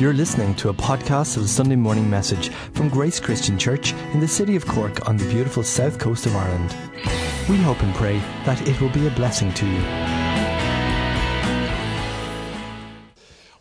You're 0.00 0.14
listening 0.14 0.54
to 0.54 0.70
a 0.70 0.72
podcast 0.72 1.36
of 1.36 1.42
the 1.42 1.48
Sunday 1.48 1.76
morning 1.76 2.08
message 2.08 2.48
from 2.72 2.88
Grace 2.88 3.20
Christian 3.20 3.58
Church 3.58 3.92
in 4.14 4.20
the 4.20 4.26
city 4.26 4.56
of 4.56 4.64
Cork 4.64 5.06
on 5.06 5.18
the 5.18 5.28
beautiful 5.28 5.62
south 5.62 5.98
coast 5.98 6.24
of 6.24 6.34
Ireland. 6.34 6.74
We 7.50 7.58
hope 7.58 7.82
and 7.82 7.94
pray 7.94 8.16
that 8.46 8.66
it 8.66 8.80
will 8.80 8.88
be 8.88 9.06
a 9.06 9.10
blessing 9.10 9.52
to 9.52 9.66
you. 9.66 9.80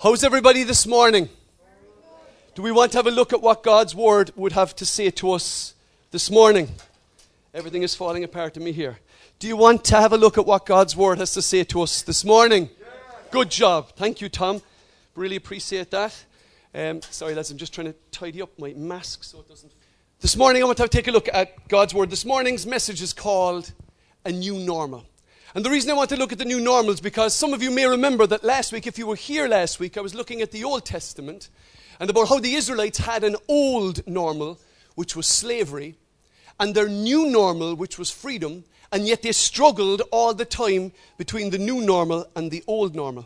How's 0.02 0.24
everybody 0.24 0.64
this 0.64 0.88
morning? 0.88 1.28
Do 2.56 2.62
we 2.62 2.72
want 2.72 2.94
to 2.94 3.00
have 3.00 3.08
a 3.08 3.12
look 3.12 3.34
at 3.34 3.42
what 3.42 3.62
God's 3.62 3.94
Word 3.94 4.32
would 4.38 4.54
have 4.54 4.74
to 4.78 4.86
say 4.86 5.10
to 5.10 5.34
us 5.34 5.74
this 6.12 6.32
morning? 6.32 6.70
Everything 7.54 7.84
is 7.84 7.96
falling 7.96 8.24
apart 8.24 8.54
to 8.54 8.62
me 8.62 8.72
here. 8.72 9.00
Do 9.40 9.48
you 9.50 9.58
want 9.58 9.84
to 9.84 9.98
have 9.98 10.14
a 10.14 10.18
look 10.18 10.38
at 10.38 10.46
what 10.46 10.66
God's 10.66 10.96
Word 10.96 11.18
has 11.18 11.34
to 11.34 11.42
say 11.42 11.66
to 11.66 11.82
us 11.82 12.02
this 12.02 12.24
morning? 12.24 12.70
Good 13.30 13.52
job. 13.52 13.90
Thank 13.98 14.22
you, 14.22 14.30
Tom. 14.30 14.62
Really 15.16 15.36
appreciate 15.36 15.92
that. 15.92 16.28
Um, 16.74 17.02
sorry, 17.02 17.34
lads, 17.34 17.50
I'm 17.50 17.58
just 17.58 17.74
trying 17.74 17.88
to 17.88 17.96
tidy 18.12 18.44
up 18.44 18.52
my 18.60 18.74
mask 18.74 19.24
so 19.24 19.40
it 19.40 19.48
doesn't. 19.48 19.72
This 20.20 20.38
morning, 20.38 20.62
I 20.62 20.66
want 20.66 20.78
to 20.78 20.88
take 20.88 21.08
a 21.08 21.12
look 21.12 21.28
at 21.34 21.68
God's 21.68 21.96
Word. 21.96 22.12
This 22.12 22.26
morning's 22.26 22.68
message 22.68 23.02
is 23.02 23.12
called 23.12 23.72
A 24.24 24.32
New 24.32 24.60
Normal. 24.60 25.06
And 25.56 25.66
the 25.66 25.72
reason 25.72 25.90
I 25.90 25.96
want 25.96 26.12
to 26.12 26.16
look 26.16 26.32
at 26.32 26.38
the 26.38 26.46
new 26.46 26.60
normal 26.60 26.92
is 26.92 27.02
because 27.02 27.34
some 27.34 27.56
of 27.56 27.64
you 27.64 27.72
may 27.72 27.88
remember 27.88 28.28
that 28.28 28.44
last 28.44 28.72
week, 28.72 28.86
if 28.86 29.00
you 29.00 29.08
were 29.08 29.16
here 29.16 29.48
last 29.48 29.80
week, 29.80 29.98
I 29.98 30.02
was 30.02 30.14
looking 30.14 30.42
at 30.42 30.52
the 30.52 30.64
Old 30.64 30.86
Testament 30.86 31.50
and 32.00 32.08
about 32.08 32.30
how 32.30 32.38
the 32.40 32.54
Israelites 32.54 33.00
had 33.00 33.24
an 33.24 33.36
old 33.48 34.06
normal, 34.06 34.60
which 34.94 35.16
was 35.16 35.26
slavery, 35.26 35.96
and 36.60 36.76
their 36.76 36.88
new 36.88 37.32
normal, 37.32 37.74
which 37.74 37.98
was 37.98 38.12
freedom, 38.12 38.64
and 38.92 39.08
yet 39.08 39.24
they 39.24 39.32
struggled 39.32 40.04
all 40.12 40.36
the 40.36 40.46
time 40.46 40.92
between 41.18 41.50
the 41.50 41.58
new 41.58 41.82
normal 41.82 42.28
and 42.36 42.52
the 42.52 42.64
old 42.68 42.96
normal. 42.96 43.26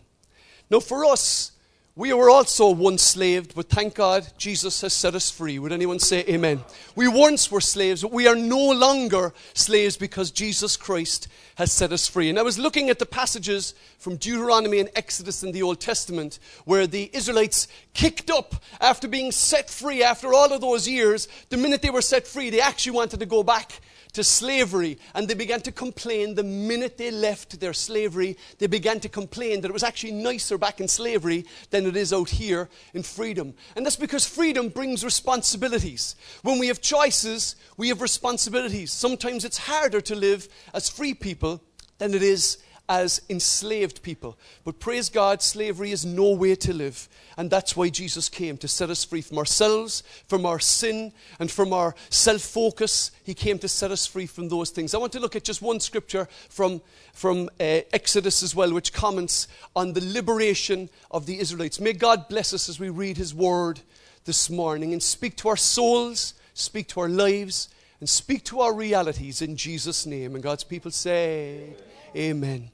Now, 0.70 0.80
for 0.80 1.04
us, 1.04 1.53
we 1.96 2.12
were 2.12 2.32
also 2.32 2.72
once 2.72 3.04
slaved, 3.04 3.54
but 3.54 3.70
thank 3.70 3.94
God 3.94 4.28
Jesus 4.36 4.82
has 4.82 4.94
set 4.94 5.14
us 5.14 5.30
free. 5.30 5.60
Would 5.60 5.72
anyone 5.72 6.00
say 6.00 6.26
amen? 6.28 6.64
We 6.96 7.08
once 7.08 7.52
were 7.52 7.62
slaves, 7.62 8.02
but 8.02 8.12
we 8.12 8.28
are 8.28 8.36
no 8.36 8.72
longer 8.72 9.32
slaves 9.54 9.96
because 9.96 10.32
Jesus 10.32 10.76
Christ 10.76 11.28
has 11.56 11.72
set 11.72 11.92
us 11.94 12.08
free. 12.08 12.32
And 12.32 12.40
I 12.40 12.42
was 12.42 12.58
looking 12.58 12.90
at 12.90 12.98
the 12.98 13.06
passages 13.06 13.76
from 14.00 14.16
Deuteronomy 14.16 14.80
and 14.80 14.90
Exodus 14.96 15.44
in 15.44 15.52
the 15.52 15.62
Old 15.62 15.80
Testament 15.80 16.40
where 16.66 16.88
the 16.88 17.12
Israelites 17.14 17.68
kicked 17.94 18.32
up 18.32 18.56
after 18.82 19.08
being 19.08 19.32
set 19.32 19.70
free 19.70 20.02
after 20.02 20.34
all 20.34 20.52
of 20.52 20.62
those 20.62 20.88
years. 20.88 21.28
The 21.50 21.58
minute 21.58 21.84
they 21.84 21.92
were 21.92 22.02
set 22.02 22.26
free, 22.26 22.50
they 22.50 22.62
actually 22.62 22.94
wanted 22.94 23.20
to 23.20 23.28
go 23.28 23.44
back 23.44 23.80
to 24.14 24.24
slavery 24.24 24.98
and 25.14 25.28
they 25.28 25.34
began 25.34 25.62
to 25.62 25.72
complain 25.72 26.36
the 26.36 26.44
minute 26.44 26.98
they 26.98 27.12
left 27.12 27.60
their 27.60 27.74
slavery. 27.74 28.38
They 28.60 28.68
began 28.68 29.00
to 29.02 29.10
complain 29.10 29.62
that 29.62 29.70
it 29.70 29.74
was 29.74 29.84
actually 29.84 30.14
nicer 30.14 30.58
back 30.58 30.80
in 30.80 30.88
slavery 30.88 31.46
than 31.72 31.86
it 31.86 31.96
is 31.96 32.14
out 32.14 32.30
here 32.30 32.70
in 32.94 33.04
freedom. 33.04 33.54
And 33.76 33.86
that's 33.86 33.96
because 33.96 34.26
freedom 34.26 34.70
brings 34.70 35.04
responsibilities. 35.04 36.16
When 36.44 36.60
we 36.60 36.68
have 36.68 36.82
choices, 36.82 37.56
we 37.78 37.90
have 37.90 38.02
responsibilities. 38.02 38.92
Sometimes 38.92 39.46
it's 39.46 39.58
harder 39.58 40.02
to 40.02 40.16
live 40.16 40.48
as 40.74 40.90
free 40.90 41.14
people 41.14 41.62
than 41.98 42.14
it 42.14 42.24
is 42.24 42.58
as 42.90 43.22
enslaved 43.30 44.04
people. 44.04 44.38
But 44.66 44.80
praise 44.80 45.10
God, 45.10 45.42
slavery 45.42 45.92
is 45.92 46.06
no 46.06 46.32
way 46.32 46.56
to 46.56 46.74
live. 46.74 47.08
And 47.38 47.50
that's 47.50 47.78
why 47.78 47.90
Jesus 47.90 48.28
came 48.28 48.58
to 48.58 48.68
set 48.68 48.90
us 48.90 49.04
free 49.04 49.22
from 49.22 49.38
ourselves, 49.38 50.04
from 50.28 50.46
our 50.46 50.60
sin, 50.60 51.14
and 51.40 51.50
from 51.50 51.72
our 51.72 51.96
self 52.10 52.42
focus. 52.42 53.12
He 53.24 53.34
came 53.34 53.58
to 53.60 53.68
set 53.68 53.92
us 53.92 54.06
free 54.06 54.26
from 54.26 54.50
those 54.50 54.70
things. 54.70 54.94
I 54.94 54.98
want 54.98 55.14
to 55.14 55.20
look 55.20 55.36
at 55.36 55.46
just 55.46 55.62
one 55.62 55.80
scripture 55.80 56.28
from, 56.50 56.82
from 57.14 57.50
uh, 57.60 57.82
Exodus 57.94 58.44
as 58.44 58.54
well, 58.54 58.74
which 58.74 58.94
comments 58.94 59.48
on 59.76 59.94
the 59.94 60.02
liberation 60.02 60.90
of 61.10 61.26
the 61.26 61.40
Israelites. 61.40 61.80
May 61.80 61.94
God 61.94 62.28
bless 62.28 62.54
us 62.54 62.68
as 62.68 62.80
we 62.80 62.90
read 62.90 63.18
His 63.18 63.34
word 63.34 63.80
this 64.26 64.50
morning 64.50 64.92
and 64.92 65.02
speak 65.02 65.38
to 65.38 65.50
our 65.50 65.58
souls, 65.58 66.34
speak 66.54 66.90
to 66.90 67.00
our 67.00 67.10
lives, 67.10 67.70
and 68.02 68.10
speak 68.10 68.44
to 68.44 68.60
our 68.60 68.74
realities 68.74 69.42
in 69.42 69.56
Jesus' 69.56 70.06
name. 70.06 70.36
And 70.36 70.44
God's 70.44 70.66
people 70.66 70.92
say, 70.92 71.76
Amen. 72.16 72.73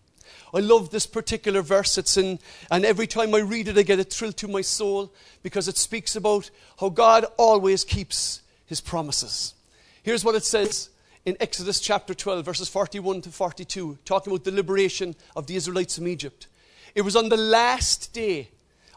I 0.53 0.59
love 0.59 0.89
this 0.89 1.05
particular 1.05 1.61
verse. 1.61 1.97
It's 1.97 2.17
in, 2.17 2.39
and 2.71 2.85
every 2.85 3.07
time 3.07 3.35
I 3.35 3.39
read 3.39 3.67
it, 3.67 3.77
I 3.77 3.83
get 3.83 3.99
a 3.99 4.03
thrill 4.03 4.31
to 4.33 4.47
my 4.47 4.61
soul 4.61 5.13
because 5.43 5.67
it 5.67 5.77
speaks 5.77 6.15
about 6.15 6.49
how 6.79 6.89
God 6.89 7.25
always 7.37 7.83
keeps 7.83 8.41
his 8.65 8.81
promises. 8.81 9.53
Here's 10.03 10.25
what 10.25 10.35
it 10.35 10.43
says 10.43 10.89
in 11.25 11.37
Exodus 11.39 11.79
chapter 11.79 12.13
12, 12.13 12.45
verses 12.45 12.69
41 12.69 13.21
to 13.21 13.29
42, 13.29 13.99
talking 14.05 14.33
about 14.33 14.43
the 14.43 14.51
liberation 14.51 15.15
of 15.35 15.47
the 15.47 15.55
Israelites 15.55 15.97
from 15.97 16.07
Egypt. 16.07 16.47
It 16.95 17.01
was 17.01 17.15
on 17.15 17.29
the 17.29 17.37
last 17.37 18.13
day 18.13 18.49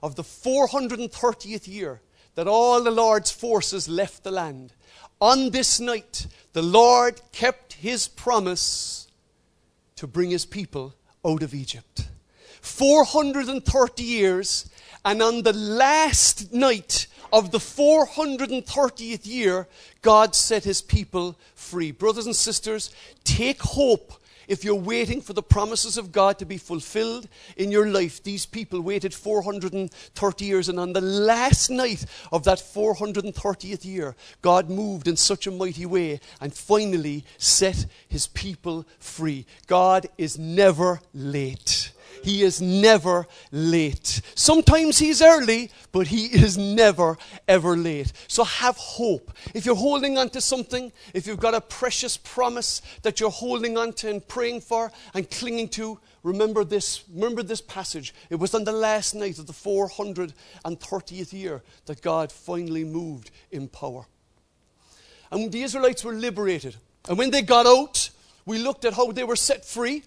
of 0.02 0.16
the 0.16 0.22
430th 0.22 1.68
year 1.68 2.00
that 2.34 2.48
all 2.48 2.82
the 2.82 2.90
Lord's 2.90 3.30
forces 3.30 3.88
left 3.88 4.24
the 4.24 4.30
land. 4.30 4.72
On 5.20 5.50
this 5.50 5.78
night, 5.78 6.26
the 6.52 6.62
Lord 6.62 7.20
kept 7.32 7.74
his 7.74 8.08
promise 8.08 9.06
to 9.96 10.06
bring 10.06 10.30
his 10.30 10.46
people 10.46 10.94
out 11.24 11.42
of 11.42 11.54
Egypt. 11.54 12.08
430 12.60 14.02
years, 14.02 14.70
and 15.04 15.22
on 15.22 15.42
the 15.42 15.52
last 15.52 16.52
night 16.52 17.06
of 17.32 17.50
the 17.50 17.58
430th 17.58 19.26
year, 19.26 19.66
God 20.02 20.34
set 20.34 20.64
his 20.64 20.82
people 20.82 21.38
free. 21.54 21.90
Brothers 21.90 22.26
and 22.26 22.36
sisters, 22.36 22.94
take 23.24 23.62
hope 23.62 24.12
if 24.48 24.64
you're 24.64 24.74
waiting 24.74 25.20
for 25.20 25.32
the 25.32 25.42
promises 25.42 25.96
of 25.96 26.12
God 26.12 26.38
to 26.38 26.44
be 26.44 26.58
fulfilled 26.58 27.28
in 27.56 27.70
your 27.70 27.88
life, 27.88 28.22
these 28.22 28.46
people 28.46 28.80
waited 28.80 29.14
430 29.14 30.44
years, 30.44 30.68
and 30.68 30.80
on 30.80 30.92
the 30.92 31.00
last 31.00 31.70
night 31.70 32.04
of 32.32 32.44
that 32.44 32.58
430th 32.58 33.84
year, 33.84 34.16
God 34.40 34.68
moved 34.68 35.08
in 35.08 35.16
such 35.16 35.46
a 35.46 35.50
mighty 35.50 35.86
way 35.86 36.20
and 36.40 36.52
finally 36.52 37.24
set 37.38 37.86
his 38.08 38.26
people 38.26 38.84
free. 38.98 39.46
God 39.66 40.06
is 40.18 40.38
never 40.38 41.00
late. 41.14 41.91
He 42.22 42.42
is 42.42 42.60
never 42.60 43.26
late. 43.50 44.20
Sometimes 44.34 44.98
he's 44.98 45.20
early, 45.20 45.70
but 45.90 46.06
he 46.06 46.26
is 46.26 46.56
never, 46.56 47.18
ever 47.48 47.76
late. 47.76 48.12
So 48.28 48.44
have 48.44 48.76
hope. 48.76 49.32
If 49.54 49.66
you're 49.66 49.74
holding 49.74 50.18
on 50.18 50.30
to 50.30 50.40
something, 50.40 50.92
if 51.14 51.26
you've 51.26 51.40
got 51.40 51.54
a 51.54 51.60
precious 51.60 52.16
promise 52.16 52.80
that 53.02 53.20
you're 53.20 53.30
holding 53.30 53.76
on 53.76 53.92
to 53.94 54.10
and 54.10 54.26
praying 54.26 54.60
for 54.60 54.92
and 55.14 55.28
clinging 55.30 55.68
to, 55.70 55.98
remember 56.22 56.64
this. 56.64 57.04
Remember 57.12 57.42
this 57.42 57.60
passage. 57.60 58.14
It 58.30 58.36
was 58.36 58.54
on 58.54 58.64
the 58.64 58.72
last 58.72 59.14
night 59.14 59.38
of 59.38 59.46
the 59.46 59.52
430th 59.52 61.32
year 61.32 61.62
that 61.86 62.02
God 62.02 62.30
finally 62.30 62.84
moved 62.84 63.30
in 63.50 63.68
power. 63.68 64.06
And 65.30 65.50
the 65.50 65.62
Israelites 65.62 66.04
were 66.04 66.12
liberated. 66.12 66.76
And 67.08 67.18
when 67.18 67.30
they 67.30 67.42
got 67.42 67.66
out, 67.66 68.10
we 68.44 68.58
looked 68.58 68.84
at 68.84 68.94
how 68.94 69.10
they 69.12 69.24
were 69.24 69.36
set 69.36 69.64
free 69.64 70.04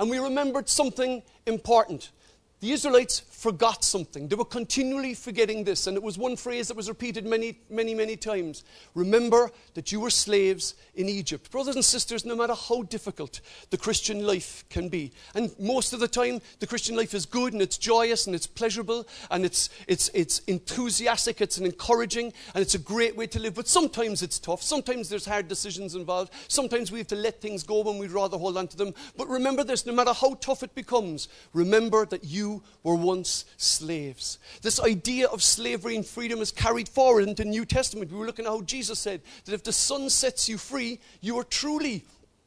and 0.00 0.08
we 0.08 0.18
remembered 0.18 0.68
something 0.68 1.22
important. 1.50 2.10
The 2.60 2.72
Israelites 2.72 3.20
forgot 3.20 3.84
something. 3.84 4.28
They 4.28 4.36
were 4.36 4.44
continually 4.44 5.14
forgetting 5.14 5.64
this, 5.64 5.86
and 5.86 5.96
it 5.96 6.02
was 6.02 6.18
one 6.18 6.36
phrase 6.36 6.68
that 6.68 6.76
was 6.76 6.90
repeated 6.90 7.24
many, 7.24 7.58
many, 7.70 7.94
many 7.94 8.16
times. 8.16 8.64
Remember 8.94 9.50
that 9.72 9.90
you 9.90 9.98
were 9.98 10.10
slaves 10.10 10.74
in 10.94 11.08
Egypt. 11.08 11.50
Brothers 11.50 11.76
and 11.76 11.82
sisters, 11.82 12.26
no 12.26 12.36
matter 12.36 12.52
how 12.52 12.82
difficult 12.82 13.40
the 13.70 13.78
Christian 13.78 14.26
life 14.26 14.62
can 14.68 14.90
be, 14.90 15.10
and 15.34 15.58
most 15.58 15.94
of 15.94 16.00
the 16.00 16.08
time 16.08 16.42
the 16.58 16.66
Christian 16.66 16.96
life 16.96 17.14
is 17.14 17.24
good 17.24 17.54
and 17.54 17.62
it's 17.62 17.78
joyous 17.78 18.26
and 18.26 18.36
it's 18.36 18.46
pleasurable 18.46 19.08
and 19.30 19.46
it's, 19.46 19.70
it's, 19.88 20.10
it's 20.12 20.40
enthusiastic, 20.40 21.40
it's 21.40 21.56
encouraging, 21.56 22.30
and 22.54 22.60
it's 22.60 22.74
a 22.74 22.78
great 22.78 23.16
way 23.16 23.26
to 23.28 23.40
live. 23.40 23.54
But 23.54 23.68
sometimes 23.68 24.22
it's 24.22 24.38
tough. 24.38 24.62
Sometimes 24.62 25.08
there's 25.08 25.24
hard 25.24 25.48
decisions 25.48 25.94
involved. 25.94 26.30
Sometimes 26.48 26.92
we 26.92 26.98
have 26.98 27.08
to 27.08 27.16
let 27.16 27.40
things 27.40 27.62
go 27.62 27.80
when 27.80 27.96
we'd 27.96 28.10
rather 28.10 28.36
hold 28.36 28.58
on 28.58 28.68
to 28.68 28.76
them. 28.76 28.92
But 29.16 29.28
remember 29.28 29.64
this 29.64 29.86
no 29.86 29.94
matter 29.94 30.12
how 30.12 30.34
tough 30.34 30.62
it 30.62 30.74
becomes, 30.74 31.28
remember 31.54 32.04
that 32.04 32.24
you 32.24 32.49
were 32.82 32.94
once 32.94 33.44
slaves. 33.56 34.38
This 34.62 34.80
idea 34.80 35.28
of 35.28 35.42
slavery 35.42 35.96
and 35.96 36.06
freedom 36.06 36.40
is 36.40 36.52
carried 36.52 36.88
forward 36.88 37.28
into 37.28 37.44
the 37.44 37.48
New 37.48 37.64
Testament. 37.64 38.10
We 38.10 38.18
were 38.18 38.26
looking 38.26 38.46
at 38.46 38.50
how 38.50 38.62
Jesus 38.62 38.98
said 38.98 39.20
that 39.44 39.54
if 39.54 39.62
the 39.62 39.72
Son 39.72 40.10
sets 40.10 40.48
you 40.48 40.58
free, 40.58 41.00
you 41.20 41.38
are 41.38 41.44
truly 41.44 42.04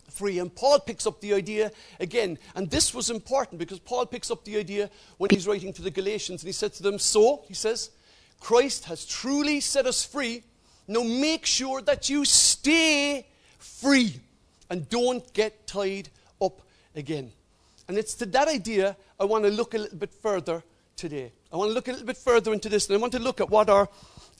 free. 0.09 0.39
And 0.39 0.53
Paul 0.53 0.79
picks 0.79 1.07
up 1.07 1.21
the 1.21 1.33
idea 1.33 1.71
again. 1.99 2.37
And 2.55 2.69
this 2.69 2.93
was 2.93 3.09
important 3.09 3.59
because 3.59 3.79
Paul 3.79 4.05
picks 4.05 4.31
up 4.31 4.43
the 4.45 4.57
idea 4.57 4.89
when 5.17 5.29
he's 5.29 5.47
writing 5.47 5.73
to 5.73 5.81
the 5.81 5.91
Galatians 5.91 6.43
and 6.43 6.47
he 6.47 6.53
said 6.53 6.73
to 6.73 6.83
them, 6.83 6.99
So, 6.99 7.43
he 7.47 7.53
says, 7.53 7.89
Christ 8.39 8.85
has 8.85 9.05
truly 9.05 9.59
set 9.59 9.85
us 9.85 10.05
free. 10.05 10.43
Now 10.87 11.03
make 11.03 11.45
sure 11.45 11.81
that 11.81 12.09
you 12.09 12.25
stay 12.25 13.25
free 13.57 14.19
and 14.69 14.89
don't 14.89 15.31
get 15.33 15.65
tied 15.65 16.09
up 16.41 16.61
again. 16.95 17.31
And 17.87 17.97
it's 17.97 18.13
to 18.15 18.25
that 18.27 18.47
idea 18.47 18.95
I 19.19 19.25
want 19.25 19.43
to 19.43 19.49
look 19.49 19.73
a 19.73 19.77
little 19.77 19.97
bit 19.97 20.13
further 20.13 20.63
today. 20.95 21.31
I 21.51 21.57
want 21.57 21.69
to 21.69 21.73
look 21.73 21.87
a 21.87 21.91
little 21.91 22.07
bit 22.07 22.17
further 22.17 22.53
into 22.53 22.69
this, 22.69 22.87
and 22.87 22.97
I 22.97 22.99
want 22.99 23.13
to 23.13 23.19
look 23.19 23.41
at 23.41 23.49
what 23.49 23.69
our, 23.69 23.89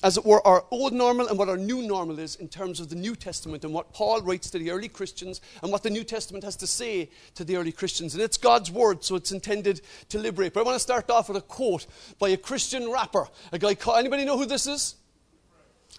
as 0.04 0.18
it 0.18 0.25
were, 0.25 0.45
our 0.48 0.66
old 0.72 0.94
normal 0.94 1.28
and 1.28 1.38
what 1.38 1.50
our 1.50 1.57
new 1.57 1.81
normal 1.81 2.19
is 2.19 2.36
in 2.36 2.48
terms 2.48 2.80
of 2.80 2.90
the 2.90 2.95
New 2.95 3.16
Testament 3.16 3.63
and 3.63 3.74
what 3.74 3.94
Paul 3.94 4.22
writes 4.22 4.50
to 4.51 4.60
the 4.60 4.72
early 4.72 4.88
Christians 4.88 5.42
and 5.62 5.72
what 5.72 5.84
the 5.84 5.90
New 5.90 6.04
Testament 6.04 6.44
has 6.44 6.56
to 6.57 6.68
say 6.68 7.10
to 7.36 7.44
the 7.44 7.57
early 7.57 7.72
Christians. 7.72 8.13
And 8.13 8.24
it's 8.24 8.38
God's 8.38 8.72
word, 8.72 9.04
so 9.04 9.16
it's 9.16 9.31
intended 9.31 9.81
to 10.10 10.19
liberate. 10.19 10.54
But 10.54 10.62
I 10.62 10.63
want 10.63 10.75
to 10.75 10.80
start 10.80 11.10
off 11.10 11.28
with 11.28 11.38
a 11.38 11.42
quote 11.42 11.86
by 12.19 12.30
a 12.30 12.38
Christian 12.38 12.92
rapper, 12.92 13.28
a 13.51 13.60
guy 13.60 13.75
called, 13.75 14.00
anybody 14.00 14.25
know 14.25 14.38
who 14.38 14.46
this 14.46 14.68
is? 14.68 14.96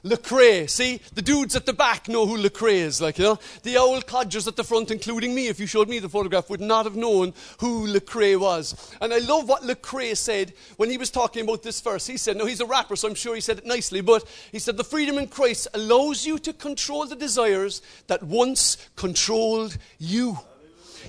Lecrae. 0.05 0.69
See, 0.69 1.01
the 1.15 1.23
dudes 1.23 1.57
at 1.57 1.65
the 1.65 1.73
back 1.73 2.09
know 2.09 2.27
who 2.27 2.37
Lecrae 2.37 2.75
is. 2.75 3.01
Like, 3.01 3.19
you 3.19 3.25
know, 3.25 3.39
the 3.63 3.79
old 3.79 4.07
codgers 4.07 4.47
at 4.47 4.55
the 4.55 4.63
front, 4.63 4.91
including 4.91 5.35
me, 5.35 5.49
if 5.49 5.59
you 5.59 5.67
showed 5.67 5.89
me 5.89 5.99
the 5.99 6.09
photograph, 6.09 6.51
would 6.51 6.61
not 6.61 6.85
have 6.85 6.95
known 6.95 7.33
who 7.59 7.87
Lecrae 7.87 8.39
was. 8.39 8.95
And 9.01 9.15
I 9.15 9.19
love 9.19 9.49
what 9.49 9.63
Lecrae 9.63 10.17
said 10.17 10.53
when 10.77 10.91
he 10.91 10.99
was 10.99 11.11
talking 11.11 11.43
about 11.43 11.63
this 11.63 11.81
verse. 11.81 12.07
He 12.07 12.19
said, 12.19 12.37
no, 12.37 12.45
he's 12.45 12.61
a 12.61 12.67
rapper, 12.67 12.97
so 12.97 13.09
I'm 13.09 13.15
sure 13.15 13.35
he 13.35 13.41
said 13.41 13.59
it 13.59 13.67
nicely, 13.67 14.03
but 14.03 14.29
he 14.53 14.59
said, 14.59 14.77
the 14.77 14.85
freedom 14.85 15.17
in 15.17 15.27
Christ 15.27 15.69
allows 15.73 16.27
you 16.27 16.39
to 16.41 16.53
control 16.53 17.07
the 17.07 17.17
desires 17.17 17.81
that 18.07 18.23
once 18.23 18.77
controlled 18.97 19.79
you. 19.99 20.39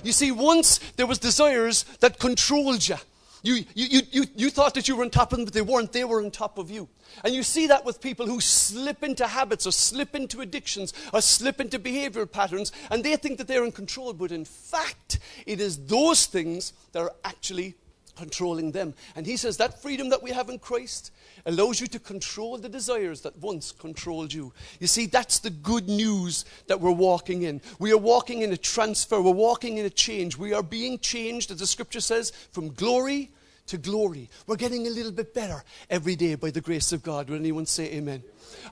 You 0.02 0.12
see, 0.12 0.32
once 0.32 0.78
there 0.96 1.06
was 1.06 1.18
desires 1.18 1.84
that 2.00 2.18
controlled 2.18 2.88
you. 2.88 2.96
You, 3.42 3.64
you, 3.74 4.00
you, 4.10 4.24
you, 4.34 4.50
thought 4.50 4.74
that 4.74 4.88
you 4.88 4.96
were 4.96 5.04
on 5.04 5.10
top 5.10 5.32
of 5.32 5.38
them, 5.38 5.44
but 5.44 5.54
they 5.54 5.60
weren't. 5.60 5.92
They 5.92 6.04
were 6.04 6.22
on 6.22 6.30
top 6.30 6.58
of 6.58 6.70
you. 6.70 6.88
And 7.24 7.34
you 7.34 7.42
see 7.42 7.66
that 7.68 7.84
with 7.84 8.00
people 8.00 8.26
who 8.26 8.40
slip 8.40 9.02
into 9.02 9.26
habits 9.26 9.66
or 9.66 9.72
slip 9.72 10.14
into 10.14 10.40
addictions 10.40 10.92
or 11.12 11.20
slip 11.20 11.60
into 11.60 11.78
behavioral 11.78 12.30
patterns, 12.30 12.72
and 12.90 13.04
they 13.04 13.16
think 13.16 13.38
that 13.38 13.46
they're 13.46 13.64
in 13.64 13.72
control. 13.72 14.12
But 14.12 14.32
in 14.32 14.44
fact, 14.44 15.18
it 15.46 15.60
is 15.60 15.86
those 15.86 16.26
things 16.26 16.72
that 16.92 17.02
are 17.02 17.12
actually 17.24 17.74
controlling 18.16 18.72
them. 18.72 18.94
And 19.14 19.26
he 19.26 19.36
says 19.36 19.56
that 19.58 19.80
freedom 19.80 20.08
that 20.08 20.22
we 20.22 20.30
have 20.30 20.48
in 20.48 20.58
Christ 20.58 21.12
allows 21.44 21.80
you 21.80 21.86
to 21.88 21.98
control 21.98 22.58
the 22.58 22.68
desires 22.68 23.20
that 23.22 23.38
once 23.38 23.72
controlled 23.72 24.32
you. 24.32 24.52
You 24.80 24.86
see, 24.86 25.06
that's 25.06 25.38
the 25.38 25.50
good 25.50 25.88
news 25.88 26.44
that 26.66 26.80
we're 26.80 26.90
walking 26.90 27.42
in. 27.42 27.60
We 27.78 27.92
are 27.92 27.98
walking 27.98 28.42
in 28.42 28.52
a 28.52 28.56
transfer, 28.56 29.20
we're 29.20 29.30
walking 29.30 29.78
in 29.78 29.86
a 29.86 29.90
change. 29.90 30.36
We 30.36 30.52
are 30.52 30.62
being 30.62 30.98
changed, 30.98 31.50
as 31.50 31.58
the 31.58 31.66
scripture 31.66 32.00
says, 32.00 32.30
from 32.50 32.72
glory 32.72 33.30
to 33.66 33.78
glory. 33.78 34.30
We're 34.46 34.56
getting 34.56 34.86
a 34.86 34.90
little 34.90 35.12
bit 35.12 35.34
better 35.34 35.64
every 35.90 36.16
day 36.16 36.34
by 36.34 36.50
the 36.50 36.60
grace 36.60 36.92
of 36.92 37.02
God. 37.02 37.28
Would 37.28 37.40
anyone 37.40 37.66
say 37.66 37.92
amen? 37.92 38.22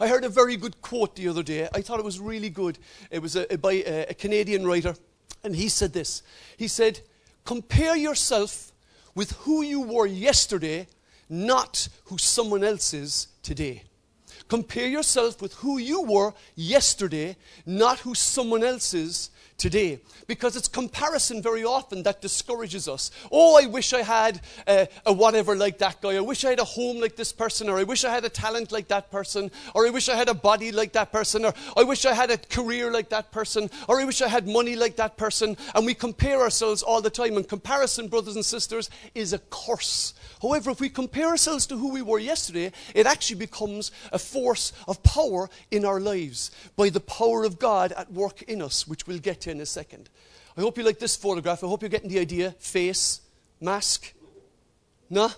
I 0.01 0.09
heard 0.09 0.25
a 0.25 0.29
very 0.29 0.57
good 0.57 0.81
quote 0.83 1.17
the 1.17 1.29
other 1.29 1.43
day. 1.43 1.69
I 1.75 1.83
thought 1.83 1.99
it 1.99 2.05
was 2.05 2.21
really 2.21 2.51
good. 2.51 2.79
It 3.11 3.21
was 3.21 3.37
a, 3.37 3.53
a, 3.53 3.59
by 3.59 3.73
a, 3.73 4.07
a 4.11 4.15
Canadian 4.15 4.67
writer, 4.67 4.95
and 5.43 5.55
he 5.55 5.69
said 5.69 5.93
this. 5.93 6.23
He 6.57 6.69
said, 6.69 7.01
Compare 7.45 7.97
yourself 7.97 8.73
with 9.15 9.33
who 9.43 9.63
you 9.63 9.81
were 9.81 10.07
yesterday, 10.07 10.87
not 11.29 11.89
who 12.05 12.19
someone 12.19 12.65
else 12.65 12.95
is 12.95 13.29
today. 13.43 13.83
Compare 14.49 14.89
yourself 14.89 15.41
with 15.41 15.55
who 15.55 15.79
you 15.79 16.03
were 16.03 16.35
yesterday, 16.55 17.37
not 17.65 18.01
who 18.01 18.15
someone 18.15 18.63
else 18.63 18.93
is 18.93 19.31
today 19.57 20.01
because 20.27 20.57
it's 20.57 20.69
comparison 20.69 21.43
very 21.43 21.65
often 21.65 22.03
that 22.03 22.21
discourages 22.21 22.89
us. 22.89 23.11
Oh, 23.31 23.61
I 23.63 23.67
wish 23.67 23.93
I 23.93 24.03
had 24.03 24.41
a, 24.67 24.89
a, 25.07 25.13
whatever 25.13 25.55
like 25.55 25.79
that 25.79 26.01
guy. 26.01 26.17
I 26.17 26.21
wish 26.21 26.45
I 26.45 26.51
had 26.51 26.61
a 26.61 26.65
home 26.65 27.01
like 27.01 27.17
this 27.17 27.33
person, 27.33 27.69
or 27.69 27.79
I 27.79 27.85
wish 27.85 28.05
I 28.05 28.11
had 28.11 28.25
a 28.25 28.29
talent 28.29 28.73
like 28.73 28.89
that 28.89 29.11
person, 29.11 29.51
or 29.75 29.87
I 29.87 29.91
wish 29.91 30.09
I 30.09 30.17
had 30.17 30.29
a 30.29 30.35
body 30.35 30.73
like 30.73 30.93
that 30.93 31.13
person, 31.13 31.45
or 31.45 31.55
I 31.77 31.83
wish 31.83 32.05
I 32.05 32.15
had 32.15 32.31
a 32.31 32.39
career 32.39 32.91
like 32.91 33.11
that 33.11 33.33
person, 33.33 33.71
or 33.89 34.01
I 34.01 34.05
wish 34.05 34.23
I 34.23 34.29
had 34.29 34.49
money 34.49 34.77
like 34.77 34.97
that 34.97 35.17
person. 35.17 35.57
And 35.75 35.87
we 35.87 35.95
compare 35.95 36.41
ourselves 36.41 36.83
all 36.83 37.01
the 37.01 37.11
time. 37.11 37.37
And 37.37 37.49
comparison, 37.49 38.09
brothers 38.09 38.37
and 38.37 38.45
sisters, 38.45 38.91
is 39.15 39.33
a 39.33 39.39
curse. 39.51 40.15
However, 40.41 40.71
if 40.71 40.81
we 40.81 40.89
compare 40.89 41.29
ourselves 41.29 41.67
to 41.67 41.77
who 41.77 41.91
we 41.91 42.03
were 42.03 42.19
yesterday, 42.19 42.73
it 42.95 43.07
actually 43.07 43.39
becomes 43.39 43.93
a 44.13 44.19
force 44.19 44.73
of 44.87 45.03
power 45.03 45.49
in 45.71 45.85
our 45.85 46.01
lives 46.01 46.51
by 46.77 46.91
the 46.91 47.01
power 47.01 47.45
of 47.45 47.59
God 47.59 47.93
at 47.93 48.13
work 48.13 48.43
in 48.43 48.61
us, 48.61 48.87
which 48.87 49.07
we'll 49.07 49.19
get 49.19 49.44
to 49.45 49.51
in 49.51 49.61
a 49.61 49.67
second. 49.67 50.11
I 50.57 50.61
hope 50.61 50.77
you 50.79 50.85
like 50.85 50.99
this 50.99 51.17
photograph. 51.17 51.65
I 51.65 51.67
hope 51.67 51.83
you're 51.83 51.89
getting 51.89 52.11
the 52.11 52.19
idea. 52.19 52.53
Face, 52.53 53.21
mask. 53.61 54.13
Nah? 55.11 55.31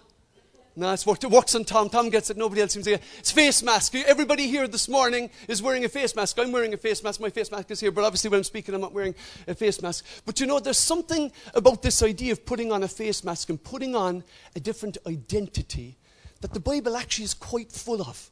Nah, 0.78 0.92
it's. 0.92 1.06
It 1.06 1.30
works 1.30 1.54
on 1.54 1.64
Tom. 1.64 1.88
Tom 1.88 2.10
gets 2.10 2.28
it. 2.28 2.36
Nobody 2.36 2.60
else 2.60 2.72
seems 2.72 2.84
to 2.84 2.90
get 2.90 3.00
it. 3.00 3.06
It's 3.18 3.30
face 3.30 3.62
mask. 3.62 3.94
Everybody 3.94 4.46
here 4.46 4.68
this 4.68 4.90
morning 4.90 5.30
is 5.48 5.62
wearing 5.62 5.86
a 5.86 5.88
face 5.88 6.14
mask. 6.14 6.38
I'm 6.38 6.52
wearing 6.52 6.74
a 6.74 6.76
face 6.76 7.02
mask. 7.02 7.18
My 7.18 7.30
face 7.30 7.50
mask 7.50 7.70
is 7.70 7.80
here, 7.80 7.90
but 7.90 8.04
obviously 8.04 8.28
when 8.28 8.38
I'm 8.38 8.44
speaking, 8.44 8.74
I'm 8.74 8.82
not 8.82 8.92
wearing 8.92 9.14
a 9.48 9.54
face 9.54 9.80
mask. 9.80 10.04
But 10.26 10.38
you 10.38 10.46
know, 10.46 10.60
there's 10.60 10.76
something 10.76 11.32
about 11.54 11.80
this 11.80 12.02
idea 12.02 12.32
of 12.32 12.44
putting 12.44 12.72
on 12.72 12.82
a 12.82 12.88
face 12.88 13.24
mask 13.24 13.48
and 13.48 13.62
putting 13.62 13.96
on 13.96 14.22
a 14.54 14.60
different 14.60 14.98
identity 15.06 15.96
that 16.42 16.52
the 16.52 16.60
Bible 16.60 16.94
actually 16.94 17.24
is 17.24 17.34
quite 17.34 17.72
full 17.72 18.02
of. 18.02 18.30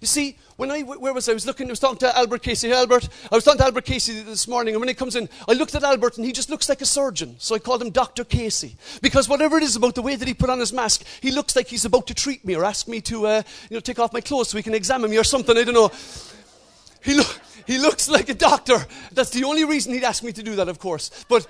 You 0.00 0.06
see, 0.06 0.36
when 0.56 0.70
I, 0.70 0.82
where 0.82 1.12
was 1.12 1.28
I? 1.28 1.32
I 1.32 1.34
was 1.34 1.46
looking, 1.46 1.68
I 1.68 1.70
was 1.70 1.80
talking 1.80 1.98
to 1.98 2.16
Albert 2.16 2.42
Casey. 2.42 2.72
Albert, 2.72 3.08
I 3.30 3.34
was 3.34 3.44
talking 3.44 3.58
to 3.58 3.64
Albert 3.64 3.84
Casey 3.84 4.20
this 4.20 4.46
morning, 4.46 4.74
and 4.74 4.80
when 4.80 4.88
he 4.88 4.94
comes 4.94 5.16
in, 5.16 5.28
I 5.48 5.52
looked 5.52 5.74
at 5.74 5.82
Albert, 5.82 6.16
and 6.16 6.26
he 6.26 6.32
just 6.32 6.50
looks 6.50 6.68
like 6.68 6.80
a 6.80 6.86
surgeon. 6.86 7.36
So 7.38 7.54
I 7.54 7.58
called 7.58 7.82
him 7.82 7.90
Dr. 7.90 8.24
Casey. 8.24 8.76
Because 9.02 9.28
whatever 9.28 9.56
it 9.56 9.62
is 9.62 9.76
about 9.76 9.94
the 9.94 10.02
way 10.02 10.16
that 10.16 10.28
he 10.28 10.34
put 10.34 10.50
on 10.50 10.58
his 10.58 10.72
mask, 10.72 11.04
he 11.20 11.30
looks 11.30 11.56
like 11.56 11.66
he's 11.66 11.84
about 11.84 12.06
to 12.06 12.14
treat 12.14 12.44
me 12.44 12.54
or 12.54 12.64
ask 12.64 12.88
me 12.88 13.00
to, 13.02 13.26
uh, 13.26 13.42
you 13.68 13.76
know, 13.76 13.80
take 13.80 13.98
off 13.98 14.12
my 14.12 14.20
clothes 14.20 14.50
so 14.50 14.56
he 14.56 14.62
can 14.62 14.74
examine 14.74 15.10
me 15.10 15.18
or 15.18 15.24
something. 15.24 15.56
I 15.56 15.64
don't 15.64 15.74
know. 15.74 15.90
He, 17.02 17.14
lo- 17.14 17.24
he 17.66 17.78
looks 17.78 18.08
like 18.08 18.28
a 18.28 18.34
doctor. 18.34 18.78
That's 19.12 19.30
the 19.30 19.44
only 19.44 19.64
reason 19.64 19.92
he'd 19.92 20.04
ask 20.04 20.22
me 20.22 20.32
to 20.32 20.42
do 20.42 20.56
that, 20.56 20.68
of 20.68 20.78
course. 20.78 21.24
But, 21.28 21.46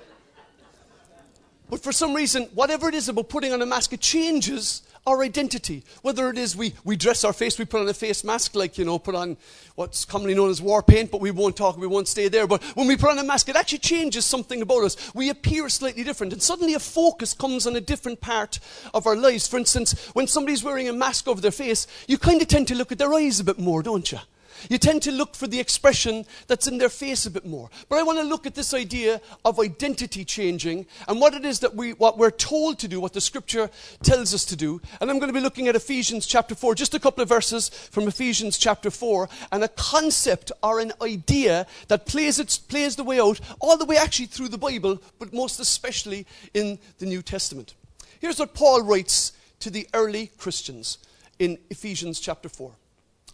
but 1.69 1.81
for 1.81 1.91
some 1.91 2.13
reason, 2.13 2.43
whatever 2.53 2.87
it 2.89 2.95
is 2.95 3.09
about 3.09 3.29
putting 3.29 3.53
on 3.53 3.61
a 3.61 3.65
mask, 3.65 3.93
it 3.93 3.99
changes 3.99 4.83
our 5.07 5.23
identity. 5.23 5.83
Whether 6.01 6.29
it 6.29 6.37
is 6.37 6.55
we, 6.55 6.73
we 6.83 6.95
dress 6.95 7.23
our 7.23 7.33
face, 7.33 7.57
we 7.57 7.65
put 7.65 7.81
on 7.81 7.89
a 7.89 7.93
face 7.93 8.23
mask, 8.23 8.55
like, 8.55 8.77
you 8.77 8.85
know, 8.85 8.99
put 8.99 9.15
on 9.15 9.37
what's 9.75 10.05
commonly 10.05 10.35
known 10.35 10.49
as 10.49 10.61
war 10.61 10.83
paint, 10.83 11.09
but 11.11 11.21
we 11.21 11.31
won't 11.31 11.55
talk, 11.55 11.77
we 11.77 11.87
won't 11.87 12.07
stay 12.07 12.27
there. 12.27 12.45
But 12.45 12.63
when 12.75 12.87
we 12.87 12.97
put 12.97 13.09
on 13.09 13.19
a 13.19 13.23
mask, 13.23 13.49
it 13.49 13.55
actually 13.55 13.79
changes 13.79 14.25
something 14.25 14.61
about 14.61 14.83
us. 14.83 15.13
We 15.15 15.29
appear 15.29 15.69
slightly 15.69 16.03
different, 16.03 16.33
and 16.33 16.41
suddenly 16.41 16.75
a 16.75 16.79
focus 16.79 17.33
comes 17.33 17.65
on 17.65 17.75
a 17.75 17.81
different 17.81 18.21
part 18.21 18.59
of 18.93 19.07
our 19.07 19.15
lives. 19.15 19.47
For 19.47 19.57
instance, 19.57 20.09
when 20.13 20.27
somebody's 20.27 20.63
wearing 20.63 20.87
a 20.87 20.93
mask 20.93 21.27
over 21.27 21.41
their 21.41 21.51
face, 21.51 21.87
you 22.07 22.17
kind 22.17 22.41
of 22.41 22.47
tend 22.47 22.67
to 22.67 22.75
look 22.75 22.91
at 22.91 22.97
their 22.99 23.13
eyes 23.13 23.39
a 23.39 23.43
bit 23.43 23.59
more, 23.59 23.81
don't 23.81 24.11
you? 24.11 24.19
You 24.69 24.77
tend 24.77 25.01
to 25.03 25.11
look 25.11 25.35
for 25.35 25.47
the 25.47 25.59
expression 25.59 26.25
that's 26.47 26.67
in 26.67 26.77
their 26.77 26.89
face 26.89 27.25
a 27.25 27.31
bit 27.31 27.45
more. 27.45 27.69
But 27.89 27.99
I 27.99 28.03
want 28.03 28.19
to 28.19 28.23
look 28.23 28.45
at 28.45 28.55
this 28.55 28.73
idea 28.73 29.21
of 29.43 29.59
identity 29.59 30.25
changing 30.25 30.85
and 31.07 31.19
what 31.19 31.33
it 31.33 31.45
is 31.45 31.59
that 31.59 31.75
we, 31.75 31.93
what 31.93 32.17
we're 32.17 32.31
told 32.31 32.79
to 32.79 32.87
do, 32.87 32.99
what 32.99 33.13
the 33.13 33.21
scripture 33.21 33.69
tells 34.03 34.33
us 34.33 34.45
to 34.45 34.55
do. 34.55 34.81
And 34.99 35.09
I'm 35.09 35.19
going 35.19 35.29
to 35.29 35.37
be 35.37 35.43
looking 35.43 35.67
at 35.67 35.75
Ephesians 35.75 36.25
chapter 36.25 36.55
4, 36.55 36.75
just 36.75 36.93
a 36.93 36.99
couple 36.99 37.21
of 37.21 37.29
verses 37.29 37.69
from 37.69 38.07
Ephesians 38.07 38.57
chapter 38.57 38.91
4, 38.91 39.29
and 39.51 39.63
a 39.63 39.67
concept 39.69 40.51
or 40.61 40.79
an 40.79 40.91
idea 41.01 41.65
that 41.87 42.05
plays, 42.05 42.39
its, 42.39 42.57
plays 42.57 42.95
the 42.95 43.03
way 43.03 43.19
out 43.19 43.39
all 43.59 43.77
the 43.77 43.85
way 43.85 43.97
actually 43.97 44.27
through 44.27 44.49
the 44.49 44.57
Bible, 44.57 45.01
but 45.19 45.33
most 45.33 45.59
especially 45.59 46.25
in 46.53 46.79
the 46.99 47.05
New 47.05 47.21
Testament. 47.21 47.73
Here's 48.19 48.39
what 48.39 48.53
Paul 48.53 48.83
writes 48.83 49.33
to 49.61 49.69
the 49.69 49.87
early 49.93 50.31
Christians 50.37 50.97
in 51.39 51.57
Ephesians 51.69 52.19
chapter 52.19 52.49
4. 52.49 52.71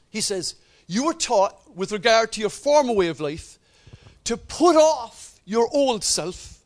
He 0.09 0.21
says, 0.21 0.55
you 0.87 1.05
were 1.05 1.13
taught, 1.13 1.75
with 1.75 1.91
regard 1.91 2.31
to 2.31 2.41
your 2.41 2.49
former 2.49 2.93
way 2.93 3.07
of 3.07 3.19
life, 3.19 3.59
to 4.23 4.37
put 4.37 4.75
off 4.75 5.39
your 5.45 5.69
old 5.73 6.03
self, 6.03 6.59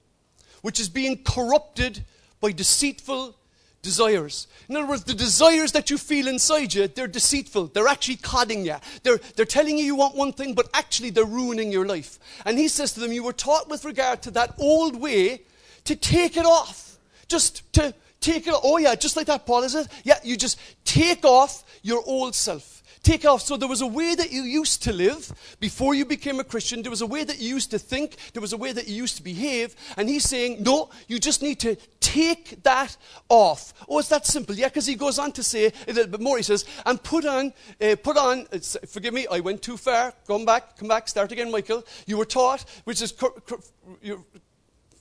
which 0.62 0.80
is 0.80 0.90
being 0.90 1.24
corrupted 1.24 2.04
by 2.40 2.52
deceitful 2.52 3.36
desires. 3.82 4.48
In 4.70 4.76
other 4.76 4.88
words, 4.88 5.04
the 5.04 5.14
desires 5.14 5.72
that 5.72 5.90
you 5.90 5.98
feel 5.98 6.28
inside 6.28 6.74
you, 6.74 6.88
they're 6.88 7.08
deceitful. 7.08 7.68
They're 7.68 7.88
actually 7.88 8.18
codding 8.18 8.66
you. 8.66 8.76
They're, 9.04 9.20
they're 9.36 9.46
telling 9.46 9.78
you 9.78 9.86
you 9.86 9.96
want 9.96 10.16
one 10.16 10.34
thing, 10.34 10.54
but 10.54 10.70
actually 10.74 11.10
they're 11.10 11.26
ruining 11.26 11.72
your 11.72 11.86
life. 11.86 12.20
And 12.46 12.58
he 12.58 12.68
says 12.68 12.94
to 12.94 13.00
them, 13.00 13.12
You 13.12 13.24
were 13.24 13.34
taught 13.34 13.70
with 13.70 13.86
regard 13.86 14.22
to 14.24 14.32
that 14.32 14.56
old 14.60 14.96
way 15.00 15.42
to 15.86 15.96
take 15.96 16.38
it 16.38 16.46
off. 16.46 16.98
Just 17.28 17.72
to 17.74 17.94
take 18.20 18.46
it 18.46 18.54
off. 18.54 18.62
Oh, 18.64 18.78
yeah, 18.78 18.94
just 18.94 19.16
like 19.16 19.28
that, 19.28 19.46
Paul, 19.46 19.64
is 19.64 19.74
it? 19.74 19.88
Yeah, 20.04 20.20
you 20.24 20.38
just 20.38 20.60
take 20.86 21.26
off 21.26 21.64
your 21.82 22.04
old 22.06 22.36
self 22.36 22.81
take 23.04 23.26
off. 23.26 23.42
So 23.42 23.58
there 23.58 23.68
was 23.68 23.82
a 23.82 23.88
way 23.88 24.16
that 24.16 24.32
you 24.32 24.44
used 24.44 24.84
to 24.84 24.94
live 24.94 25.32
before 25.60 25.94
you 25.94 26.06
became 26.06 26.40
a 26.40 26.44
Christian. 26.44 26.82
There 26.82 26.90
was 26.90 27.02
a 27.02 27.08
way 27.08 27.24
that 27.24 27.40
you 27.40 27.50
used 27.50 27.72
to 27.72 27.80
think. 27.80 28.16
There 28.34 28.42
was 28.42 28.54
a 28.54 28.58
way 28.58 28.72
that 28.72 28.88
you 28.88 28.96
used 28.96 29.18
to 29.18 29.24
behave. 29.24 29.76
And 29.98 30.10
he's 30.10 30.24
saying, 30.24 30.64
no, 30.64 30.90
you 31.08 31.20
just 31.20 31.42
need 31.42 31.60
to 31.62 31.76
take 32.00 32.62
that 32.64 32.96
off. 33.30 33.74
Oh, 33.88 34.00
it's 34.00 34.10
that 34.10 34.26
simple. 34.26 34.56
Yeah, 34.56 34.68
because 34.68 34.86
he 34.86 34.96
goes 34.96 35.20
on 35.20 35.32
to 35.34 35.44
say 35.44 35.72
a 35.88 35.94
little 35.94 36.12
bit 36.12 36.22
more. 36.22 36.38
He 36.38 36.44
says, 36.44 36.66
and 36.86 37.02
put 37.02 37.26
on, 37.26 37.54
uh, 37.82 37.96
put 38.02 38.18
on, 38.18 38.46
forgive 38.88 39.14
me, 39.14 39.28
I 39.32 39.40
went 39.40 39.62
too 39.62 39.78
far. 39.78 40.14
Come 40.28 40.46
back, 40.46 40.78
come 40.78 40.88
back, 40.88 41.08
start 41.08 41.32
again, 41.32 41.52
Michael. 41.52 41.84
You 42.06 42.18
were 42.18 42.26
taught, 42.26 42.66
which 42.84 43.02
is, 43.02 43.14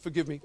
forgive 0.01 0.29
me 0.29 0.41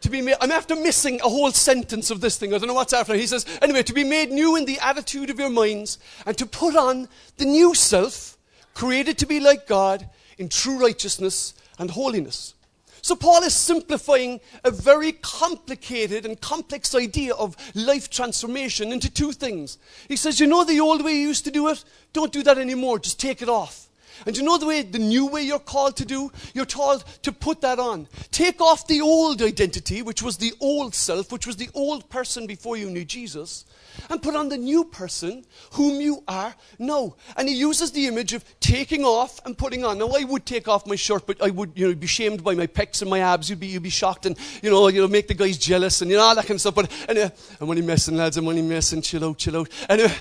to 0.00 0.10
be 0.10 0.22
made, 0.22 0.36
I'm 0.40 0.50
after 0.50 0.74
missing 0.74 1.20
a 1.20 1.28
whole 1.28 1.50
sentence 1.52 2.10
of 2.10 2.20
this 2.20 2.36
thing. 2.38 2.54
I 2.54 2.58
don't 2.58 2.68
know 2.68 2.74
what's 2.74 2.92
after. 2.92 3.14
He 3.14 3.26
says, 3.26 3.46
anyway, 3.60 3.82
to 3.82 3.92
be 3.92 4.04
made 4.04 4.30
new 4.30 4.56
in 4.56 4.64
the 4.64 4.78
attitude 4.80 5.30
of 5.30 5.38
your 5.38 5.50
minds 5.50 5.98
and 6.26 6.36
to 6.38 6.46
put 6.46 6.76
on 6.76 7.08
the 7.36 7.44
new 7.44 7.74
self, 7.74 8.36
created 8.74 9.18
to 9.18 9.26
be 9.26 9.40
like 9.40 9.66
God 9.66 10.08
in 10.38 10.48
true 10.48 10.78
righteousness 10.78 11.54
and 11.78 11.90
holiness. 11.90 12.54
So, 13.02 13.16
Paul 13.16 13.42
is 13.44 13.54
simplifying 13.54 14.40
a 14.62 14.70
very 14.70 15.12
complicated 15.12 16.26
and 16.26 16.38
complex 16.40 16.94
idea 16.94 17.34
of 17.34 17.56
life 17.74 18.10
transformation 18.10 18.92
into 18.92 19.10
two 19.10 19.32
things. 19.32 19.78
He 20.06 20.16
says, 20.16 20.38
You 20.38 20.46
know 20.46 20.64
the 20.64 20.80
old 20.80 21.02
way 21.02 21.12
you 21.12 21.28
used 21.28 21.44
to 21.46 21.50
do 21.50 21.68
it? 21.68 21.82
Don't 22.12 22.32
do 22.32 22.42
that 22.42 22.58
anymore. 22.58 22.98
Just 22.98 23.18
take 23.18 23.40
it 23.40 23.48
off. 23.48 23.88
And 24.26 24.36
you 24.36 24.42
know 24.42 24.58
the 24.58 24.66
way, 24.66 24.82
the 24.82 24.98
new 24.98 25.26
way 25.26 25.42
you're 25.42 25.58
called 25.58 25.96
to 25.98 26.04
do? 26.04 26.30
You're 26.54 26.64
told 26.64 27.04
to 27.22 27.32
put 27.32 27.60
that 27.62 27.78
on. 27.78 28.08
Take 28.30 28.60
off 28.60 28.86
the 28.86 29.00
old 29.00 29.42
identity, 29.42 30.02
which 30.02 30.22
was 30.22 30.36
the 30.36 30.52
old 30.60 30.94
self, 30.94 31.32
which 31.32 31.46
was 31.46 31.56
the 31.56 31.70
old 31.74 32.08
person 32.10 32.46
before 32.46 32.76
you 32.76 32.90
knew 32.90 33.04
Jesus, 33.04 33.64
and 34.08 34.22
put 34.22 34.36
on 34.36 34.48
the 34.48 34.58
new 34.58 34.84
person 34.84 35.44
whom 35.72 36.00
you 36.00 36.22
are 36.28 36.54
now. 36.78 37.16
And 37.36 37.48
he 37.48 37.54
uses 37.54 37.92
the 37.92 38.06
image 38.06 38.32
of 38.32 38.44
taking 38.60 39.04
off 39.04 39.40
and 39.44 39.56
putting 39.56 39.84
on. 39.84 39.98
Now, 39.98 40.08
I 40.08 40.24
would 40.24 40.46
take 40.46 40.68
off 40.68 40.86
my 40.86 40.96
shirt, 40.96 41.26
but 41.26 41.42
I 41.42 41.50
would, 41.50 41.72
you 41.74 41.88
know, 41.88 41.94
be 41.94 42.06
shamed 42.06 42.44
by 42.44 42.54
my 42.54 42.66
pecs 42.66 43.02
and 43.02 43.10
my 43.10 43.20
abs. 43.20 43.50
You'd 43.50 43.60
be, 43.60 43.68
you'd 43.68 43.82
be 43.82 43.90
shocked 43.90 44.26
and, 44.26 44.36
you 44.62 44.70
know, 44.70 44.88
you 44.88 45.00
know, 45.00 45.08
make 45.08 45.28
the 45.28 45.34
guys 45.34 45.58
jealous 45.58 46.02
and, 46.02 46.10
you 46.10 46.16
know, 46.16 46.22
all 46.22 46.34
that 46.34 46.46
kind 46.46 46.56
of 46.56 46.60
stuff. 46.60 46.74
But 46.74 46.90
anyway, 47.08 47.26
uh, 47.26 47.56
I'm 47.60 47.70
only 47.70 47.82
messing, 47.82 48.16
lads. 48.16 48.36
I'm 48.36 48.48
only 48.48 48.62
messing. 48.62 49.02
Chill 49.02 49.24
out, 49.24 49.38
chill 49.38 49.56
out. 49.56 49.68
Anyway, 49.88 50.10
uh, 50.10 50.14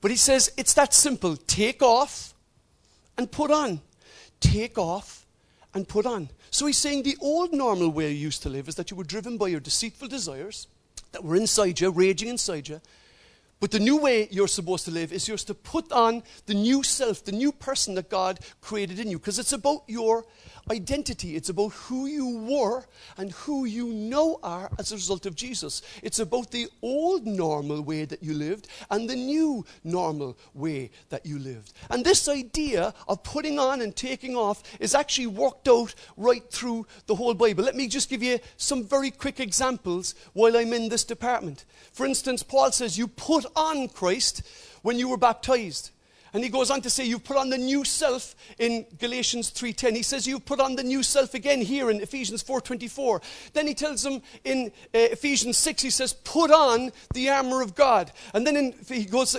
but 0.00 0.10
he 0.10 0.16
says 0.16 0.52
it's 0.56 0.74
that 0.74 0.94
simple. 0.94 1.36
Take 1.36 1.82
off 1.82 2.34
and 3.20 3.30
put 3.30 3.50
on. 3.50 3.82
Take 4.40 4.78
off 4.78 5.26
and 5.74 5.86
put 5.86 6.06
on. 6.06 6.30
So 6.50 6.64
he's 6.64 6.78
saying 6.78 7.02
the 7.02 7.18
old 7.20 7.52
normal 7.52 7.90
way 7.90 8.10
you 8.12 8.16
used 8.16 8.42
to 8.44 8.48
live 8.48 8.66
is 8.66 8.76
that 8.76 8.90
you 8.90 8.96
were 8.96 9.04
driven 9.04 9.36
by 9.36 9.48
your 9.48 9.60
deceitful 9.60 10.08
desires 10.08 10.66
that 11.12 11.22
were 11.22 11.36
inside 11.36 11.80
you, 11.80 11.90
raging 11.90 12.30
inside 12.30 12.66
you. 12.66 12.80
But 13.60 13.72
the 13.72 13.78
new 13.78 13.98
way 13.98 14.26
you're 14.30 14.48
supposed 14.48 14.86
to 14.86 14.90
live 14.90 15.12
is 15.12 15.28
you're 15.28 15.36
to 15.36 15.52
put 15.52 15.92
on 15.92 16.22
the 16.46 16.54
new 16.54 16.82
self, 16.82 17.22
the 17.22 17.32
new 17.32 17.52
person 17.52 17.94
that 17.96 18.08
God 18.08 18.40
created 18.62 18.98
in 18.98 19.10
you. 19.10 19.18
Because 19.18 19.38
it's 19.38 19.52
about 19.52 19.82
your 19.86 20.24
identity. 20.70 21.36
It's 21.36 21.48
about 21.48 21.72
who 21.72 22.06
you 22.06 22.38
were 22.38 22.84
and 23.16 23.32
who 23.32 23.64
you 23.64 23.88
now 23.88 24.38
are 24.42 24.70
as 24.78 24.92
a 24.92 24.94
result 24.94 25.26
of 25.26 25.34
Jesus. 25.34 25.82
It's 26.02 26.20
about 26.20 26.50
the 26.50 26.68
old 26.80 27.26
normal 27.26 27.82
way 27.82 28.04
that 28.04 28.22
you 28.22 28.34
lived 28.34 28.68
and 28.90 29.10
the 29.10 29.16
new 29.16 29.64
normal 29.84 30.38
way 30.54 30.90
that 31.08 31.26
you 31.26 31.38
lived. 31.38 31.72
And 31.90 32.04
this 32.04 32.28
idea 32.28 32.94
of 33.08 33.22
putting 33.22 33.58
on 33.58 33.80
and 33.80 33.94
taking 33.94 34.36
off 34.36 34.62
is 34.78 34.94
actually 34.94 35.26
worked 35.26 35.68
out 35.68 35.94
right 36.16 36.48
through 36.50 36.86
the 37.06 37.16
whole 37.16 37.34
Bible. 37.34 37.64
Let 37.64 37.76
me 37.76 37.88
just 37.88 38.08
give 38.08 38.22
you 38.22 38.38
some 38.56 38.84
very 38.84 39.10
quick 39.10 39.40
examples 39.40 40.14
while 40.32 40.56
I'm 40.56 40.72
in 40.72 40.88
this 40.88 41.04
department. 41.04 41.64
For 41.92 42.06
instance, 42.06 42.42
Paul 42.42 42.70
says, 42.72 42.96
You 42.96 43.08
put 43.08 43.44
on 43.56 43.88
Christ 43.88 44.42
when 44.82 44.98
you 44.98 45.08
were 45.08 45.16
baptized. 45.16 45.90
And 46.32 46.44
he 46.44 46.48
goes 46.48 46.70
on 46.70 46.80
to 46.82 46.90
say, 46.90 47.04
You've 47.04 47.24
put 47.24 47.36
on 47.36 47.50
the 47.50 47.58
new 47.58 47.84
self 47.84 48.34
in 48.58 48.86
Galatians 48.98 49.50
3.10. 49.50 49.96
He 49.96 50.02
says, 50.02 50.26
You've 50.26 50.44
put 50.44 50.60
on 50.60 50.76
the 50.76 50.82
new 50.82 51.02
self 51.02 51.34
again 51.34 51.60
here 51.60 51.90
in 51.90 52.00
Ephesians 52.00 52.42
4.24. 52.42 53.22
Then 53.52 53.66
he 53.66 53.74
tells 53.74 54.02
them 54.02 54.22
in 54.44 54.72
uh, 54.94 54.98
Ephesians 54.98 55.58
6, 55.58 55.82
he 55.82 55.90
says, 55.90 56.12
Put 56.12 56.50
on 56.50 56.92
the 57.14 57.30
armor 57.30 57.62
of 57.62 57.74
God. 57.74 58.12
And 58.34 58.46
then 58.46 58.56
in, 58.56 58.74
he 58.88 59.04
goes 59.04 59.36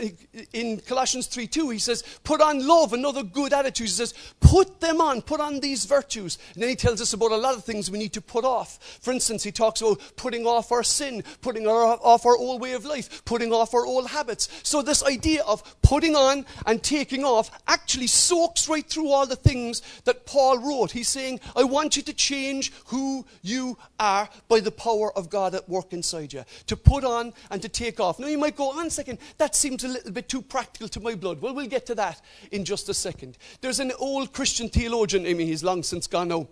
in 0.53 0.79
Colossians 0.79 1.27
3.2, 1.27 1.73
he 1.73 1.79
says, 1.79 2.03
Put 2.23 2.41
on 2.41 2.65
love 2.65 2.93
another 2.93 3.23
good 3.23 3.53
attitude. 3.53 3.87
He 3.87 3.93
says, 3.93 4.13
Put 4.39 4.81
them 4.81 4.99
on, 4.99 5.21
put 5.21 5.39
on 5.39 5.59
these 5.59 5.85
virtues. 5.85 6.37
And 6.53 6.61
then 6.61 6.69
he 6.69 6.75
tells 6.75 7.01
us 7.01 7.13
about 7.13 7.31
a 7.31 7.37
lot 7.37 7.55
of 7.55 7.63
things 7.63 7.89
we 7.89 7.99
need 7.99 8.13
to 8.13 8.21
put 8.21 8.43
off. 8.43 8.99
For 9.01 9.11
instance, 9.11 9.43
he 9.43 9.51
talks 9.51 9.81
about 9.81 10.01
putting 10.15 10.45
off 10.45 10.71
our 10.71 10.83
sin, 10.83 11.23
putting 11.41 11.67
off 11.67 12.25
our 12.25 12.37
old 12.37 12.61
way 12.61 12.73
of 12.73 12.85
life, 12.85 13.23
putting 13.25 13.53
off 13.53 13.73
our 13.73 13.85
old 13.85 14.07
habits. 14.09 14.49
So 14.63 14.81
this 14.81 15.03
idea 15.03 15.43
of 15.43 15.63
putting 15.81 16.15
on 16.15 16.45
and 16.65 16.80
taking 16.83 17.23
off 17.23 17.51
actually 17.67 18.07
soaks 18.07 18.67
right 18.67 18.87
through 18.87 19.09
all 19.09 19.25
the 19.25 19.35
things 19.35 19.81
that 20.05 20.25
Paul 20.25 20.59
wrote. 20.59 20.91
He's 20.91 21.07
saying, 21.07 21.39
I 21.55 21.63
want 21.63 21.95
you 21.95 22.03
to 22.03 22.13
change 22.13 22.71
who 22.87 23.25
you 23.41 23.77
are 23.99 24.29
by 24.47 24.59
the 24.59 24.71
power 24.71 25.15
of 25.17 25.29
God 25.29 25.55
at 25.55 25.67
work 25.69 25.93
inside 25.93 26.33
you. 26.33 26.43
To 26.67 26.77
put 26.77 27.03
on 27.03 27.33
and 27.49 27.61
to 27.61 27.69
take 27.69 27.99
off. 27.99 28.19
Now 28.19 28.27
you 28.27 28.37
might 28.37 28.55
go, 28.55 28.71
on 28.71 28.87
a 28.87 28.89
second, 28.89 29.19
that 29.37 29.55
seems 29.55 29.83
a 29.83 29.87
little 29.87 30.11
bit 30.11 30.29
too 30.29 30.41
practical 30.41 30.87
to 30.89 30.99
my 30.99 31.15
blood. 31.15 31.41
Well, 31.41 31.53
we'll 31.53 31.67
get 31.67 31.85
to 31.87 31.95
that 31.95 32.21
in 32.51 32.65
just 32.65 32.89
a 32.89 32.93
second. 32.93 33.37
There's 33.61 33.79
an 33.79 33.91
old 33.99 34.33
Christian 34.33 34.69
theologian, 34.69 35.25
I 35.25 35.33
mean, 35.33 35.47
he's 35.47 35.63
long 35.63 35.83
since 35.83 36.07
gone 36.07 36.29
now 36.29 36.47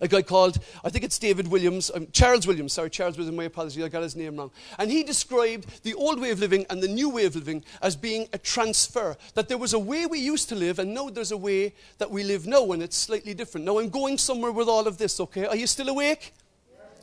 a 0.00 0.08
guy 0.08 0.22
called, 0.22 0.58
I 0.84 0.90
think 0.90 1.04
it's 1.04 1.18
David 1.18 1.48
Williams, 1.48 1.90
um, 1.94 2.06
Charles 2.12 2.46
Williams, 2.46 2.72
sorry, 2.72 2.90
Charles 2.90 3.16
Williams, 3.16 3.36
my 3.36 3.44
apologies, 3.44 3.82
I 3.82 3.88
got 3.88 4.02
his 4.02 4.16
name 4.16 4.36
wrong. 4.36 4.50
And 4.78 4.90
he 4.90 5.02
described 5.02 5.82
the 5.82 5.94
old 5.94 6.20
way 6.20 6.30
of 6.30 6.38
living 6.38 6.66
and 6.70 6.82
the 6.82 6.88
new 6.88 7.08
way 7.10 7.26
of 7.26 7.34
living 7.34 7.64
as 7.82 7.96
being 7.96 8.28
a 8.32 8.38
transfer. 8.38 9.16
That 9.34 9.48
there 9.48 9.58
was 9.58 9.72
a 9.72 9.78
way 9.78 10.06
we 10.06 10.18
used 10.18 10.48
to 10.50 10.54
live, 10.54 10.78
and 10.78 10.94
now 10.94 11.10
there's 11.10 11.32
a 11.32 11.36
way 11.36 11.74
that 11.98 12.10
we 12.10 12.24
live 12.24 12.46
now, 12.46 12.72
and 12.72 12.82
it's 12.82 12.96
slightly 12.96 13.34
different. 13.34 13.66
Now 13.66 13.78
I'm 13.78 13.88
going 13.88 14.18
somewhere 14.18 14.52
with 14.52 14.68
all 14.68 14.86
of 14.86 14.98
this, 14.98 15.20
okay? 15.20 15.46
Are 15.46 15.56
you 15.56 15.66
still 15.66 15.88
awake? 15.88 16.32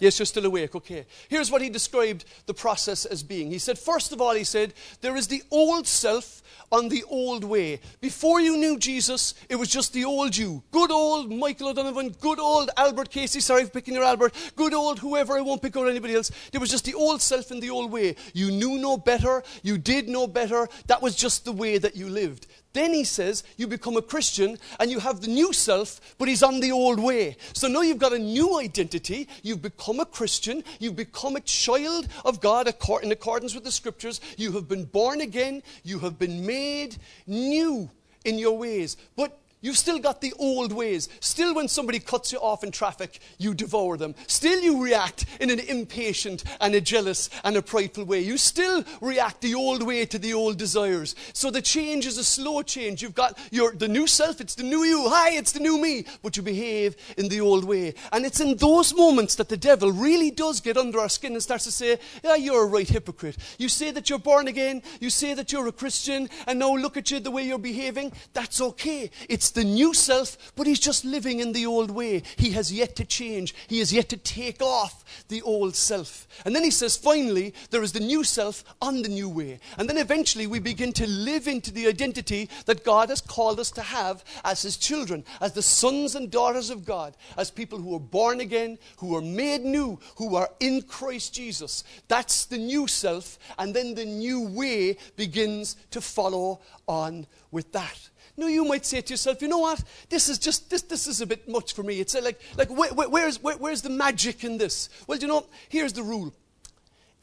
Yes, 0.02 0.18
you're 0.18 0.26
still 0.26 0.48
awake. 0.48 0.76
Okay. 0.76 1.06
Here's 1.30 1.52
what 1.52 1.62
he 1.62 1.70
described 1.70 2.26
the 2.48 2.56
process 2.56 3.06
as 3.06 3.22
being. 3.22 3.52
He 3.52 3.60
said, 3.60 3.78
first 3.78 4.12
of 4.12 4.20
all, 4.20 4.34
he 4.34 4.44
said, 4.44 4.74
there 5.02 5.16
is 5.16 5.28
the 5.28 5.44
old 5.52 5.86
self 5.86 6.42
on 6.72 6.90
the 6.90 7.04
old 7.08 7.44
way. 7.44 7.80
Before 8.00 8.42
you 8.42 8.58
knew 8.58 8.80
Jesus, 8.80 9.36
it 9.48 9.58
was 9.58 9.70
just 9.70 9.94
the 9.94 10.06
old 10.06 10.36
you. 10.36 10.64
Good 10.72 10.90
old 10.90 11.32
Michael 11.32 11.70
O'Donovan, 11.70 12.10
good 12.20 12.40
old 12.40 12.72
Albert 12.78 13.12
Casey, 13.12 13.42
sorry 13.42 13.66
for 13.66 13.70
picking 13.70 13.94
your 13.94 14.04
Albert, 14.04 14.34
good 14.56 14.74
old 14.74 14.98
whoever, 14.98 15.38
I 15.38 15.42
won't 15.42 15.62
pick 15.62 15.78
on 15.78 15.88
anybody 15.88 16.16
else. 16.16 16.32
There 16.52 16.62
was 16.62 16.72
just 16.72 16.86
the 16.86 16.96
old 16.96 17.22
self 17.22 17.52
in 17.52 17.60
the 17.60 17.70
old 17.70 17.92
way. 17.92 18.16
You 18.34 18.50
knew 18.50 18.80
no 18.80 18.98
better, 18.98 19.44
you 19.62 19.78
did 19.78 20.10
no 20.10 20.26
better. 20.26 20.68
That 20.88 21.04
was 21.04 21.16
just 21.16 21.46
the 21.46 21.52
way 21.52 21.78
that 21.78 21.96
you 21.96 22.10
lived. 22.10 22.48
Then 22.74 22.94
he 22.94 23.04
says 23.04 23.44
you 23.58 23.68
become 23.68 23.98
a 23.98 24.02
Christian 24.02 24.58
and 24.80 24.90
you 24.90 25.00
have 25.00 25.22
the 25.22 25.28
new 25.28 25.52
self, 25.52 26.16
but 26.18 26.30
he's 26.30 26.44
on 26.44 26.62
the 26.62 26.72
old 26.72 27.00
way. 27.00 27.36
So 27.54 27.68
now 27.68 27.82
you've 27.82 27.98
got 27.98 28.14
a 28.14 28.20
new 28.20 28.60
identity. 28.60 29.28
You've 29.44 29.62
become 29.62 30.00
a 30.00 30.06
Christian. 30.06 30.64
You've 30.80 30.96
become 30.96 31.36
a 31.36 31.42
child 31.42 32.08
of 32.24 32.40
God 32.40 32.74
in 33.04 33.12
accordance 33.12 33.54
with 33.54 33.66
the 33.66 33.72
scriptures. 33.72 34.22
You 34.38 34.54
have 34.54 34.70
been 34.70 34.86
born 34.86 35.20
again. 35.20 35.64
You 35.84 36.00
have 36.00 36.18
been 36.18 36.46
made 36.46 36.96
new 37.28 37.90
in 38.24 38.40
your 38.40 38.58
ways. 38.58 38.96
But 39.16 39.38
You've 39.64 39.78
still 39.78 40.00
got 40.00 40.22
the 40.22 40.34
old 40.40 40.72
ways. 40.72 41.08
Still, 41.20 41.54
when 41.54 41.68
somebody 41.68 42.00
cuts 42.00 42.32
you 42.32 42.40
off 42.40 42.64
in 42.64 42.72
traffic, 42.72 43.20
you 43.38 43.54
devour 43.54 43.96
them. 43.96 44.16
Still, 44.26 44.60
you 44.60 44.84
react 44.84 45.26
in 45.40 45.52
an 45.52 45.60
impatient 45.60 46.44
and 46.60 46.74
a 46.74 46.82
jealous 46.82 47.30
and 47.44 47.56
a 47.56 47.62
prideful 47.62 48.06
way. 48.06 48.22
You 48.22 48.38
still 48.38 48.84
react 49.02 49.42
the 49.42 49.54
old 49.54 49.84
way 49.84 50.08
to 50.08 50.18
the 50.18 50.34
old 50.34 50.58
desires. 50.58 51.16
So 51.34 51.52
the 51.52 51.62
change 51.62 52.08
is 52.08 52.18
a 52.18 52.24
slow 52.24 52.64
change. 52.64 53.04
You've 53.04 53.14
got 53.14 53.38
your, 53.52 53.74
the 53.74 53.88
new 53.88 54.08
self, 54.08 54.42
it's 54.42 54.56
the 54.56 54.64
new 54.64 54.84
you. 54.84 55.08
Hi, 55.10 55.32
it's 55.34 55.52
the 55.52 55.60
new 55.60 55.80
me. 55.80 56.06
But 56.24 56.38
you 56.38 56.42
behave 56.42 56.96
in 57.16 57.30
the 57.30 57.42
old 57.42 57.64
way. 57.64 57.94
And 58.12 58.26
it's 58.26 58.40
in 58.40 58.58
those 58.58 58.96
moments 58.96 59.36
that 59.36 59.50
the 59.50 59.58
devil 59.58 59.92
really 59.92 60.32
does 60.32 60.60
get 60.60 60.76
under 60.76 61.00
our 61.00 61.10
skin 61.10 61.34
and 61.34 61.44
starts 61.44 61.66
to 61.66 61.72
say, 61.72 62.00
Yeah, 62.24 62.36
you're 62.36 62.64
a 62.64 62.68
right 62.68 62.90
hypocrite. 62.90 63.38
You 63.60 63.70
say 63.70 63.92
that 63.92 64.10
you're 64.10 64.18
born 64.18 64.48
again. 64.48 64.82
You 65.00 65.12
say 65.12 65.36
that 65.36 65.52
you're 65.52 65.68
a 65.68 65.72
Christian. 65.72 66.30
And 66.48 66.58
now 66.58 66.74
look 66.74 66.98
at 66.98 67.12
you 67.12 67.20
the 67.20 67.30
way 67.30 67.44
you're 67.44 67.60
behaving. 67.60 68.14
That's 68.34 68.60
okay. 68.60 69.12
It's 69.30 69.51
the 69.52 69.64
new 69.64 69.94
self, 69.94 70.54
but 70.56 70.68
he's 70.68 70.80
just 70.80 71.06
living 71.06 71.40
in 71.40 71.52
the 71.52 71.66
old 71.66 71.92
way. 71.92 72.24
He 72.38 72.52
has 72.52 72.72
yet 72.72 72.96
to 72.98 73.06
change. 73.06 73.54
He 73.68 73.80
has 73.80 73.94
yet 73.94 74.10
to 74.10 74.18
take 74.18 74.62
off 74.62 75.04
the 75.28 75.42
old 75.42 75.76
self. 75.76 76.28
And 76.46 76.56
then 76.56 76.64
he 76.64 76.72
says, 76.72 76.98
finally, 76.98 77.54
there 77.70 77.84
is 77.84 77.94
the 77.94 78.00
new 78.00 78.24
self 78.24 78.64
on 78.82 79.02
the 79.02 79.10
new 79.10 79.30
way. 79.30 79.60
And 79.78 79.90
then 79.90 79.98
eventually 79.98 80.48
we 80.48 80.60
begin 80.60 80.94
to 80.94 81.08
live 81.08 81.48
into 81.48 81.72
the 81.72 81.88
identity 81.88 82.50
that 82.66 82.84
God 82.84 83.10
has 83.10 83.22
called 83.22 83.60
us 83.60 83.72
to 83.72 83.82
have 83.82 84.24
as 84.44 84.62
his 84.62 84.78
children, 84.78 85.24
as 85.40 85.54
the 85.54 85.62
sons 85.62 86.16
and 86.16 86.32
daughters 86.32 86.70
of 86.70 86.86
God, 86.86 87.16
as 87.38 87.52
people 87.52 87.80
who 87.80 87.96
are 87.96 88.00
born 88.00 88.40
again, 88.40 88.78
who 88.98 89.16
are 89.16 89.22
made 89.22 89.62
new, 89.62 90.00
who 90.16 90.36
are 90.36 90.50
in 90.60 90.82
Christ 90.82 91.34
Jesus. 91.34 91.84
That's 92.08 92.46
the 92.46 92.58
new 92.58 92.88
self. 92.88 93.40
And 93.58 93.74
then 93.74 93.96
the 93.96 94.06
new 94.06 94.42
way 94.42 94.98
begins 95.16 95.76
to 95.92 96.02
follow 96.02 96.62
on 96.88 97.28
with 97.52 97.72
that. 97.74 98.10
You 98.48 98.66
might 98.66 98.86
say 98.86 99.02
to 99.02 99.14
yourself, 99.14 99.42
you 99.42 99.48
know 99.48 99.60
what? 99.60 99.84
This 100.10 100.30
is 100.30 100.38
just, 100.38 100.70
this, 100.70 100.82
this 100.84 101.08
is 101.08 101.22
a 101.22 101.28
bit 101.28 101.48
much 101.48 101.74
for 101.74 101.84
me. 101.84 102.00
It's 102.00 102.16
like, 102.16 102.40
like 102.58 102.70
where, 102.70 102.92
where's, 102.92 103.42
where, 103.42 103.56
where's 103.56 103.82
the 103.82 103.90
magic 103.90 104.44
in 104.44 104.58
this? 104.58 104.90
Well, 105.08 105.18
you 105.18 105.28
know, 105.28 105.46
here's 105.70 105.94
the 105.94 106.04
rule. 106.04 106.34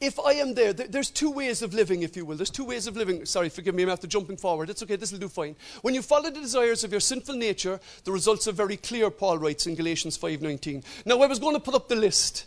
If 0.01 0.17
I 0.17 0.33
am 0.33 0.53
there, 0.53 0.71
there's 0.71 1.09
two 1.09 1.29
ways 1.29 1.61
of 1.61 1.73
living, 1.73 2.03
if 2.03 2.15
you 2.15 2.23
will. 2.23 2.37
There's 2.37 2.49
two 2.49 2.63
ways 2.63 2.87
of 2.87 2.95
living. 2.95 3.25
Sorry, 3.25 3.49
forgive 3.49 3.75
me, 3.75 3.83
I'm 3.83 3.89
after 3.89 4.07
jumping 4.07 4.37
forward. 4.37 4.69
It's 4.69 4.81
okay, 4.81 4.95
this 4.95 5.11
will 5.11 5.19
do 5.19 5.27
fine. 5.27 5.57
When 5.81 5.93
you 5.93 6.01
follow 6.01 6.29
the 6.29 6.39
desires 6.39 6.85
of 6.85 6.91
your 6.91 7.01
sinful 7.01 7.35
nature, 7.35 7.81
the 8.05 8.13
results 8.13 8.47
are 8.47 8.53
very 8.53 8.77
clear, 8.77 9.09
Paul 9.11 9.39
writes 9.39 9.67
in 9.67 9.75
Galatians 9.75 10.17
5.19. 10.17 10.85
Now, 11.05 11.21
I 11.21 11.27
was 11.27 11.37
going 11.37 11.55
to 11.55 11.59
put 11.59 11.75
up 11.75 11.89
the 11.89 11.97
list. 11.97 12.45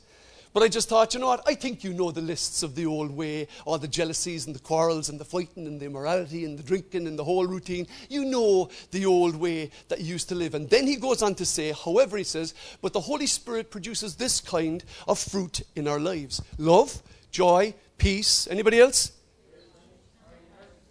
But 0.53 0.63
I 0.63 0.69
just 0.69 0.89
thought, 0.89 1.15
you 1.15 1.21
know 1.21 1.29
what? 1.29 1.43
I 1.47 1.55
think 1.55 1.83
you 1.83 1.95
know 1.95 2.11
the 2.11 2.21
lists 2.21 2.63
of 2.63 2.75
the 2.75 2.85
old 2.85 3.11
way, 3.11 3.49
all 3.65 3.79
the 3.79 3.89
jealousies 3.89 4.47
and 4.47 4.55
the 4.55 4.61
quarrels 4.61 5.09
and 5.09 5.19
the 5.19 5.25
fighting 5.25 5.67
and 5.67 5.81
the 5.81 5.87
immorality 5.87 6.45
and 6.45 6.59
the 6.59 6.63
drinking 6.63 7.07
and 7.07 7.19
the 7.19 7.25
whole 7.25 7.47
routine. 7.47 7.87
You 8.11 8.27
know 8.27 8.69
the 8.91 9.07
old 9.07 9.35
way 9.35 9.71
that 9.89 10.01
you 10.01 10.13
used 10.13 10.29
to 10.29 10.35
live. 10.35 10.55
And 10.55 10.69
then 10.69 10.87
he 10.87 10.97
goes 10.97 11.23
on 11.23 11.35
to 11.37 11.47
say, 11.47 11.73
however, 11.73 12.19
he 12.19 12.25
says, 12.25 12.55
but 12.83 12.93
the 12.93 13.01
Holy 13.01 13.27
Spirit 13.27 13.71
produces 13.71 14.17
this 14.17 14.41
kind 14.41 14.85
of 15.09 15.19
fruit 15.19 15.63
in 15.75 15.89
our 15.89 16.01
lives 16.01 16.43
love, 16.59 17.03
joy, 17.31 17.75
peace. 17.97 18.47
Anybody 18.51 18.81
else? 18.81 19.13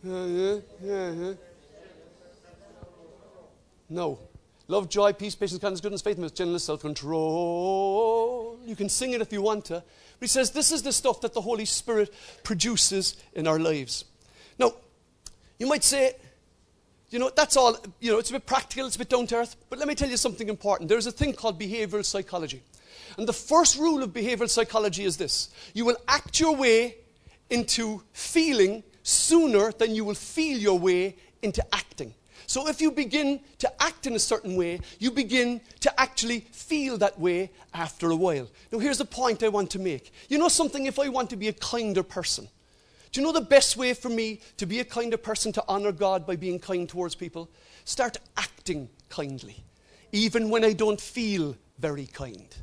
Uh, 0.03 0.25
yeah, 0.25 0.57
yeah, 0.83 1.11
yeah. 1.11 1.33
No. 3.89 4.17
Love, 4.71 4.87
joy, 4.87 5.11
peace, 5.11 5.35
patience, 5.35 5.59
kindness, 5.59 5.81
goodness, 5.81 6.01
faithfulness, 6.01 6.31
gentleness, 6.31 6.63
self 6.63 6.79
control. 6.79 8.57
You 8.65 8.73
can 8.73 8.87
sing 8.87 9.11
it 9.11 9.19
if 9.19 9.33
you 9.33 9.41
want 9.41 9.65
to. 9.65 9.73
But 9.73 10.21
he 10.21 10.27
says 10.27 10.51
this 10.51 10.71
is 10.71 10.81
the 10.81 10.93
stuff 10.93 11.19
that 11.21 11.33
the 11.33 11.41
Holy 11.41 11.65
Spirit 11.65 12.13
produces 12.43 13.17
in 13.33 13.47
our 13.47 13.59
lives. 13.59 14.05
Now, 14.57 14.75
you 15.59 15.67
might 15.67 15.83
say, 15.83 16.13
you 17.09 17.19
know, 17.19 17.29
that's 17.35 17.57
all, 17.57 17.75
you 17.99 18.13
know, 18.13 18.17
it's 18.17 18.29
a 18.29 18.33
bit 18.33 18.45
practical, 18.45 18.87
it's 18.87 18.95
a 18.95 18.99
bit 18.99 19.09
down 19.09 19.27
to 19.27 19.39
earth. 19.39 19.57
But 19.69 19.77
let 19.77 19.89
me 19.89 19.93
tell 19.93 20.09
you 20.09 20.15
something 20.15 20.47
important. 20.47 20.87
There's 20.87 21.05
a 21.05 21.11
thing 21.11 21.33
called 21.33 21.59
behavioral 21.59 22.05
psychology. 22.05 22.63
And 23.17 23.27
the 23.27 23.33
first 23.33 23.77
rule 23.77 24.01
of 24.01 24.11
behavioral 24.11 24.49
psychology 24.49 25.03
is 25.03 25.17
this 25.17 25.49
you 25.73 25.83
will 25.83 25.97
act 26.07 26.39
your 26.39 26.55
way 26.55 26.95
into 27.49 28.03
feeling 28.13 28.83
sooner 29.03 29.73
than 29.73 29.93
you 29.93 30.05
will 30.05 30.15
feel 30.15 30.57
your 30.57 30.79
way 30.79 31.17
into 31.41 31.61
acting. 31.75 32.13
So 32.51 32.67
if 32.67 32.81
you 32.81 32.91
begin 32.91 33.39
to 33.59 33.81
act 33.81 34.07
in 34.07 34.13
a 34.13 34.19
certain 34.19 34.57
way, 34.57 34.81
you 34.99 35.09
begin 35.09 35.61
to 35.79 36.01
actually 36.01 36.41
feel 36.51 36.97
that 36.97 37.17
way 37.17 37.49
after 37.73 38.11
a 38.11 38.15
while. 38.17 38.49
Now, 38.73 38.79
here's 38.79 38.99
a 38.99 39.05
point 39.05 39.41
I 39.41 39.47
want 39.47 39.69
to 39.69 39.79
make. 39.79 40.11
You 40.27 40.37
know 40.37 40.49
something, 40.49 40.85
if 40.85 40.99
I 40.99 41.07
want 41.07 41.29
to 41.29 41.37
be 41.37 41.47
a 41.47 41.53
kinder 41.53 42.03
person, 42.03 42.49
do 43.13 43.21
you 43.21 43.25
know 43.25 43.31
the 43.31 43.39
best 43.39 43.77
way 43.77 43.93
for 43.93 44.09
me 44.09 44.41
to 44.57 44.65
be 44.65 44.81
a 44.81 44.83
kinder 44.83 45.15
person 45.15 45.53
to 45.53 45.63
honor 45.65 45.93
God 45.93 46.27
by 46.27 46.35
being 46.35 46.59
kind 46.59 46.89
towards 46.89 47.15
people? 47.15 47.49
Start 47.85 48.17
acting 48.35 48.89
kindly, 49.07 49.63
even 50.11 50.49
when 50.49 50.65
I 50.65 50.73
don't 50.73 50.99
feel 50.99 51.55
very 51.79 52.07
kind. 52.07 52.53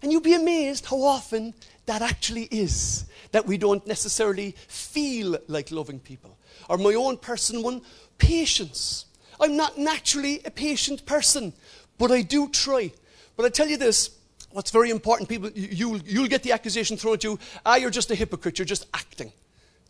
And 0.00 0.12
you'll 0.12 0.20
be 0.20 0.34
amazed 0.34 0.86
how 0.86 1.02
often 1.02 1.54
that 1.86 2.02
actually 2.02 2.44
is, 2.52 3.06
that 3.32 3.46
we 3.46 3.58
don't 3.58 3.84
necessarily 3.84 4.54
feel 4.68 5.36
like 5.48 5.72
loving 5.72 5.98
people. 5.98 6.38
Or 6.70 6.78
my 6.78 6.94
own 6.94 7.16
personal 7.16 7.64
one, 7.64 7.82
patience. 8.16 9.06
I'm 9.40 9.56
not 9.56 9.78
naturally 9.78 10.40
a 10.44 10.50
patient 10.50 11.06
person, 11.06 11.52
but 11.98 12.10
I 12.10 12.22
do 12.22 12.48
try. 12.48 12.92
But 13.36 13.46
I 13.46 13.48
tell 13.48 13.68
you 13.68 13.76
this, 13.76 14.10
what's 14.50 14.70
very 14.70 14.90
important, 14.90 15.28
people, 15.28 15.50
you'll, 15.54 15.98
you'll 15.98 16.28
get 16.28 16.42
the 16.42 16.52
accusation 16.52 16.96
thrown 16.96 17.14
at 17.14 17.24
you, 17.24 17.38
ah, 17.66 17.76
you're 17.76 17.90
just 17.90 18.10
a 18.10 18.14
hypocrite, 18.14 18.58
you're 18.58 18.66
just 18.66 18.86
acting. 18.94 19.32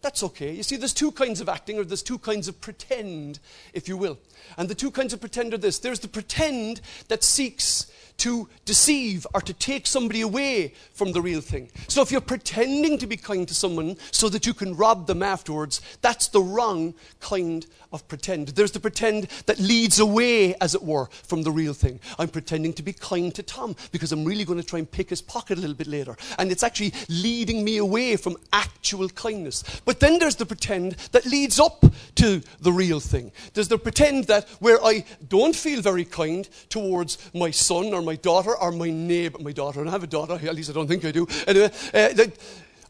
That's 0.04 0.22
okay. 0.22 0.52
You 0.52 0.62
see, 0.62 0.76
there's 0.76 0.92
two 0.92 1.12
kinds 1.12 1.40
of 1.40 1.48
acting, 1.48 1.78
or 1.78 1.84
there's 1.84 2.02
two 2.02 2.18
kinds 2.18 2.46
of 2.46 2.60
pretend, 2.60 3.38
if 3.72 3.88
you 3.88 3.96
will. 3.96 4.18
And 4.58 4.68
the 4.68 4.74
two 4.74 4.90
kinds 4.90 5.14
of 5.14 5.20
pretend 5.20 5.54
are 5.54 5.56
this 5.56 5.78
there's 5.78 6.00
the 6.00 6.08
pretend 6.08 6.82
that 7.08 7.24
seeks 7.24 7.90
to 8.18 8.48
deceive 8.64 9.26
or 9.34 9.40
to 9.40 9.52
take 9.52 9.86
somebody 9.86 10.20
away 10.20 10.74
from 10.92 11.12
the 11.12 11.20
real 11.20 11.40
thing. 11.40 11.70
So 11.88 12.00
if 12.00 12.12
you're 12.12 12.20
pretending 12.20 12.98
to 12.98 13.06
be 13.06 13.16
kind 13.16 13.46
to 13.48 13.54
someone 13.54 13.96
so 14.12 14.28
that 14.28 14.46
you 14.46 14.54
can 14.54 14.76
rob 14.76 15.06
them 15.06 15.22
afterwards, 15.22 15.80
that's 16.00 16.28
the 16.28 16.40
wrong 16.40 16.94
kind 17.20 17.66
of 17.92 18.06
pretend. 18.08 18.48
There's 18.48 18.72
the 18.72 18.80
pretend 18.80 19.28
that 19.46 19.58
leads 19.58 19.98
away, 19.98 20.54
as 20.56 20.74
it 20.74 20.82
were, 20.82 21.06
from 21.06 21.42
the 21.42 21.50
real 21.50 21.72
thing. 21.72 22.00
I'm 22.18 22.28
pretending 22.28 22.72
to 22.74 22.82
be 22.82 22.92
kind 22.92 23.34
to 23.34 23.42
Tom 23.42 23.76
because 23.92 24.12
I'm 24.12 24.24
really 24.24 24.44
going 24.44 24.60
to 24.60 24.66
try 24.66 24.78
and 24.78 24.90
pick 24.90 25.10
his 25.10 25.22
pocket 25.22 25.58
a 25.58 25.60
little 25.60 25.76
bit 25.76 25.86
later. 25.86 26.16
And 26.38 26.50
it's 26.50 26.62
actually 26.62 26.92
leading 27.08 27.64
me 27.64 27.78
away 27.78 28.16
from 28.16 28.36
actual 28.52 29.08
kindness. 29.08 29.64
But 29.84 29.93
then 30.00 30.18
there's 30.18 30.36
the 30.36 30.46
pretend 30.46 30.92
that 31.12 31.26
leads 31.26 31.58
up 31.60 31.84
to 32.16 32.42
the 32.60 32.72
real 32.72 33.00
thing. 33.00 33.32
There's 33.52 33.68
the 33.68 33.78
pretend 33.78 34.24
that 34.24 34.48
where 34.60 34.82
I 34.84 35.04
don't 35.28 35.54
feel 35.54 35.80
very 35.80 36.04
kind 36.04 36.48
towards 36.68 37.18
my 37.34 37.50
son 37.50 37.92
or 37.92 38.02
my 38.02 38.16
daughter 38.16 38.56
or 38.56 38.72
my 38.72 38.90
neighbor, 38.90 39.38
my 39.38 39.52
daughter, 39.52 39.80
and 39.80 39.88
I 39.88 39.92
have 39.92 40.02
a 40.02 40.08
daughter, 40.08 40.34
at 40.34 40.54
least 40.54 40.70
I 40.70 40.72
don't 40.72 40.88
think 40.88 41.04
I 41.04 41.10
do. 41.10 41.26
Anyway, 41.46 41.70
uh, 41.94 42.08
that, 42.14 42.32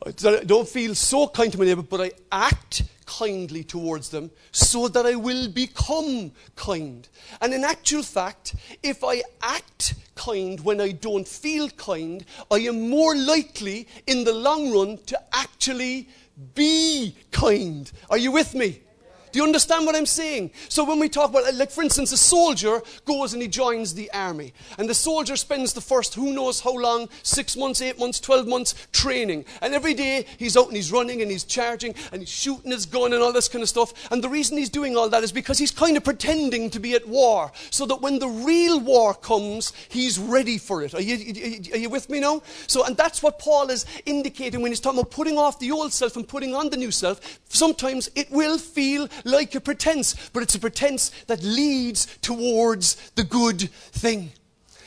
I 0.07 0.45
don't 0.45 0.69
feel 0.69 0.95
so 0.95 1.29
kind 1.29 1.51
to 1.53 1.59
my 1.59 1.65
neighbor, 1.65 1.83
but 1.83 2.01
I 2.01 2.13
act 2.31 2.83
kindly 3.07 3.65
towards 3.65 4.11
them 4.11 4.31
so 4.53 4.89
that 4.89 5.07
I 5.07 5.15
will 5.15 5.49
become 5.49 6.33
kind. 6.57 7.09
And 7.41 7.53
in 7.53 7.65
actual 7.65 8.03
fact, 8.03 8.55
if 8.83 9.05
I 9.05 9.23
act 9.43 9.95
kind 10.15 10.61
when 10.61 10.81
I 10.81 10.93
don't 10.93 11.27
feel 11.27 11.69
kind, 11.71 12.25
I 12.51 12.59
am 12.59 12.89
more 12.89 13.17
likely 13.17 13.89
in 14.07 14.25
the 14.25 14.33
long 14.33 14.73
run 14.73 14.99
to 15.07 15.21
actually 15.33 16.09
be 16.55 17.17
kind. 17.31 17.91
Are 18.11 18.19
you 18.19 18.33
with 18.33 18.55
me? 18.55 18.81
Do 19.35 19.41
you 19.41 19.45
understand 19.47 19.85
what 19.85 19.97
I'm 19.97 20.07
saying? 20.07 20.53
So 20.69 20.85
when 20.85 21.01
we 21.01 21.09
talk 21.09 21.31
about, 21.31 21.53
like 21.55 21.73
for 21.73 21.83
instance, 21.83 22.13
a 22.13 22.17
soldier 22.17 22.81
goes 23.05 23.33
and 23.33 23.43
he 23.43 23.49
joins 23.49 23.93
the 23.93 24.09
army, 24.13 24.55
and 24.79 24.89
the 24.89 24.95
soldier 24.95 25.35
spends 25.35 25.73
the 25.73 25.81
first 25.81 26.15
who 26.15 26.33
knows 26.33 26.61
how 26.61 26.73
long, 26.73 27.09
six 27.25 27.57
months, 27.57 27.81
eight 27.81 27.99
months, 27.99 28.21
twelve 28.21 28.47
months 28.47 28.77
training, 28.93 29.45
and 29.61 29.75
every 29.75 29.93
day 29.93 30.25
he's 30.39 30.57
out 30.57 30.69
and 30.69 30.77
he's 30.77 30.93
running 30.93 31.21
and 31.21 31.33
he's 31.33 31.43
charging 31.43 31.97
and 32.13 32.23
he's 32.23 32.29
shooting 32.29 32.71
his 32.71 32.87
gun 32.87 33.13
and 33.13 33.25
all 33.25 33.33
this 33.33 33.49
kind 33.49 33.65
of 33.65 33.69
stuff. 33.69 33.93
And 34.13 34.23
the 34.23 34.29
reason 34.29 34.57
he's 34.57 34.71
doing 34.71 34.97
all 34.97 35.09
that 35.09 35.25
is 35.25 35.33
because 35.33 35.59
he's 35.59 35.73
kind 35.73 35.97
of 35.97 36.05
pretending 36.05 36.71
to 36.71 36.79
be 36.79 36.95
at 36.95 37.09
war, 37.09 37.51
so 37.71 37.87
that 37.87 38.01
when 38.01 38.21
the 38.21 38.29
real 38.29 38.79
war 38.79 39.15
comes, 39.15 39.73
he's 39.89 40.17
ready 40.17 40.59
for 40.59 40.85
it. 40.85 40.95
Are 40.95 41.03
you, 41.03 41.73
are 41.73 41.79
you 41.79 41.89
with 41.91 42.09
me 42.09 42.21
now? 42.21 42.41
So, 42.69 42.85
and 42.85 42.97
that's 42.97 43.21
what 43.21 43.41
Paul 43.41 43.71
is 43.71 43.85
indicating 44.07 44.63
when 44.63 44.71
he's 44.71 44.79
talking 44.79 45.01
about 45.01 45.11
putting 45.11 45.39
off 45.39 45.59
the 45.59 45.73
old 45.73 45.93
self 45.93 46.15
and 46.15 46.29
putting 46.29 46.55
on 46.55 46.71
the 46.71 46.77
new 46.77 46.93
self. 46.93 47.41
Sometimes 47.49 48.09
it 48.15 48.31
will 48.31 48.59
feel 48.59 49.09
like 49.25 49.55
a 49.55 49.61
pretense, 49.61 50.31
but 50.33 50.43
it's 50.43 50.55
a 50.55 50.61
pretense 50.61 51.11
that 51.27 51.43
leads 51.43 52.07
towards 52.19 53.11
the 53.17 53.25
good 53.25 53.71
thing. 53.71 54.33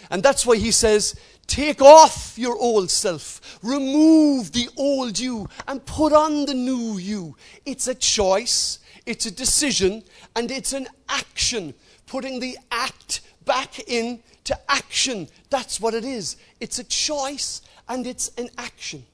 And 0.10 0.24
that's 0.24 0.46
why 0.46 0.58
he 0.58 0.72
says, 0.72 1.20
Take 1.48 1.82
off 1.82 2.38
your 2.38 2.58
old 2.58 2.92
self, 2.92 3.60
remove 3.64 4.52
the 4.52 4.68
old 4.78 5.18
you, 5.18 5.48
and 5.68 5.86
put 5.86 6.12
on 6.12 6.46
the 6.46 6.54
new 6.54 6.98
you. 6.98 7.38
It's 7.66 7.88
a 7.88 7.96
choice, 7.96 8.80
it's 9.06 9.26
a 9.26 9.32
decision, 9.32 10.04
and 10.36 10.52
it's 10.52 10.74
an 10.74 10.88
action. 11.08 11.74
Putting 12.06 12.42
the 12.42 12.58
act 12.70 13.22
back 13.46 13.80
into 13.80 14.60
action. 14.70 15.30
That's 15.50 15.80
what 15.80 15.94
it 15.94 16.04
is. 16.04 16.36
It's 16.60 16.80
a 16.80 16.84
choice 16.84 17.62
and 17.88 18.06
it's 18.06 18.30
an 18.38 18.50
action. 18.58 19.06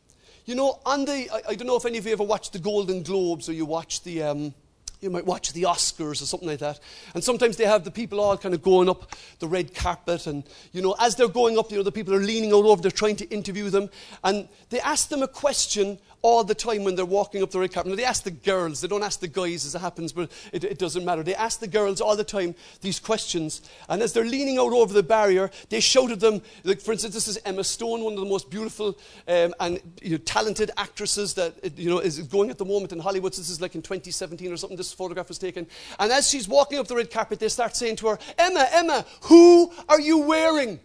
You 0.46 0.56
know, 0.56 0.80
on 0.86 1.06
the, 1.06 1.30
I, 1.32 1.52
I 1.52 1.56
don't 1.56 1.68
know 1.68 1.78
if 1.78 1.86
any 1.86 2.00
of 2.00 2.06
you 2.06 2.12
ever 2.14 2.24
watched 2.24 2.52
the 2.52 2.60
Golden 2.60 3.04
Globes 3.04 3.48
or 3.48 3.54
you 3.54 3.66
watch 3.66 4.04
the, 4.04 4.24
um, 4.24 4.54
you 5.04 5.10
might 5.10 5.26
watch 5.26 5.54
the 5.54 5.64
Oscars 5.64 6.22
or 6.22 6.26
something 6.26 6.48
like 6.48 6.60
that. 6.60 6.80
And 7.14 7.24
sometimes 7.24 7.58
they 7.58 7.66
have 7.66 7.84
the 7.84 7.92
people 7.92 8.20
all 8.20 8.38
kind 8.38 8.56
of 8.56 8.62
going 8.62 8.90
up 8.90 9.16
the 9.40 9.48
red 9.48 9.76
carpet. 9.76 10.28
And, 10.28 10.44
you 10.72 10.82
know, 10.82 10.96
as 11.00 11.16
they're 11.16 11.28
going 11.28 11.58
up, 11.58 11.72
you 11.72 11.78
know, 11.78 11.84
the 11.84 11.92
people 11.92 12.14
are 12.14 12.20
leaning 12.20 12.54
all 12.54 12.68
over, 12.68 12.82
they're 12.82 12.92
trying 12.92 13.18
to 13.18 13.30
interview 13.30 13.70
them. 13.70 13.90
And 14.24 14.48
they 14.70 14.80
ask 14.80 15.10
them 15.10 15.22
a 15.22 15.28
question 15.28 16.00
all 16.24 16.42
the 16.42 16.56
time 16.56 16.86
when 16.86 16.96
they're 16.96 17.06
walking 17.06 17.44
up 17.44 17.52
the 17.52 17.60
red 17.60 17.74
carpet. 17.74 17.90
Now, 17.90 17.98
they 17.98 18.06
ask 18.06 18.24
the 18.24 18.32
girls, 18.32 18.80
they 18.80 18.88
don't 18.88 19.04
ask 19.04 19.20
the 19.20 19.28
guys 19.28 19.66
as 19.66 19.76
it 19.76 19.80
happens, 19.80 20.14
but 20.14 20.32
it, 20.54 20.64
it, 20.64 20.80
doesn't 20.80 21.04
matter. 21.04 21.22
They 21.22 21.36
ask 21.36 21.60
the 21.60 21.68
girls 21.68 22.00
all 22.00 22.16
the 22.16 22.24
time 22.24 22.56
these 22.80 22.98
questions. 22.98 23.62
And 23.90 24.02
as 24.02 24.14
they're 24.14 24.24
leaning 24.24 24.58
out 24.58 24.72
over 24.72 24.94
the 24.94 25.04
barrier, 25.04 25.52
they 25.68 25.82
shout 25.82 26.12
at 26.12 26.22
them, 26.22 26.42
like, 26.64 26.80
for 26.80 26.94
instance, 26.94 27.14
this 27.14 27.28
is 27.28 27.38
Emma 27.44 27.64
Stone, 27.66 28.06
one 28.06 28.14
of 28.14 28.20
the 28.22 28.26
most 28.26 28.50
beautiful 28.50 28.98
um, 29.28 29.54
and 29.60 29.82
you 30.02 30.12
know, 30.12 30.18
talented 30.20 30.72
actresses 30.78 31.34
that 31.34 31.78
you 31.78 31.90
know, 31.90 32.00
is 32.00 32.20
going 32.20 32.50
at 32.50 32.58
the 32.58 32.66
moment 32.66 32.94
in 32.94 33.00
Hollywood. 33.00 33.34
This 33.34 33.50
is 33.50 33.60
like 33.60 33.76
in 33.76 33.82
2017 33.82 34.50
or 34.50 34.56
something, 34.56 34.78
this 34.78 34.94
photograph 34.94 35.28
was 35.28 35.38
taken. 35.38 35.68
And 36.00 36.10
as 36.10 36.30
she's 36.30 36.48
walking 36.48 36.80
up 36.80 36.88
the 36.88 36.96
red 36.96 37.12
carpet, 37.12 37.42
they 37.42 37.50
start 37.50 37.76
saying 37.76 37.98
to 37.98 38.08
her, 38.08 38.20
Emma, 38.38 38.66
Emma, 38.72 39.06
who 39.24 39.74
are 39.90 40.00
you 40.00 40.20
wearing? 40.20 40.80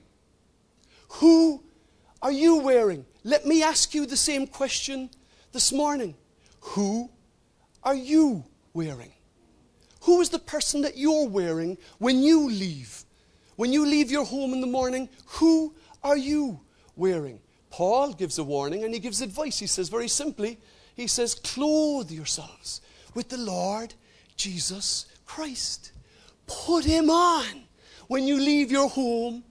Who 1.10 1.62
are 2.20 2.32
you 2.32 2.56
wearing? 2.56 3.06
Let 3.22 3.46
me 3.46 3.62
ask 3.62 3.94
you 3.94 4.04
the 4.04 4.16
same 4.16 4.48
question 4.48 5.10
this 5.58 5.72
morning. 5.72 6.14
Who 6.60 7.10
are 7.82 7.96
you 7.96 8.44
wearing? 8.74 9.10
Who 10.02 10.20
is 10.20 10.28
the 10.28 10.38
person 10.38 10.82
that 10.82 10.96
you're 10.96 11.26
wearing 11.26 11.78
when 11.98 12.22
you 12.22 12.48
leave? 12.48 13.02
When 13.56 13.72
you 13.72 13.84
leave 13.84 14.08
your 14.08 14.24
home 14.24 14.52
in 14.52 14.60
the 14.60 14.68
morning, 14.68 15.08
who 15.26 15.74
are 16.04 16.16
you 16.16 16.60
wearing? 16.94 17.40
Paul 17.70 18.12
gives 18.12 18.38
a 18.38 18.44
warning 18.44 18.84
and 18.84 18.94
he 18.94 19.00
gives 19.00 19.20
advice. 19.20 19.58
He 19.58 19.66
says 19.66 19.88
very 19.88 20.06
simply, 20.06 20.60
he 20.94 21.08
says, 21.08 21.34
clothe 21.34 22.12
yourselves 22.12 22.80
with 23.14 23.28
the 23.28 23.36
Lord 23.36 23.94
Jesus 24.36 25.06
Christ. 25.26 25.90
Put 26.46 26.84
him 26.84 27.10
on 27.10 27.64
when 28.06 28.28
you 28.28 28.36
leave 28.36 28.70
your 28.70 28.88
home 28.88 29.42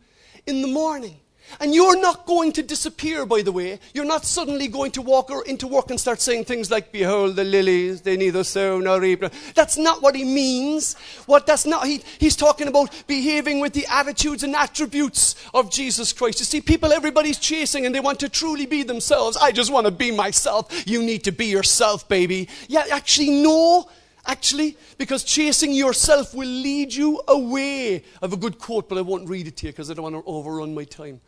in 0.45 0.61
the 0.61 0.69
morning. 0.69 1.19
And 1.59 1.73
you're 1.73 1.99
not 1.99 2.25
going 2.25 2.51
to 2.53 2.63
disappear, 2.63 3.25
by 3.25 3.41
the 3.41 3.51
way. 3.51 3.79
You're 3.93 4.05
not 4.05 4.25
suddenly 4.25 4.67
going 4.67 4.91
to 4.91 5.01
walk 5.01 5.31
into 5.45 5.67
work 5.67 5.89
and 5.89 5.99
start 5.99 6.21
saying 6.21 6.45
things 6.45 6.69
like, 6.69 6.91
Behold 6.91 7.35
the 7.35 7.43
lilies, 7.43 8.01
they 8.01 8.17
neither 8.17 8.43
sow 8.43 8.79
nor 8.79 8.99
reap. 8.99 9.23
That's 9.55 9.77
not 9.77 10.01
what 10.01 10.15
he 10.15 10.23
means. 10.23 10.95
What 11.25 11.45
that's 11.45 11.65
not, 11.65 11.87
he, 11.87 12.03
he's 12.19 12.35
talking 12.35 12.67
about 12.67 12.91
behaving 13.07 13.59
with 13.59 13.73
the 13.73 13.85
attitudes 13.89 14.43
and 14.43 14.55
attributes 14.55 15.35
of 15.53 15.71
Jesus 15.71 16.13
Christ. 16.13 16.39
You 16.39 16.45
see, 16.45 16.61
people, 16.61 16.93
everybody's 16.93 17.39
chasing 17.39 17.85
and 17.85 17.93
they 17.93 17.99
want 17.99 18.19
to 18.21 18.29
truly 18.29 18.65
be 18.65 18.83
themselves. 18.83 19.37
I 19.37 19.51
just 19.51 19.71
want 19.71 19.85
to 19.85 19.91
be 19.91 20.11
myself. 20.11 20.87
You 20.87 21.01
need 21.01 21.23
to 21.25 21.31
be 21.31 21.45
yourself, 21.45 22.07
baby. 22.07 22.49
Yeah, 22.67 22.85
actually, 22.91 23.29
no 23.29 23.89
actually, 24.27 24.77
because 24.97 25.23
chasing 25.23 25.71
yourself 25.71 26.33
will 26.33 26.47
lead 26.47 26.93
you 26.93 27.21
away. 27.27 27.95
I 27.95 28.01
have 28.21 28.33
a 28.33 28.37
good 28.37 28.59
quote, 28.59 28.89
but 28.89 28.97
I 28.97 29.01
won't 29.01 29.27
read 29.27 29.47
it 29.47 29.57
to 29.57 29.67
you 29.67 29.71
because 29.71 29.89
I 29.89 29.93
don't 29.93 30.11
want 30.11 30.15
to 30.15 30.29
overrun 30.29 30.75
my 30.75 30.83
time. 30.83 31.21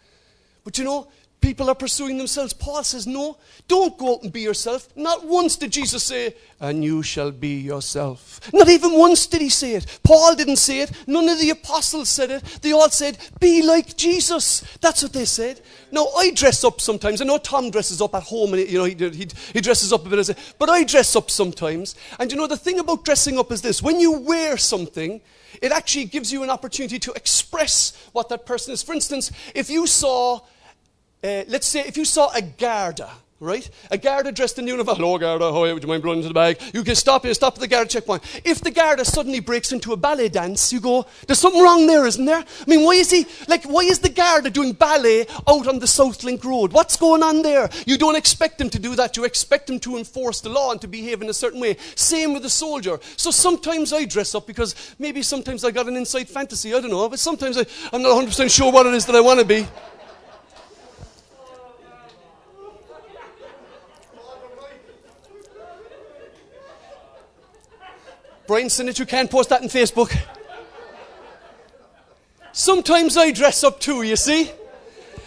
But 0.69 0.77
you 0.77 0.83
know, 0.83 1.07
People 1.41 1.69
are 1.69 1.75
pursuing 1.75 2.17
themselves. 2.17 2.51
Paul 2.51 2.83
says, 2.83 3.07
No, 3.07 3.37
don't 3.67 3.97
go 3.97 4.15
out 4.15 4.23
and 4.23 4.33
be 4.33 4.41
yourself. 4.41 4.89
Not 4.95 5.25
once 5.25 5.55
did 5.55 5.71
Jesus 5.71 6.03
say, 6.03 6.35
And 6.59 6.83
you 6.83 7.01
shall 7.01 7.31
be 7.31 7.61
yourself. 7.61 8.41
Not 8.53 8.67
even 8.67 8.97
once 8.97 9.25
did 9.25 9.39
he 9.39 9.47
say 9.47 9.75
it. 9.75 9.99
Paul 10.03 10.35
didn't 10.35 10.57
say 10.57 10.81
it. 10.81 10.91
None 11.07 11.29
of 11.29 11.39
the 11.39 11.51
apostles 11.51 12.09
said 12.09 12.29
it. 12.29 12.43
They 12.61 12.73
all 12.73 12.89
said, 12.89 13.17
Be 13.39 13.61
like 13.61 13.95
Jesus. 13.95 14.61
That's 14.81 15.01
what 15.01 15.13
they 15.13 15.23
said. 15.23 15.61
Now, 15.91 16.07
I 16.07 16.31
dress 16.31 16.65
up 16.65 16.81
sometimes. 16.81 17.21
I 17.21 17.25
know 17.25 17.37
Tom 17.37 17.71
dresses 17.71 18.01
up 18.01 18.15
at 18.15 18.23
home 18.23 18.53
and 18.53 18.69
you 18.69 18.77
know, 18.77 18.83
he, 18.83 18.95
he, 18.95 19.27
he 19.53 19.61
dresses 19.61 19.93
up 19.93 20.05
a 20.05 20.09
bit, 20.09 20.37
but 20.59 20.69
I 20.69 20.83
dress 20.83 21.15
up 21.15 21.31
sometimes. 21.31 21.95
And 22.19 22.29
you 22.31 22.37
know, 22.37 22.47
the 22.47 22.57
thing 22.57 22.79
about 22.79 23.05
dressing 23.05 23.39
up 23.39 23.49
is 23.53 23.61
this 23.61 23.81
when 23.81 24.01
you 24.01 24.19
wear 24.19 24.57
something, 24.57 25.21
it 25.61 25.71
actually 25.71 26.05
gives 26.05 26.33
you 26.33 26.43
an 26.43 26.49
opportunity 26.49 26.99
to 26.99 27.13
express 27.13 28.09
what 28.11 28.27
that 28.27 28.45
person 28.45 28.73
is. 28.73 28.83
For 28.83 28.93
instance, 28.93 29.31
if 29.55 29.69
you 29.69 29.87
saw 29.87 30.41
uh, 31.23 31.43
let's 31.47 31.67
say 31.67 31.81
if 31.81 31.97
you 31.97 32.05
saw 32.05 32.31
a 32.33 32.41
Garda, 32.41 33.09
right? 33.39 33.69
A 33.91 33.97
Garda 33.97 34.31
dressed 34.31 34.59
in 34.59 34.67
uniform. 34.67 34.97
Hello, 34.97 35.17
Garda. 35.17 35.51
How 35.51 35.63
are 35.63 35.67
you? 35.67 35.73
Would 35.73 35.83
you 35.83 35.89
mind 35.89 36.03
blowing 36.03 36.19
into 36.19 36.27
the 36.27 36.33
bag? 36.33 36.59
You 36.73 36.83
can 36.83 36.95
stop 36.95 37.23
here, 37.23 37.33
stop 37.33 37.55
at 37.55 37.59
the 37.59 37.67
Garda 37.67 37.89
checkpoint. 37.89 38.23
If 38.43 38.61
the 38.61 38.71
Garda 38.71 39.05
suddenly 39.05 39.39
breaks 39.39 39.71
into 39.71 39.93
a 39.93 39.97
ballet 39.97 40.29
dance, 40.29 40.73
you 40.73 40.79
go, 40.79 41.05
there's 41.27 41.39
something 41.39 41.61
wrong 41.61 41.87
there, 41.87 42.05
isn't 42.05 42.25
there? 42.25 42.39
I 42.39 42.65
mean, 42.67 42.83
why 42.83 42.93
is 42.93 43.11
he, 43.11 43.25
like, 43.47 43.63
why 43.63 43.81
is 43.81 43.99
the 43.99 44.09
Garda 44.09 44.49
doing 44.49 44.73
ballet 44.73 45.25
out 45.47 45.67
on 45.67 45.79
the 45.79 45.87
South 45.87 46.23
Link 46.23 46.43
Road? 46.43 46.73
What's 46.73 46.97
going 46.97 47.23
on 47.23 47.41
there? 47.41 47.69
You 47.85 47.97
don't 47.97 48.17
expect 48.17 48.57
them 48.57 48.69
to 48.71 48.79
do 48.79 48.95
that. 48.95 49.15
You 49.15 49.23
expect 49.23 49.67
them 49.67 49.79
to 49.81 49.97
enforce 49.97 50.41
the 50.41 50.49
law 50.49 50.71
and 50.71 50.81
to 50.81 50.87
behave 50.87 51.21
in 51.21 51.29
a 51.29 51.33
certain 51.33 51.59
way. 51.59 51.77
Same 51.95 52.33
with 52.33 52.43
the 52.43 52.49
soldier. 52.49 52.99
So 53.15 53.31
sometimes 53.31 53.93
I 53.93 54.05
dress 54.05 54.35
up 54.35 54.47
because 54.47 54.75
maybe 54.99 55.21
sometimes 55.21 55.63
I 55.63 55.71
got 55.71 55.87
an 55.87 55.95
inside 55.95 56.27
fantasy. 56.27 56.73
I 56.73 56.81
don't 56.81 56.91
know. 56.91 57.07
But 57.09 57.19
sometimes 57.19 57.57
I, 57.57 57.65
I'm 57.93 58.01
not 58.01 58.11
100% 58.11 58.53
sure 58.53 58.71
what 58.71 58.85
it 58.85 58.93
is 58.93 59.05
that 59.05 59.15
I 59.15 59.21
want 59.21 59.39
to 59.39 59.45
be. 59.45 59.65
Brian 68.49 68.67
Sinnott, 68.67 68.97
you 68.97 69.05
can't 69.05 69.29
post 69.29 69.49
that 69.49 69.61
on 69.61 69.67
Facebook. 69.67 70.11
Sometimes 72.51 73.15
I 73.15 73.29
dress 73.29 73.63
up 73.63 73.79
too, 73.79 74.01
you 74.01 74.15
see? 74.15 74.49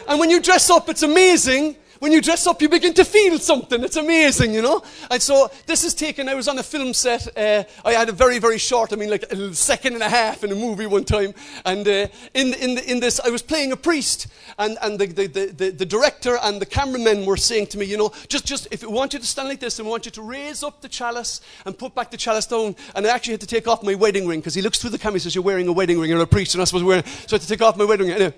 And 0.08 0.18
when 0.18 0.28
you 0.28 0.42
dress 0.42 0.68
up, 0.70 0.88
it's 0.88 1.04
amazing 1.04 1.76
when 2.02 2.10
you 2.10 2.20
dress 2.20 2.48
up, 2.48 2.60
you 2.60 2.68
begin 2.68 2.92
to 2.92 3.04
feel 3.04 3.38
something. 3.38 3.84
It's 3.84 3.94
amazing, 3.94 4.52
you 4.52 4.60
know? 4.60 4.82
And 5.08 5.22
so 5.22 5.48
this 5.66 5.84
is 5.84 5.94
taken, 5.94 6.28
I 6.28 6.34
was 6.34 6.48
on 6.48 6.58
a 6.58 6.62
film 6.64 6.94
set. 6.94 7.28
Uh, 7.38 7.62
I 7.84 7.92
had 7.92 8.08
a 8.08 8.12
very, 8.12 8.40
very 8.40 8.58
short, 8.58 8.92
I 8.92 8.96
mean, 8.96 9.08
like 9.08 9.22
a 9.30 9.54
second 9.54 9.94
and 9.94 10.02
a 10.02 10.08
half 10.08 10.42
in 10.42 10.50
a 10.50 10.56
movie 10.56 10.86
one 10.86 11.04
time. 11.04 11.32
And 11.64 11.86
uh, 11.86 12.08
in, 12.34 12.54
in, 12.54 12.78
in 12.78 12.98
this, 12.98 13.20
I 13.20 13.30
was 13.30 13.40
playing 13.40 13.70
a 13.70 13.76
priest. 13.76 14.26
And, 14.58 14.78
and 14.82 14.98
the, 14.98 15.06
the, 15.06 15.26
the, 15.28 15.70
the, 15.70 15.86
director 15.86 16.38
and 16.42 16.60
the 16.60 16.66
cameramen 16.66 17.24
were 17.24 17.36
saying 17.36 17.68
to 17.68 17.78
me, 17.78 17.86
you 17.86 17.96
know, 17.96 18.10
just, 18.26 18.46
just 18.46 18.66
if 18.72 18.82
we 18.82 18.88
want 18.88 19.12
you 19.12 19.20
to 19.20 19.26
stand 19.26 19.48
like 19.48 19.60
this 19.60 19.78
and 19.78 19.86
we 19.86 19.90
want 19.92 20.04
you 20.04 20.10
to 20.10 20.22
raise 20.22 20.64
up 20.64 20.80
the 20.80 20.88
chalice 20.88 21.40
and 21.66 21.78
put 21.78 21.94
back 21.94 22.10
the 22.10 22.16
chalice 22.16 22.46
down. 22.46 22.74
And 22.96 23.06
I 23.06 23.10
actually 23.10 23.34
had 23.34 23.42
to 23.42 23.46
take 23.46 23.68
off 23.68 23.84
my 23.84 23.94
wedding 23.94 24.26
ring 24.26 24.40
because 24.40 24.56
he 24.56 24.62
looks 24.62 24.80
through 24.80 24.90
the 24.90 24.98
camera 24.98 25.14
and 25.14 25.22
says, 25.22 25.36
You're 25.36 25.44
wearing 25.44 25.68
a 25.68 25.72
wedding 25.72 26.00
ring. 26.00 26.10
You're 26.10 26.20
a 26.20 26.26
priest. 26.26 26.52
You're 26.52 26.62
not 26.62 26.66
supposed 26.66 26.82
to 26.82 26.88
wear. 26.88 27.04
So 27.04 27.36
I 27.36 27.38
had 27.38 27.42
to 27.42 27.48
take 27.48 27.62
off 27.62 27.76
my 27.76 27.84
wedding 27.84 28.08
ring. 28.08 28.16
Anyway, 28.16 28.34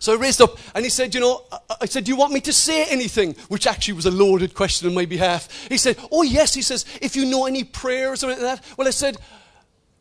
so 0.00 0.12
I 0.12 0.16
raised 0.16 0.40
up 0.40 0.58
and 0.74 0.84
he 0.84 0.90
said, 0.90 1.14
You 1.14 1.20
know, 1.20 1.44
I 1.80 1.86
said, 1.86 2.04
Do 2.04 2.10
you 2.10 2.16
want 2.16 2.32
me 2.32 2.40
to 2.42 2.52
say 2.52 2.84
anything? 2.84 3.34
Which 3.48 3.66
actually 3.66 3.94
was 3.94 4.06
a 4.06 4.10
loaded 4.10 4.54
question 4.54 4.88
on 4.88 4.94
my 4.94 5.04
behalf. 5.04 5.68
He 5.68 5.78
said, 5.78 5.98
Oh, 6.10 6.22
yes. 6.22 6.54
He 6.54 6.62
says, 6.62 6.84
If 7.00 7.16
you 7.16 7.24
know 7.24 7.46
any 7.46 7.64
prayers 7.64 8.22
or 8.22 8.28
anything 8.28 8.46
like 8.46 8.60
that. 8.60 8.78
Well, 8.78 8.88
I 8.88 8.92
said, 8.92 9.16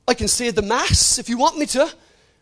I 0.08 0.14
can 0.14 0.28
say 0.28 0.52
the 0.52 0.62
Mass 0.62 1.20
if 1.20 1.30
you 1.30 1.38
want 1.38 1.58
me 1.58 1.66
to. 1.68 1.92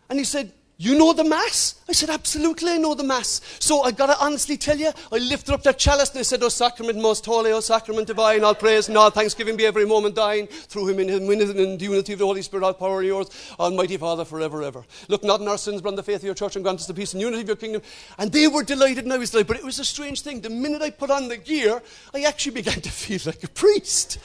And 0.10 0.20
he 0.20 0.26
said, 0.26 0.52
you 0.77 0.97
know 0.97 1.13
the 1.13 1.23
Mass? 1.23 1.81
I 1.88 1.93
said, 1.93 2.09
Absolutely, 2.09 2.71
I 2.71 2.77
know 2.77 2.95
the 2.95 3.03
Mass. 3.03 3.39
So 3.59 3.83
I 3.83 3.91
got 3.91 4.07
to 4.07 4.17
honestly 4.19 4.57
tell 4.57 4.77
you, 4.77 4.91
I 5.11 5.17
lifted 5.17 5.53
up 5.53 5.63
that 5.63 5.77
chalice 5.77 6.09
and 6.09 6.19
I 6.19 6.23
said, 6.23 6.43
O 6.43 6.49
sacrament 6.49 6.99
most 6.99 7.25
holy, 7.25 7.51
O 7.53 7.61
sacrament 7.61 8.07
divine, 8.07 8.43
all 8.43 8.55
praise 8.55 8.89
and 8.89 8.97
all 8.97 9.09
thanksgiving 9.09 9.55
be 9.55 9.65
every 9.65 9.85
moment 9.85 10.15
thine, 10.15 10.47
through 10.47 10.89
him 10.89 10.99
in, 10.99 11.07
him, 11.07 11.29
in 11.31 11.77
the 11.77 11.85
unity 11.85 12.13
of 12.13 12.19
the 12.19 12.25
Holy 12.25 12.41
Spirit, 12.41 12.65
all 12.65 12.73
power 12.73 12.99
of 12.99 13.07
yours, 13.07 13.55
Almighty 13.57 13.95
Father, 13.95 14.25
forever, 14.25 14.63
ever. 14.63 14.83
Look 15.07 15.23
not 15.23 15.39
in 15.39 15.47
our 15.47 15.57
sins, 15.57 15.81
but 15.81 15.89
on 15.89 15.95
the 15.95 16.03
faith 16.03 16.17
of 16.17 16.23
your 16.23 16.35
church, 16.35 16.57
and 16.57 16.63
grant 16.63 16.79
us 16.79 16.88
the 16.88 16.93
peace 16.93 17.13
and 17.13 17.21
unity 17.21 17.43
of 17.43 17.47
your 17.47 17.55
kingdom. 17.55 17.81
And 18.17 18.31
they 18.31 18.47
were 18.47 18.63
delighted, 18.63 19.05
and 19.05 19.13
I 19.13 19.17
was 19.17 19.31
delighted. 19.31 19.47
But 19.47 19.57
it 19.57 19.63
was 19.63 19.79
a 19.79 19.85
strange 19.85 20.21
thing. 20.21 20.41
The 20.41 20.49
minute 20.49 20.81
I 20.81 20.89
put 20.89 21.09
on 21.09 21.29
the 21.29 21.38
gear, 21.38 21.81
I 22.13 22.23
actually 22.23 22.53
began 22.53 22.81
to 22.81 22.89
feel 22.89 23.19
like 23.25 23.43
a 23.43 23.49
priest. 23.49 24.19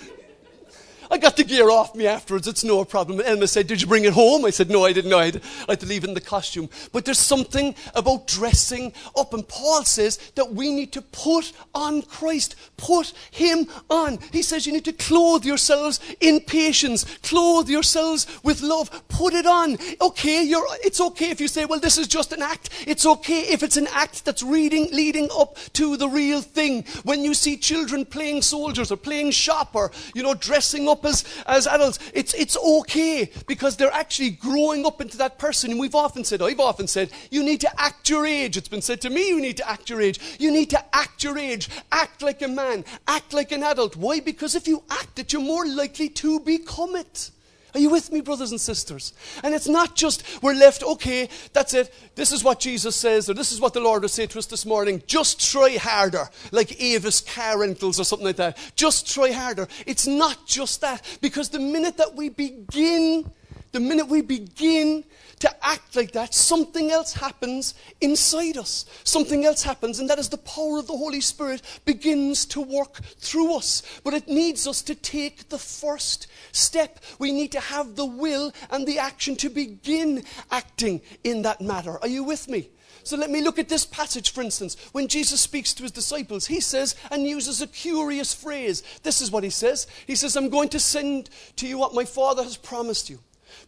I 1.11 1.18
got 1.18 1.37
the 1.37 1.42
gear 1.42 1.70
off 1.70 1.94
me 1.96 2.07
afterwards. 2.07 2.46
It's 2.46 2.62
no 2.62 2.85
problem. 2.85 3.20
Elma 3.20 3.49
said, 3.49 3.66
Did 3.66 3.83
you 3.83 3.88
bring 3.88 4.05
it 4.05 4.12
home? 4.12 4.44
I 4.44 4.51
said, 4.51 4.70
No, 4.70 4.85
I 4.85 4.92
didn't 4.92 5.11
know. 5.11 5.18
I 5.18 5.27
had, 5.27 5.42
I 5.68 5.73
had 5.73 5.81
to 5.81 5.87
leave 5.87 6.05
it 6.05 6.09
in 6.09 6.14
the 6.14 6.20
costume. 6.20 6.68
But 6.92 7.05
there's 7.05 7.18
something 7.18 7.75
about 7.96 8.29
dressing 8.29 8.92
up. 9.16 9.35
And 9.35 9.46
Paul 9.46 9.85
says 9.85 10.18
that 10.37 10.53
we 10.53 10.73
need 10.73 10.92
to 10.92 11.03
put 11.03 11.53
on 11.75 12.03
Christ, 12.03 12.55
put 12.77 13.12
him 13.33 13.66
on. 13.88 14.18
He 14.33 14.42
says 14.42 14.66
you 14.66 14.73
need 14.73 14.85
to 14.85 14.92
clothe 14.92 15.44
yourselves 15.44 15.99
in 16.20 16.40
patience, 16.40 17.05
clothe 17.23 17.68
yourselves 17.68 18.29
with 18.44 18.62
love, 18.62 19.03
put 19.09 19.35
it 19.35 19.46
on. 19.46 19.79
Okay, 20.01 20.44
it's 20.85 21.01
okay 21.01 21.31
if 21.31 21.40
you 21.40 21.49
say, 21.49 21.64
Well, 21.64 21.81
this 21.81 21.99
is 21.99 22.07
just 22.07 22.33
an 22.33 22.42
act. 22.42 22.70
It's 22.87 23.05
okay 23.05 23.40
if 23.40 23.64
it's 23.64 23.77
an 23.77 23.88
act 23.92 24.25
that's 24.25 24.44
reading, 24.44 24.88
leading 24.92 25.29
up 25.37 25.59
to 25.73 25.96
the 25.96 26.09
real 26.09 26.40
thing. 26.40 26.85
When 27.03 27.25
you 27.25 27.35
see 27.35 27.57
children 27.57 28.05
playing 28.05 28.42
soldiers 28.42 28.92
or 28.92 28.96
playing 28.96 29.33
shop 29.33 29.75
or, 29.75 29.90
you 30.14 30.23
know, 30.23 30.35
dressing 30.35 30.88
up 30.88 30.99
up 31.00 31.06
as, 31.06 31.24
as 31.46 31.66
adults, 31.66 31.98
it's, 32.14 32.34
it's 32.34 32.56
okay 32.56 33.30
because 33.46 33.76
they're 33.76 33.92
actually 33.92 34.30
growing 34.30 34.84
up 34.86 35.00
into 35.00 35.16
that 35.18 35.38
person. 35.38 35.72
And 35.72 35.80
we've 35.80 35.94
often 35.94 36.24
said, 36.24 36.42
I've 36.42 36.60
often 36.60 36.86
said, 36.86 37.10
you 37.30 37.42
need 37.42 37.60
to 37.62 37.80
act 37.80 38.08
your 38.08 38.26
age. 38.26 38.56
It's 38.56 38.68
been 38.68 38.82
said 38.82 39.00
to 39.02 39.10
me, 39.10 39.28
you 39.28 39.40
need 39.40 39.56
to 39.58 39.68
act 39.68 39.90
your 39.90 40.00
age. 40.00 40.20
You 40.38 40.50
need 40.50 40.70
to 40.70 40.96
act 40.96 41.24
your 41.24 41.38
age. 41.38 41.68
Act 41.90 42.22
like 42.22 42.42
a 42.42 42.48
man. 42.48 42.84
Act 43.08 43.32
like 43.32 43.52
an 43.52 43.62
adult. 43.62 43.96
Why? 43.96 44.20
Because 44.20 44.54
if 44.54 44.68
you 44.68 44.82
act 44.90 45.18
it, 45.18 45.32
you're 45.32 45.42
more 45.42 45.66
likely 45.66 46.08
to 46.10 46.40
become 46.40 46.96
it. 46.96 47.30
Are 47.74 47.80
you 47.80 47.90
with 47.90 48.12
me, 48.12 48.20
brothers 48.20 48.50
and 48.50 48.61
sisters? 48.61 49.12
And 49.42 49.54
it's 49.54 49.68
not 49.68 49.94
just 49.96 50.42
we're 50.42 50.54
left, 50.54 50.83
okay, 50.83 51.28
that's 51.52 51.74
it. 51.74 51.92
This 52.14 52.33
is 52.33 52.44
what 52.44 52.61
Jesus 52.61 52.96
says, 52.96 53.28
or 53.28 53.35
this 53.35 53.52
is 53.52 53.61
what 53.61 53.74
the 53.74 53.80
Lord 53.80 54.02
will 54.02 54.09
say 54.09 54.26
to 54.26 54.38
us 54.38 54.46
this 54.46 54.66
morning. 54.66 55.02
Just 55.06 55.40
try 55.50 55.76
harder, 55.76 56.28
like 56.52 56.80
Avis 56.80 57.20
car 57.20 57.59
rentals 57.59 58.00
or 58.00 58.04
something 58.04 58.26
like 58.26 58.37
that. 58.37 58.59
Just 58.76 59.12
try 59.12 59.30
harder. 59.33 59.68
It's 59.87 60.06
not 60.06 60.46
just 60.46 60.80
that, 60.80 61.04
because 61.20 61.48
the 61.48 61.61
minute 61.61 61.96
that 61.98 62.14
we 62.14 62.28
begin, 62.28 63.30
the 63.72 63.80
minute 63.80 64.09
we 64.09 64.20
begin 64.20 65.04
to 65.40 65.66
act 65.66 65.96
like 65.96 66.12
that, 66.12 66.35
something 66.35 66.90
else 66.90 67.14
happens 67.14 67.74
inside 68.00 68.57
us. 68.57 68.85
Something 69.05 69.44
else 69.44 69.62
happens, 69.62 69.98
and 69.98 70.09
that 70.09 70.18
is 70.18 70.29
the 70.29 70.38
power 70.38 70.79
of 70.79 70.87
the 70.87 70.96
Holy 70.96 71.20
Spirit 71.20 71.62
begins 71.85 72.44
to 72.46 72.61
work 72.61 73.03
through 73.18 73.57
us. 73.57 73.83
But 74.05 74.14
it 74.14 74.29
needs 74.29 74.66
us 74.66 74.83
to 74.83 74.94
take 74.94 75.48
the 75.48 75.59
first 75.59 76.26
step. 76.53 77.00
We 77.18 77.33
need 77.33 77.53
to 77.53 77.61
have 77.61 77.96
the 77.96 78.07
will 78.07 78.53
and 78.70 78.87
the 78.87 78.98
action 78.98 79.35
to 79.37 79.48
begin 79.48 80.24
acting 80.50 81.00
in 81.24 81.42
that 81.42 81.61
matter. 81.61 81.98
Are 82.00 82.09
you 82.09 82.22
with 82.22 82.48
me? 82.48 82.70
So 83.03 83.16
let 83.16 83.31
me 83.31 83.40
look 83.40 83.59
at 83.59 83.68
this 83.68 83.87
passage, 83.87 84.33
for 84.33 84.42
instance. 84.42 84.76
When 84.92 85.09
Jesus 85.09 85.40
speaks 85.40 85.72
to 85.74 85.85
his 85.85 85.92
disciples, 85.92 86.46
he 86.46 86.61
says 86.61 86.96
and 87.11 87.26
uses 87.26 87.62
a 87.62 87.66
curious 87.66 88.35
phrase. 88.35 88.83
This 89.03 89.22
is 89.22 89.31
what 89.31 89.42
he 89.42 89.50
says 89.50 89.87
He 90.07 90.14
says, 90.14 90.37
I'm 90.37 90.50
going 90.50 90.68
to 90.70 90.81
send 90.81 91.31
to 91.57 91.66
you 91.66 91.79
what 91.79 91.94
my 91.94 92.05
Father 92.05 92.42
has 92.42 92.59
promised 92.59 93.09
you. 93.09 93.20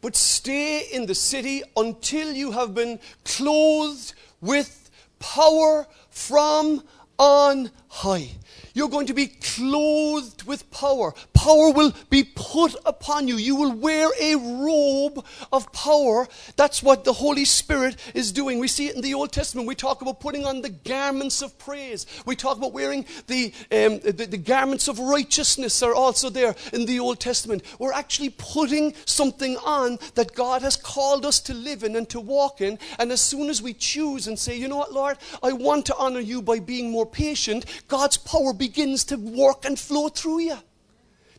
But 0.02 0.16
stay 0.16 0.88
in 0.92 1.06
the 1.06 1.14
city 1.14 1.62
until 1.76 2.32
you 2.32 2.50
have 2.50 2.74
been 2.74 2.98
clothed 3.24 4.14
with 4.40 4.90
power 5.20 5.86
from 6.10 6.82
on 7.18 7.70
high. 7.88 8.28
You're 8.74 8.88
going 8.88 9.06
to 9.06 9.14
be 9.14 9.28
clothed 9.28 10.42
with 10.42 10.68
power. 10.72 11.14
Power 11.42 11.72
will 11.72 11.92
be 12.08 12.22
put 12.22 12.76
upon 12.86 13.26
you. 13.26 13.34
You 13.34 13.56
will 13.56 13.72
wear 13.72 14.10
a 14.20 14.36
robe 14.36 15.26
of 15.52 15.72
power. 15.72 16.28
That's 16.54 16.84
what 16.84 17.02
the 17.02 17.12
Holy 17.12 17.44
Spirit 17.44 17.96
is 18.14 18.30
doing. 18.30 18.60
We 18.60 18.68
see 18.68 18.86
it 18.86 18.94
in 18.94 19.00
the 19.00 19.14
Old 19.14 19.32
Testament. 19.32 19.66
We 19.66 19.74
talk 19.74 20.02
about 20.02 20.20
putting 20.20 20.46
on 20.46 20.62
the 20.62 20.68
garments 20.70 21.42
of 21.42 21.58
praise. 21.58 22.06
We 22.26 22.36
talk 22.36 22.58
about 22.58 22.72
wearing 22.72 23.06
the, 23.26 23.52
um, 23.72 23.98
the, 23.98 24.28
the 24.30 24.38
garments 24.38 24.86
of 24.86 25.00
righteousness 25.00 25.82
are 25.82 25.96
also 25.96 26.30
there 26.30 26.54
in 26.72 26.86
the 26.86 27.00
Old 27.00 27.18
Testament. 27.18 27.64
We're 27.80 27.92
actually 27.92 28.30
putting 28.30 28.94
something 29.04 29.56
on 29.56 29.98
that 30.14 30.36
God 30.36 30.62
has 30.62 30.76
called 30.76 31.26
us 31.26 31.40
to 31.40 31.54
live 31.54 31.82
in 31.82 31.96
and 31.96 32.08
to 32.10 32.20
walk 32.20 32.60
in. 32.60 32.78
And 33.00 33.10
as 33.10 33.20
soon 33.20 33.50
as 33.50 33.60
we 33.60 33.74
choose 33.74 34.28
and 34.28 34.38
say, 34.38 34.56
you 34.56 34.68
know 34.68 34.76
what, 34.76 34.92
Lord, 34.92 35.18
I 35.42 35.54
want 35.54 35.86
to 35.86 35.96
honor 35.96 36.20
you 36.20 36.40
by 36.40 36.60
being 36.60 36.92
more 36.92 37.04
patient, 37.04 37.64
God's 37.88 38.16
power 38.16 38.52
begins 38.52 39.02
to 39.06 39.16
work 39.16 39.64
and 39.64 39.76
flow 39.76 40.08
through 40.08 40.38
you. 40.42 40.58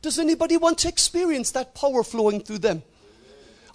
Does 0.03 0.19
anybody 0.19 0.57
want 0.57 0.77
to 0.79 0.89
experience 0.89 1.51
that 1.51 1.73
power 1.73 2.03
flowing 2.03 2.41
through 2.41 2.59
them? 2.59 2.83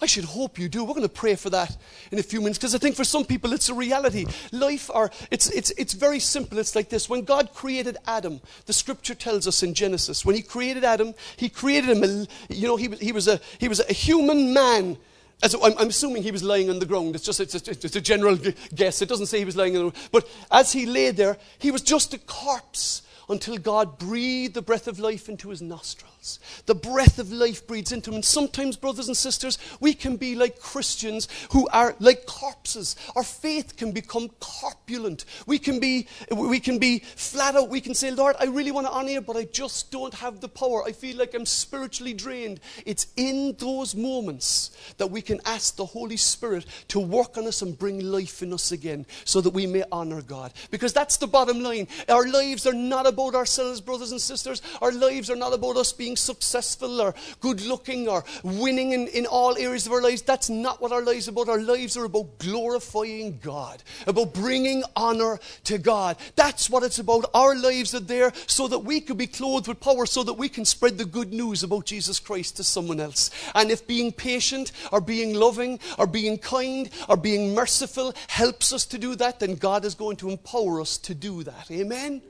I 0.01 0.05
should 0.05 0.23
hope 0.23 0.57
you 0.57 0.69
do. 0.69 0.85
We're 0.85 0.93
going 0.93 1.01
to 1.01 1.09
pray 1.09 1.35
for 1.35 1.49
that 1.49 1.75
in 2.11 2.19
a 2.19 2.23
few 2.23 2.39
minutes 2.39 2.57
because 2.57 2.73
I 2.73 2.77
think 2.77 2.95
for 2.95 3.03
some 3.03 3.25
people 3.25 3.51
it's 3.51 3.67
a 3.67 3.73
reality. 3.73 4.25
Life 4.53 4.89
or 4.93 5.11
it's 5.29 5.49
it's 5.49 5.71
it's 5.71 5.93
very 5.93 6.19
simple. 6.19 6.57
It's 6.57 6.73
like 6.75 6.87
this. 6.87 7.09
When 7.09 7.23
God 7.25 7.53
created 7.53 7.97
Adam, 8.07 8.39
the 8.65 8.71
scripture 8.71 9.15
tells 9.15 9.45
us 9.45 9.61
in 9.61 9.73
Genesis, 9.73 10.23
when 10.23 10.35
he 10.35 10.41
created 10.41 10.85
Adam, 10.85 11.13
he 11.35 11.49
created 11.49 11.89
him, 11.89 12.27
you 12.47 12.67
know, 12.67 12.77
he, 12.77 12.87
he 13.01 13.11
was 13.11 13.27
a 13.27 13.41
he 13.59 13.67
was 13.67 13.81
a 13.81 13.91
human 13.91 14.53
man 14.53 14.97
As 15.41 15.53
I'm, 15.53 15.77
I'm, 15.77 15.89
assuming 15.89 16.23
he 16.23 16.31
was 16.31 16.43
lying 16.43 16.69
on 16.69 16.79
the 16.79 16.85
ground. 16.85 17.15
It's 17.15 17.25
just 17.25 17.39
it's, 17.39 17.55
it's, 17.55 17.85
it's 17.85 17.95
a 17.95 18.01
general 18.01 18.37
guess. 18.75 19.01
It 19.01 19.09
doesn't 19.09 19.27
say 19.27 19.39
he 19.39 19.45
was 19.45 19.55
lying 19.55 19.75
on 19.75 19.85
the 19.85 19.91
ground. 19.91 20.09
But 20.11 20.29
as 20.51 20.71
he 20.73 20.85
lay 20.85 21.11
there, 21.11 21.37
he 21.59 21.71
was 21.71 21.81
just 21.81 22.13
a 22.13 22.19
corpse 22.19 23.01
until 23.29 23.57
God 23.57 23.97
breathed 23.97 24.55
the 24.55 24.61
breath 24.61 24.87
of 24.87 24.99
life 24.99 25.29
into 25.29 25.49
his 25.49 25.61
nostrils. 25.61 26.18
The 26.65 26.75
breath 26.75 27.17
of 27.19 27.31
life 27.31 27.65
breathes 27.65 27.91
into 27.91 28.09
him. 28.09 28.15
And 28.15 28.25
sometimes, 28.25 28.75
brothers 28.75 29.07
and 29.07 29.15
sisters, 29.15 29.57
we 29.79 29.93
can 29.93 30.17
be 30.17 30.35
like 30.35 30.59
Christians 30.59 31.27
who 31.51 31.67
are 31.69 31.95
like 31.99 32.25
corpses. 32.25 32.95
Our 33.15 33.23
faith 33.23 33.77
can 33.77 33.91
become 33.91 34.29
corpulent. 34.39 35.25
We 35.47 35.59
can 35.59 35.79
be, 35.79 36.07
we 36.31 36.59
can 36.59 36.77
be 36.77 36.99
flat 36.99 37.55
out. 37.55 37.69
We 37.69 37.81
can 37.81 37.93
say, 37.93 38.11
Lord, 38.11 38.35
I 38.39 38.45
really 38.45 38.71
want 38.71 38.87
to 38.87 38.91
honor 38.91 39.11
you, 39.11 39.21
but 39.21 39.37
I 39.37 39.45
just 39.45 39.91
don't 39.91 40.13
have 40.15 40.41
the 40.41 40.49
power. 40.49 40.83
I 40.83 40.91
feel 40.91 41.17
like 41.17 41.33
I'm 41.33 41.45
spiritually 41.45 42.13
drained. 42.13 42.59
It's 42.85 43.07
in 43.15 43.55
those 43.57 43.95
moments 43.95 44.71
that 44.97 45.07
we 45.07 45.21
can 45.21 45.39
ask 45.45 45.75
the 45.75 45.85
Holy 45.85 46.17
Spirit 46.17 46.65
to 46.89 46.99
work 46.99 47.37
on 47.37 47.47
us 47.47 47.61
and 47.61 47.77
bring 47.77 47.99
life 47.99 48.41
in 48.43 48.53
us 48.53 48.71
again 48.71 49.05
so 49.23 49.41
that 49.41 49.51
we 49.51 49.65
may 49.65 49.83
honor 49.91 50.21
God. 50.21 50.53
Because 50.69 50.93
that's 50.93 51.17
the 51.17 51.27
bottom 51.27 51.61
line. 51.61 51.87
Our 52.09 52.27
lives 52.27 52.67
are 52.67 52.73
not 52.73 53.07
about 53.07 53.35
ourselves, 53.35 53.81
brothers 53.81 54.11
and 54.11 54.21
sisters. 54.21 54.61
Our 54.81 54.91
lives 54.91 55.29
are 55.29 55.35
not 55.35 55.53
about 55.53 55.77
us 55.77 55.93
being 55.93 56.08
successful 56.15 57.01
or 57.01 57.13
good 57.39 57.61
looking 57.61 58.07
or 58.07 58.23
winning 58.43 58.91
in, 58.91 59.07
in 59.07 59.25
all 59.25 59.57
areas 59.57 59.85
of 59.85 59.93
our 59.93 60.01
lives. 60.01 60.21
That's 60.21 60.49
not 60.49 60.81
what 60.81 60.91
our 60.91 61.03
lives 61.03 61.27
are 61.27 61.31
about. 61.31 61.49
Our 61.49 61.61
lives 61.61 61.97
are 61.97 62.05
about 62.05 62.39
glorifying 62.39 63.39
God, 63.41 63.83
about 64.07 64.33
bringing 64.33 64.83
honor 64.95 65.39
to 65.65 65.77
God. 65.77 66.17
That's 66.35 66.69
what 66.69 66.83
it's 66.83 66.99
about. 66.99 67.25
Our 67.33 67.55
lives 67.55 67.93
are 67.93 67.99
there 67.99 68.31
so 68.47 68.67
that 68.67 68.79
we 68.79 69.01
could 69.01 69.17
be 69.17 69.27
clothed 69.27 69.67
with 69.67 69.79
power, 69.79 70.05
so 70.05 70.23
that 70.23 70.33
we 70.33 70.49
can 70.49 70.65
spread 70.65 70.97
the 70.97 71.05
good 71.05 71.31
news 71.33 71.63
about 71.63 71.85
Jesus 71.85 72.19
Christ 72.19 72.57
to 72.57 72.63
someone 72.63 72.99
else. 72.99 73.31
And 73.55 73.71
if 73.71 73.87
being 73.87 74.11
patient 74.11 74.71
or 74.91 75.01
being 75.01 75.33
loving 75.33 75.79
or 75.97 76.07
being 76.07 76.37
kind 76.37 76.89
or 77.07 77.17
being 77.17 77.53
merciful 77.53 78.13
helps 78.27 78.73
us 78.73 78.85
to 78.87 78.97
do 78.97 79.15
that, 79.15 79.39
then 79.39 79.55
God 79.55 79.85
is 79.85 79.95
going 79.95 80.17
to 80.17 80.29
empower 80.29 80.81
us 80.81 80.97
to 80.99 81.15
do 81.15 81.43
that. 81.43 81.69
Amen? 81.71 82.21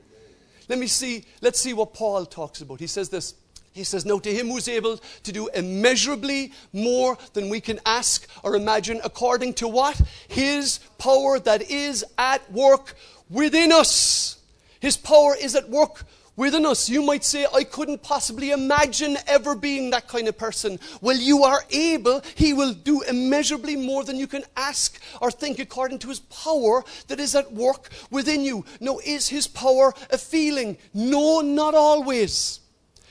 Let 0.68 0.78
me 0.78 0.86
see, 0.86 1.24
let's 1.40 1.58
see 1.58 1.72
what 1.72 1.94
Paul 1.94 2.26
talks 2.26 2.60
about. 2.60 2.78
He 2.78 2.86
says 2.86 3.08
this. 3.08 3.34
He 3.72 3.84
says, 3.84 4.04
No, 4.04 4.18
to 4.18 4.34
him 4.34 4.48
who's 4.48 4.68
able 4.68 4.96
to 4.96 5.32
do 5.32 5.48
immeasurably 5.48 6.52
more 6.72 7.16
than 7.34 7.48
we 7.48 7.60
can 7.60 7.78
ask 7.86 8.28
or 8.42 8.56
imagine, 8.56 9.00
according 9.04 9.54
to 9.54 9.68
what? 9.68 10.00
His 10.28 10.80
power 10.98 11.38
that 11.40 11.70
is 11.70 12.04
at 12.18 12.50
work 12.52 12.94
within 13.28 13.72
us. 13.72 14.38
His 14.80 14.96
power 14.96 15.36
is 15.40 15.54
at 15.54 15.68
work 15.68 16.04
within 16.36 16.64
us. 16.64 16.88
You 16.88 17.02
might 17.02 17.22
say, 17.22 17.46
I 17.54 17.64
couldn't 17.64 18.02
possibly 18.02 18.50
imagine 18.50 19.18
ever 19.26 19.54
being 19.54 19.90
that 19.90 20.08
kind 20.08 20.26
of 20.26 20.38
person. 20.38 20.80
Well, 21.00 21.16
you 21.16 21.44
are 21.44 21.62
able. 21.70 22.22
He 22.34 22.54
will 22.54 22.72
do 22.72 23.02
immeasurably 23.02 23.76
more 23.76 24.04
than 24.04 24.16
you 24.16 24.26
can 24.26 24.44
ask 24.56 25.00
or 25.20 25.30
think 25.30 25.58
according 25.58 25.98
to 26.00 26.08
his 26.08 26.20
power 26.20 26.82
that 27.08 27.20
is 27.20 27.34
at 27.34 27.52
work 27.52 27.90
within 28.10 28.40
you. 28.40 28.64
No, 28.80 29.00
is 29.04 29.28
his 29.28 29.46
power 29.46 29.92
a 30.10 30.18
feeling? 30.18 30.78
No, 30.94 31.40
not 31.40 31.74
always. 31.74 32.60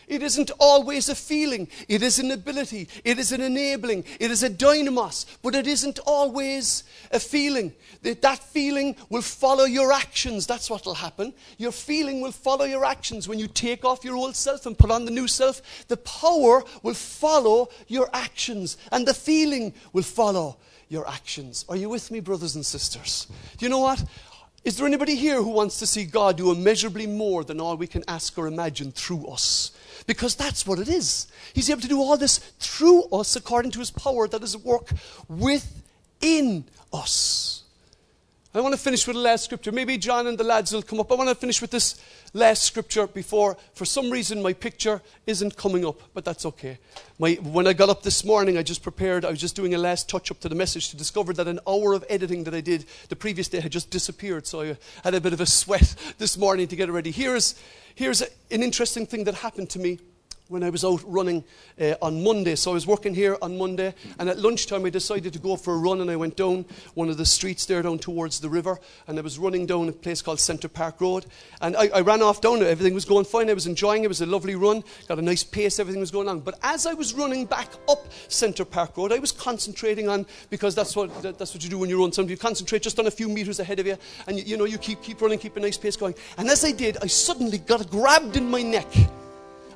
It 0.10 0.24
isn't 0.24 0.50
always 0.60 1.08
a 1.08 1.16
feeling, 1.16 1.68
it 1.88 2.02
is 2.02 2.18
an 2.18 2.32
ability, 2.32 2.90
it 3.04 3.20
is 3.20 3.32
an 3.32 3.42
enabling, 3.42 4.06
it 4.20 4.32
is 4.32 4.42
a 4.42 4.50
dynamos, 4.50 5.28
but 5.44 5.54
it 5.54 5.68
isn't 5.68 6.00
always 6.00 6.84
a 7.12 7.20
feeling. 7.20 7.74
That, 8.02 8.40
feeling 8.40 8.96
will 9.10 9.22
follow 9.22 9.66
your 9.66 9.94
actions. 9.94 10.48
That's 10.48 10.70
what 10.70 10.86
will 10.86 10.96
happen. 10.96 11.34
Your 11.60 11.72
feeling 11.72 12.22
will 12.22 12.32
follow 12.32 12.66
your 12.66 12.86
actions. 12.86 13.28
When 13.28 13.38
you 13.38 13.48
take 13.48 13.86
off 13.86 14.04
your 14.04 14.16
old 14.16 14.36
self 14.36 14.66
and 14.66 14.76
put 14.76 14.90
on 14.90 15.06
the 15.06 15.12
new 15.12 15.28
self, 15.28 15.88
the 15.88 15.98
power 15.98 16.64
will 16.82 16.96
follow 16.96 17.70
your 17.88 18.10
actions, 18.12 18.78
and 18.92 19.08
the 19.08 19.14
feeling 19.14 19.74
will 19.94 20.04
follow 20.04 20.58
your 20.88 21.08
actions. 21.08 21.66
Are 21.70 21.76
you 21.76 21.88
with 21.90 22.10
me, 22.10 22.20
brothers 22.20 22.56
and 22.56 22.66
sisters? 22.66 23.28
Do 23.58 23.66
you 23.66 23.70
know 23.70 23.80
what? 23.80 24.04
Is 24.66 24.76
there 24.76 24.88
anybody 24.88 25.16
here 25.16 25.38
who 25.42 25.52
wants 25.52 25.80
to 25.80 25.88
see 25.88 26.04
God 26.04 26.38
do 26.38 26.52
immeasurably 26.52 27.08
more 27.08 27.44
than 27.44 27.62
all 27.62 27.78
we 27.78 27.88
can 27.88 28.04
ask 28.08 28.38
or 28.38 28.48
imagine 28.48 28.92
through 28.92 29.28
us? 29.28 29.72
Because 30.10 30.34
that's 30.34 30.66
what 30.66 30.80
it 30.80 30.90
is. 30.90 31.28
He's 31.54 31.70
able 31.70 31.82
to 31.82 31.88
do 31.88 32.02
all 32.02 32.18
this 32.18 32.40
through 32.60 33.04
us 33.12 33.36
according 33.36 33.70
to 33.74 33.80
his 33.80 33.92
power 33.92 34.28
that 34.28 34.42
is 34.42 34.56
at 34.56 34.62
work 34.62 34.90
within 35.28 36.64
us. 36.92 37.59
I 38.52 38.62
want 38.62 38.74
to 38.74 38.80
finish 38.80 39.06
with 39.06 39.16
the 39.16 39.22
last 39.22 39.44
scripture. 39.44 39.72
Maybe 39.72 39.96
John 40.00 40.26
and 40.26 40.36
the 40.36 40.44
lads 40.44 40.74
will 40.74 40.82
come 40.82 41.00
up. 41.00 41.12
I 41.12 41.16
want 41.16 41.30
to 41.30 41.36
finish 41.36 41.62
with 41.62 41.70
this 41.70 42.02
last 42.34 42.64
scripture 42.64 43.06
before, 43.06 43.56
for 43.74 43.86
some 43.86 44.10
reason, 44.10 44.42
my 44.42 44.54
picture 44.54 45.04
isn't 45.28 45.56
coming 45.56 45.86
up, 45.86 46.02
but 46.16 46.26
that's 46.26 46.48
okay. 46.48 46.80
My, 47.20 47.34
when 47.44 47.68
I 47.68 47.74
got 47.74 47.90
up 47.90 48.02
this 48.02 48.26
morning, 48.26 48.58
I 48.58 48.64
just 48.64 48.82
prepared, 48.82 49.24
I 49.24 49.30
was 49.30 49.40
just 49.40 49.56
doing 49.56 49.76
a 49.76 49.78
last 49.78 50.10
touch 50.10 50.32
up 50.32 50.40
to 50.40 50.50
the 50.50 50.56
message 50.56 50.90
to 50.90 50.98
discover 50.98 51.32
that 51.34 51.48
an 51.48 51.60
hour 51.68 51.94
of 51.94 52.04
editing 52.10 52.44
that 52.46 52.56
I 52.56 52.62
did 52.62 52.86
the 53.10 53.16
previous 53.16 53.48
day 53.50 53.60
had 53.60 53.72
just 53.72 53.92
disappeared. 53.92 54.48
So 54.48 54.62
I 54.62 54.78
had 55.04 55.14
a 55.14 55.22
bit 55.22 55.34
of 55.34 55.42
a 55.42 55.46
sweat 55.46 55.94
this 56.18 56.36
morning 56.36 56.68
to 56.70 56.76
get 56.76 56.90
it 56.90 56.92
ready. 56.92 57.12
Here's, 57.12 57.54
here's 57.94 58.24
a, 58.24 58.28
an 58.50 58.64
interesting 58.64 59.06
thing 59.06 59.26
that 59.26 59.36
happened 59.36 59.70
to 59.72 59.80
me 59.80 60.00
when 60.50 60.64
I 60.64 60.70
was 60.72 60.84
out 60.84 61.02
running 61.06 61.44
uh, 61.80 61.94
on 62.02 62.24
Monday. 62.24 62.56
So 62.56 62.72
I 62.72 62.74
was 62.74 62.88
working 62.88 63.14
here 63.14 63.38
on 63.42 63.58
Monday, 63.58 63.94
and 64.18 64.28
at 64.28 64.40
lunchtime 64.40 64.84
I 64.84 64.90
decided 64.90 65.32
to 65.34 65.40
go 65.40 65.56
for 65.56 65.76
a 65.76 65.78
run, 65.78 66.02
and 66.02 66.10
I 66.10 66.16
went 66.16 66.36
down 66.36 66.66
one 66.96 67.08
of 67.08 67.18
the 67.18 67.26
streets 67.26 67.68
there 67.68 67.84
down 67.84 68.00
towards 68.00 68.40
the 68.40 68.50
river, 68.50 68.80
and 69.08 69.18
I 69.18 69.22
was 69.22 69.38
running 69.38 69.68
down 69.68 69.88
a 69.88 69.92
place 69.92 70.22
called 70.22 70.40
Centre 70.40 70.68
Park 70.68 71.00
Road, 71.02 71.28
and 71.62 71.78
I, 71.78 71.90
I 71.90 72.02
ran 72.02 72.24
off 72.24 72.42
down 72.42 72.64
it. 72.64 72.68
Everything 72.68 72.96
was 72.96 73.06
going 73.06 73.26
fine. 73.26 73.50
I 73.50 73.54
was 73.54 73.68
enjoying 73.68 74.02
it. 74.02 74.06
It 74.06 74.10
was 74.10 74.22
a 74.22 74.26
lovely 74.26 74.56
run. 74.56 74.84
Got 75.08 75.20
a 75.20 75.22
nice 75.22 75.44
pace. 75.44 75.80
Everything 75.80 76.02
was 76.02 76.12
going 76.12 76.28
on. 76.28 76.40
But 76.40 76.58
as 76.64 76.88
I 76.88 76.94
was 76.94 77.14
running 77.14 77.46
back 77.46 77.70
up 77.88 78.12
Centre 78.28 78.66
Park 78.66 78.98
Road, 78.98 79.14
I 79.14 79.20
was 79.20 79.32
concentrating 79.32 80.10
on 80.10 80.26
because 80.50 80.74
that's 80.74 80.96
what 80.96 81.22
that, 81.22 81.38
that's 81.38 81.54
what 81.54 81.64
you 81.64 81.70
do 81.70 81.78
when 81.78 81.90
you 81.90 82.02
run. 82.02 82.12
Sometimes 82.12 82.32
you 82.32 82.38
concentrate 82.38 82.82
just 82.82 82.98
on 82.98 83.06
a 83.06 83.12
few 83.12 83.30
meters 83.30 83.60
ahead 83.60 83.80
of 83.80 83.86
you, 83.86 83.98
and 84.28 84.40
you, 84.40 84.44
you 84.46 84.58
know 84.58 84.66
you 84.66 84.80
keep 84.80 85.04
keep 85.04 85.22
running, 85.22 85.38
keep 85.38 85.56
a 85.58 85.60
nice 85.60 85.78
pace 85.78 85.96
going. 85.96 86.16
And 86.40 86.50
as 86.50 86.66
I 86.66 86.72
did, 86.72 86.98
I 87.04 87.08
suddenly 87.08 87.60
got 87.60 87.88
grabbed 87.92 88.36
in 88.36 88.50
my 88.50 88.64
neck 88.64 88.88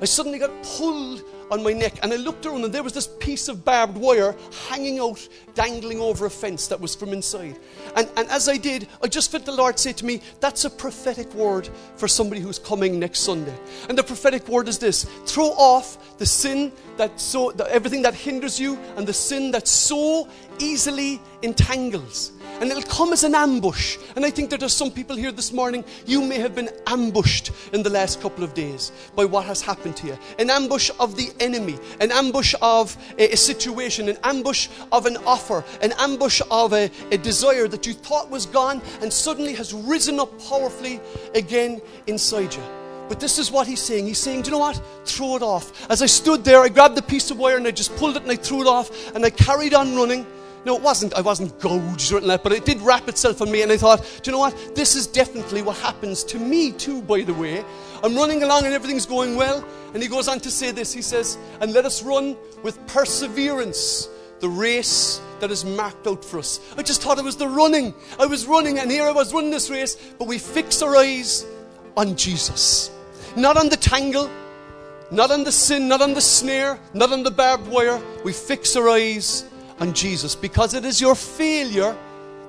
I 0.01 0.05
suddenly 0.05 0.39
got 0.39 0.51
pulled 0.63 1.23
on 1.51 1.63
my 1.63 1.71
neck 1.71 1.99
and 2.01 2.11
I 2.11 2.15
looked 2.15 2.45
around 2.45 2.63
and 2.63 2.73
there 2.73 2.83
was 2.83 2.93
this 2.93 3.07
piece 3.19 3.47
of 3.47 3.63
barbed 3.63 3.97
wire 3.97 4.35
hanging 4.69 4.99
out, 4.99 5.27
dangling 5.53 5.99
over 5.99 6.25
a 6.25 6.29
fence 6.29 6.67
that 6.67 6.79
was 6.79 6.95
from 6.95 7.09
inside. 7.09 7.57
And, 7.95 8.09
and 8.17 8.27
as 8.29 8.49
I 8.49 8.57
did, 8.57 8.87
I 9.03 9.07
just 9.07 9.31
felt 9.31 9.45
the 9.45 9.51
Lord 9.51 9.77
say 9.77 9.93
to 9.93 10.05
me, 10.05 10.21
That's 10.39 10.65
a 10.65 10.69
prophetic 10.69 11.33
word 11.33 11.69
for 11.95 12.07
somebody 12.07 12.41
who's 12.41 12.59
coming 12.59 12.99
next 12.99 13.19
Sunday. 13.19 13.55
And 13.87 13.97
the 13.97 14.03
prophetic 14.03 14.47
word 14.47 14.67
is 14.67 14.79
this 14.79 15.03
throw 15.25 15.49
off 15.49 16.17
the 16.17 16.25
sin 16.25 16.71
that 16.97 17.19
so, 17.19 17.49
everything 17.49 18.01
that 18.01 18.15
hinders 18.15 18.59
you 18.59 18.77
and 18.97 19.05
the 19.05 19.13
sin 19.13 19.51
that 19.51 19.67
so 19.67 20.27
easily 20.59 21.21
entangles 21.41 22.31
and 22.61 22.69
it'll 22.69 22.83
come 22.83 23.13
as 23.13 23.23
an 23.23 23.35
ambush. 23.35 23.97
And 24.15 24.25
I 24.25 24.29
think 24.29 24.49
that 24.49 24.59
there's 24.59 24.73
some 24.73 24.91
people 24.91 25.15
here 25.15 25.31
this 25.31 25.51
morning, 25.51 25.83
you 26.05 26.21
may 26.21 26.39
have 26.39 26.55
been 26.55 26.69
ambushed 26.87 27.51
in 27.73 27.83
the 27.83 27.89
last 27.89 28.21
couple 28.21 28.43
of 28.43 28.53
days 28.53 28.91
by 29.15 29.25
what 29.25 29.45
has 29.45 29.61
happened 29.61 29.97
to 29.97 30.07
you. 30.07 30.17
An 30.39 30.49
ambush 30.49 30.91
of 30.99 31.15
the 31.15 31.31
enemy, 31.39 31.77
an 31.99 32.11
ambush 32.11 32.55
of 32.61 32.95
a, 33.17 33.33
a 33.33 33.37
situation, 33.37 34.09
an 34.09 34.17
ambush 34.23 34.69
of 34.91 35.05
an 35.05 35.17
offer, 35.25 35.63
an 35.81 35.93
ambush 35.99 36.41
of 36.51 36.73
a, 36.73 36.89
a 37.11 37.17
desire 37.17 37.67
that 37.67 37.85
you 37.85 37.93
thought 37.93 38.29
was 38.29 38.45
gone 38.45 38.81
and 39.01 39.11
suddenly 39.11 39.53
has 39.53 39.73
risen 39.73 40.19
up 40.19 40.29
powerfully 40.49 40.99
again 41.35 41.81
inside 42.07 42.53
you. 42.53 42.63
But 43.09 43.19
this 43.19 43.37
is 43.37 43.51
what 43.51 43.67
he's 43.67 43.81
saying. 43.81 44.07
He's 44.07 44.17
saying, 44.17 44.43
Do 44.43 44.47
you 44.47 44.51
know 44.53 44.59
what? 44.59 44.81
Throw 45.05 45.35
it 45.35 45.43
off. 45.43 45.89
As 45.89 46.01
I 46.01 46.05
stood 46.05 46.43
there, 46.43 46.61
I 46.61 46.69
grabbed 46.69 46.95
the 46.95 47.01
piece 47.01 47.29
of 47.31 47.37
wire 47.37 47.57
and 47.57 47.67
I 47.67 47.71
just 47.71 47.95
pulled 47.97 48.15
it 48.15 48.23
and 48.23 48.31
I 48.31 48.35
threw 48.35 48.61
it 48.61 48.67
off 48.67 49.13
and 49.13 49.25
I 49.25 49.29
carried 49.29 49.73
on 49.73 49.95
running. 49.95 50.25
No, 50.65 50.77
it 50.77 50.81
wasn't, 50.81 51.13
I 51.13 51.21
wasn't 51.21 51.59
gouged 51.59 52.11
or 52.11 52.17
anything 52.17 52.29
like 52.29 52.39
that, 52.39 52.43
but 52.43 52.51
it 52.53 52.65
did 52.65 52.81
wrap 52.81 53.09
itself 53.09 53.41
on 53.41 53.51
me. 53.51 53.61
And 53.63 53.71
I 53.71 53.77
thought, 53.77 53.99
do 54.21 54.29
you 54.29 54.31
know 54.31 54.39
what? 54.39 54.75
This 54.75 54.95
is 54.95 55.07
definitely 55.07 55.61
what 55.61 55.77
happens 55.77 56.23
to 56.25 56.39
me 56.39 56.71
too, 56.71 57.01
by 57.01 57.21
the 57.21 57.33
way. 57.33 57.65
I'm 58.01 58.15
running 58.15 58.43
along 58.43 58.65
and 58.65 58.73
everything's 58.73 59.05
going 59.05 59.35
well. 59.35 59.65
And 59.93 60.01
he 60.01 60.07
goes 60.07 60.27
on 60.27 60.39
to 60.39 60.51
say 60.51 60.71
this. 60.71 60.93
He 60.93 61.01
says, 61.01 61.37
and 61.59 61.73
let 61.73 61.85
us 61.85 62.01
run 62.01 62.37
with 62.63 62.85
perseverance 62.87 64.07
the 64.39 64.49
race 64.49 65.21
that 65.39 65.51
is 65.51 65.63
marked 65.63 66.05
out 66.05 66.23
for 66.23 66.39
us. 66.39 66.59
I 66.77 66.83
just 66.83 67.01
thought 67.01 67.17
it 67.17 67.23
was 67.23 67.37
the 67.37 67.47
running. 67.47 67.93
I 68.19 68.25
was 68.25 68.45
running, 68.45 68.77
and 68.79 68.91
here 68.91 69.05
I 69.05 69.11
was 69.11 69.33
running 69.33 69.51
this 69.51 69.69
race, 69.69 69.95
but 70.19 70.27
we 70.27 70.37
fix 70.37 70.81
our 70.81 70.97
eyes 70.97 71.45
on 71.95 72.17
Jesus. 72.17 72.91
Not 73.37 73.55
on 73.55 73.69
the 73.69 73.77
tangle, 73.77 74.29
not 75.11 75.31
on 75.31 75.45
the 75.45 75.51
sin, 75.51 75.87
not 75.87 76.01
on 76.01 76.13
the 76.13 76.21
snare, 76.21 76.77
not 76.93 77.13
on 77.13 77.23
the 77.23 77.31
barbed 77.31 77.67
wire. 77.69 78.01
We 78.25 78.33
fix 78.33 78.75
our 78.75 78.89
eyes 78.89 79.45
on 79.79 79.93
Jesus 79.93 80.35
because 80.35 80.73
it 80.73 80.85
is 80.85 81.01
your 81.01 81.15
failure 81.15 81.95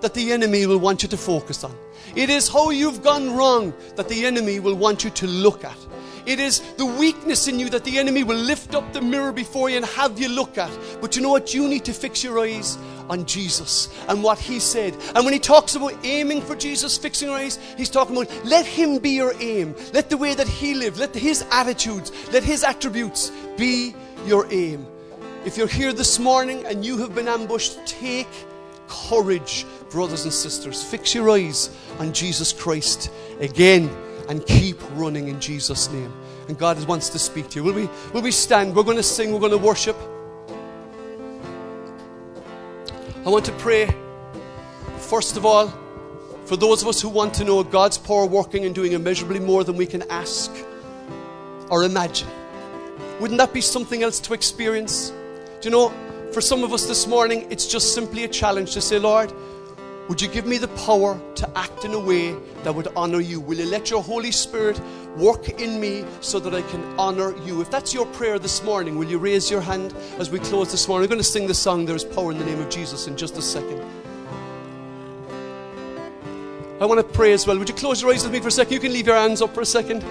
that 0.01 0.15
the 0.15 0.33
enemy 0.33 0.67
will 0.67 0.79
want 0.79 1.03
you 1.03 1.09
to 1.09 1.17
focus 1.17 1.65
on. 1.65 1.75
It 2.15 2.31
is 2.31 2.49
how 2.49 2.71
you've 2.71 3.03
gone 3.03 3.35
wrong 3.35 3.73
that 3.97 4.09
the 4.09 4.27
enemy 4.27 4.61
will 4.61 4.75
want 4.75 5.03
you 5.03 5.11
to 5.11 5.27
look 5.27 5.65
at. 5.65 5.79
It 6.27 6.41
is 6.41 6.61
the 6.77 6.87
weakness 6.87 7.49
in 7.49 7.59
you 7.59 7.69
that 7.71 7.85
the 7.85 7.99
enemy 7.99 8.25
will 8.25 8.37
lift 8.37 8.75
up 8.75 8.93
the 8.93 9.03
mirror 9.03 9.33
before 9.33 9.69
you 9.69 9.77
and 9.77 9.85
have 9.85 10.19
you 10.19 10.29
look 10.29 10.57
at. 10.57 10.71
But 11.01 11.17
you 11.17 11.23
know 11.23 11.31
what? 11.31 11.53
You 11.53 11.69
need 11.69 11.85
to 11.85 11.93
fix 11.93 12.25
your 12.25 12.39
eyes 12.39 12.79
on 13.11 13.27
Jesus 13.27 13.89
and 14.09 14.23
what 14.23 14.39
he 14.39 14.59
said. 14.59 14.97
And 15.15 15.25
when 15.25 15.35
he 15.35 15.39
talks 15.39 15.75
about 15.75 15.95
aiming 16.05 16.41
for 16.41 16.57
Jesus, 16.57 16.97
fixing 16.97 17.29
your 17.29 17.37
eyes, 17.37 17.59
he's 17.77 17.91
talking 17.91 18.17
about 18.17 18.45
let 18.45 18.65
him 18.65 18.99
be 18.99 19.11
your 19.11 19.35
aim. 19.41 19.75
Let 19.93 20.09
the 20.09 20.17
way 20.17 20.35
that 20.35 20.49
he 20.49 20.75
lived, 20.75 20.99
let 20.99 21.15
his 21.15 21.45
attitudes, 21.51 22.11
let 22.33 22.43
his 22.43 22.65
attributes 22.65 23.31
be 23.59 23.95
your 24.27 24.51
aim. 24.51 24.87
If 25.45 25.59
you're 25.59 25.67
here 25.67 25.93
this 25.93 26.19
morning 26.19 26.65
and 26.65 26.83
you 26.83 26.97
have 26.99 27.15
been 27.15 27.29
ambushed, 27.29 27.87
take 27.87 28.29
courage, 28.89 29.67
brothers 29.91 30.25
and 30.25 30.33
sisters. 30.33 30.83
Fix 30.83 31.15
your 31.15 31.29
eyes 31.29 31.69
on 31.99 32.15
Jesus 32.15 32.51
Christ 32.51 33.11
again 33.41 33.95
and 34.31 34.45
keep 34.47 34.81
running 34.93 35.29
in 35.29 35.39
Jesus' 35.43 35.91
name. 35.91 36.11
And 36.49 36.59
God 36.59 36.83
wants 36.89 37.11
to 37.11 37.19
speak 37.19 37.51
to 37.51 37.57
you. 37.57 37.65
Will 37.65 37.75
we, 37.75 37.91
will 38.15 38.23
we 38.23 38.31
stand? 38.31 38.75
We're 38.75 38.85
going 38.85 38.97
to 38.97 39.03
sing, 39.03 39.35
we're 39.35 39.39
going 39.39 39.53
to 39.53 39.59
worship. 39.59 39.97
I 43.27 43.29
want 43.29 43.45
to 43.45 43.53
pray, 43.53 43.95
first 44.97 45.37
of 45.37 45.45
all, 45.45 45.69
for 46.47 46.57
those 46.57 46.81
of 46.81 46.89
us 46.89 47.03
who 47.03 47.11
want 47.11 47.35
to 47.35 47.45
know 47.45 47.63
God's 47.63 47.99
power 47.99 48.25
working 48.25 48.65
and 48.65 48.75
doing 48.75 48.93
immeasurably 48.93 49.41
more 49.41 49.63
than 49.63 49.77
we 49.77 49.85
can 49.85 50.11
ask 50.11 50.51
or 51.69 51.85
imagine. 51.85 52.29
Wouldn't 53.21 53.37
that 53.37 53.53
be 53.53 53.61
something 53.61 54.03
else 54.03 54.21
to 54.21 54.33
experience? 54.33 55.13
Do 55.65 55.71
you 55.71 55.77
know, 55.77 56.31
for 56.31 56.43
some 56.43 56.63
of 56.63 56.75
us 56.75 56.85
this 56.85 57.07
morning, 57.07 57.47
it's 57.51 57.67
just 57.67 57.95
simply 57.95 58.25
a 58.25 58.29
challenge 58.29 58.75
to 58.75 58.83
say, 58.83 58.99
Lord, 58.99 59.33
would 60.11 60.21
you 60.21 60.29
give 60.29 60.45
me 60.45 60.59
the 60.59 60.69
power 60.69 61.19
to 61.37 61.59
act 61.59 61.87
in 61.87 61.95
a 61.95 61.99
way 61.99 62.37
that 62.65 62.75
would 62.75 62.89
honor 62.95 63.21
you? 63.21 63.41
Will 63.41 63.57
you 63.57 63.65
let 63.65 63.89
your 63.89 64.03
Holy 64.03 64.31
Spirit 64.31 64.79
work 65.17 65.49
in 65.59 65.81
me 65.81 66.05
so 66.21 66.39
that 66.39 66.55
I 66.55 66.61
can 66.71 66.85
honor 66.99 67.35
you? 67.47 67.63
If 67.63 67.71
that's 67.71 67.95
your 67.95 68.05
prayer 68.05 68.39
this 68.39 68.63
morning, 68.63 68.99
will 68.99 69.09
you 69.09 69.17
raise 69.17 69.51
your 69.51 69.63
hand 69.63 69.95
as 70.19 70.29
we 70.29 70.39
close 70.39 70.71
this 70.71 70.87
morning? 70.87 71.05
We're 71.05 71.15
going 71.15 71.23
to 71.23 71.25
sing 71.25 71.47
the 71.47 71.55
song, 71.55 71.87
There 71.87 71.97
is 71.97 72.05
Power 72.05 72.31
in 72.31 72.37
the 72.37 72.45
Name 72.45 72.61
of 72.61 72.69
Jesus, 72.69 73.07
in 73.07 73.17
just 73.17 73.39
a 73.39 73.43
second. 73.43 73.81
I 76.79 76.85
want 76.85 77.01
to 77.01 77.05
pray 77.05 77.33
as 77.33 77.47
well. 77.47 77.59
Would 77.59 77.71
you 77.71 77.75
close 77.75 78.03
your 78.03 78.13
eyes 78.13 78.23
with 78.23 78.35
me 78.35 78.41
for 78.41 78.49
a 78.49 78.51
second? 78.51 78.75
You 78.75 78.81
can 78.81 78.93
leave 78.93 79.07
your 79.07 79.17
hands 79.17 79.41
up 79.41 79.55
for 79.55 79.63
a 79.63 79.67
second. 79.67 80.05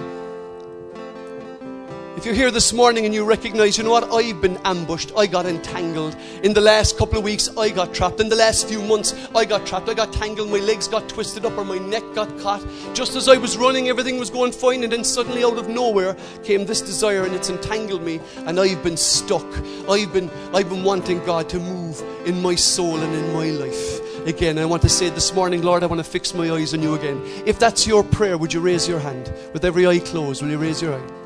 If 2.16 2.24
you're 2.24 2.34
here 2.34 2.52
this 2.52 2.72
morning 2.72 3.06
and 3.06 3.12
you 3.12 3.24
recognize, 3.24 3.76
you 3.76 3.82
know 3.82 3.90
what, 3.90 4.12
I've 4.12 4.40
been 4.40 4.56
ambushed, 4.58 5.10
I 5.16 5.26
got 5.26 5.46
entangled. 5.46 6.16
In 6.44 6.54
the 6.54 6.60
last 6.60 6.96
couple 6.96 7.18
of 7.18 7.24
weeks, 7.24 7.48
I 7.56 7.70
got 7.70 7.92
trapped. 7.92 8.20
In 8.20 8.28
the 8.28 8.36
last 8.36 8.68
few 8.68 8.80
months, 8.80 9.14
I 9.34 9.44
got 9.44 9.66
trapped. 9.66 9.88
I 9.88 9.94
got 9.94 10.12
tangled, 10.12 10.48
my 10.48 10.60
legs 10.60 10.86
got 10.86 11.08
twisted 11.08 11.44
up, 11.44 11.58
or 11.58 11.64
my 11.64 11.78
neck 11.78 12.04
got 12.14 12.38
caught. 12.38 12.64
Just 12.94 13.16
as 13.16 13.28
I 13.28 13.36
was 13.36 13.56
running, 13.56 13.88
everything 13.88 14.16
was 14.16 14.30
going 14.30 14.52
fine, 14.52 14.84
and 14.84 14.92
then 14.92 15.02
suddenly 15.02 15.42
out 15.42 15.58
of 15.58 15.68
nowhere 15.68 16.16
came 16.44 16.64
this 16.64 16.80
desire, 16.80 17.24
and 17.24 17.34
it's 17.34 17.50
entangled 17.50 18.04
me, 18.04 18.20
and 18.46 18.60
I've 18.60 18.82
been 18.84 18.96
stuck. 18.96 19.46
I've 19.88 20.12
been, 20.12 20.30
I've 20.54 20.68
been 20.68 20.84
wanting 20.84 21.18
God 21.24 21.48
to 21.48 21.58
move 21.58 22.00
in 22.26 22.40
my 22.40 22.54
soul 22.54 22.96
and 22.96 23.12
in 23.12 23.32
my 23.32 23.50
life 23.50 24.24
again. 24.24 24.56
I 24.56 24.66
want 24.66 24.82
to 24.82 24.88
say 24.88 25.10
this 25.10 25.34
morning, 25.34 25.62
Lord, 25.62 25.82
I 25.82 25.86
want 25.86 25.98
to 25.98 26.08
fix 26.08 26.32
my 26.32 26.48
eyes 26.48 26.74
on 26.74 26.80
you 26.80 26.94
again. 26.94 27.20
If 27.44 27.58
that's 27.58 27.88
your 27.88 28.04
prayer, 28.04 28.38
would 28.38 28.52
you 28.52 28.60
raise 28.60 28.86
your 28.86 29.00
hand? 29.00 29.32
With 29.52 29.64
every 29.64 29.84
eye 29.84 29.98
closed, 29.98 30.42
will 30.42 30.50
you 30.50 30.58
raise 30.58 30.80
your 30.80 30.94
eye? 30.94 31.23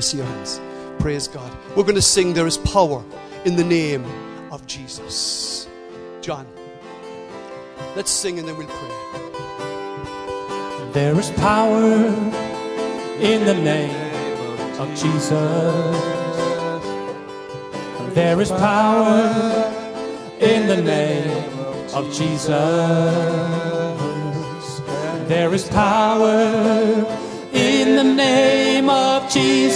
I 0.00 0.02
see 0.02 0.16
your 0.16 0.24
hands. 0.24 0.58
Praise 0.98 1.28
God. 1.28 1.52
We're 1.76 1.82
going 1.82 1.94
to 1.94 2.00
sing 2.00 2.32
There 2.32 2.46
is 2.46 2.56
Power 2.56 3.04
in 3.44 3.54
the 3.54 3.64
Name 3.64 4.02
of 4.50 4.66
Jesus. 4.66 5.68
John, 6.22 6.46
let's 7.94 8.10
sing 8.10 8.38
and 8.38 8.48
then 8.48 8.56
we'll 8.56 8.66
pray. 8.66 8.88
There 10.92 11.20
is 11.20 11.30
power 11.32 11.84
in 13.20 13.44
the 13.44 13.52
name 13.52 14.80
of 14.80 14.88
Jesus. 14.96 15.30
There 18.14 18.40
is 18.40 18.50
power 18.52 19.20
in 20.40 20.66
the 20.66 20.80
name 20.80 21.44
of 21.92 22.10
Jesus. 22.10 22.48
There 25.28 25.52
is 25.52 25.68
power 25.68 27.29
in 27.60 27.94
the 27.94 28.02
name 28.02 28.88
of 28.88 29.30
Jesus 29.30 29.68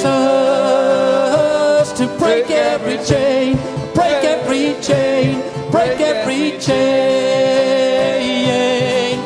to 1.92 2.06
break 2.18 2.50
every 2.50 2.96
chain, 3.04 3.58
break 3.94 4.24
every 4.24 4.74
chain, 4.82 5.42
break 5.70 6.00
every 6.00 6.58
chain, 6.58 7.52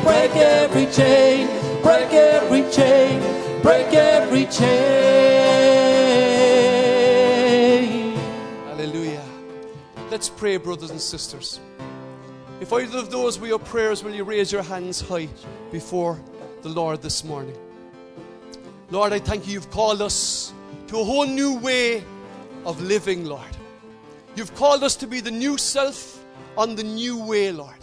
break 0.02 0.34
every 0.34 0.86
chain, 0.86 1.46
break 1.82 2.12
every 2.12 2.68
chain, 2.72 3.22
break 3.62 3.94
every 3.94 4.46
chain. 4.46 4.78
Hallelujah. 8.66 9.24
Let's 10.10 10.28
pray, 10.28 10.56
brothers 10.56 10.90
and 10.90 11.00
sisters. 11.00 11.60
If 12.60 12.72
either 12.72 12.98
of 12.98 13.10
those 13.12 13.38
were 13.38 13.46
your 13.46 13.60
prayers, 13.60 14.02
will 14.02 14.14
you 14.14 14.24
raise 14.24 14.50
your 14.50 14.62
hands 14.62 15.00
high 15.00 15.28
before 15.70 16.18
the 16.62 16.68
Lord 16.68 17.02
this 17.02 17.22
morning? 17.22 17.54
Lord, 18.90 19.12
I 19.12 19.18
thank 19.18 19.46
you, 19.46 19.52
you've 19.52 19.70
called 19.70 20.00
us 20.00 20.54
to 20.86 20.98
a 20.98 21.04
whole 21.04 21.26
new 21.26 21.58
way 21.58 22.02
of 22.64 22.80
living, 22.80 23.26
Lord. 23.26 23.42
You've 24.34 24.54
called 24.54 24.82
us 24.82 24.96
to 24.96 25.06
be 25.06 25.20
the 25.20 25.30
new 25.30 25.58
self 25.58 26.24
on 26.56 26.74
the 26.74 26.84
new 26.84 27.22
way, 27.22 27.52
Lord. 27.52 27.76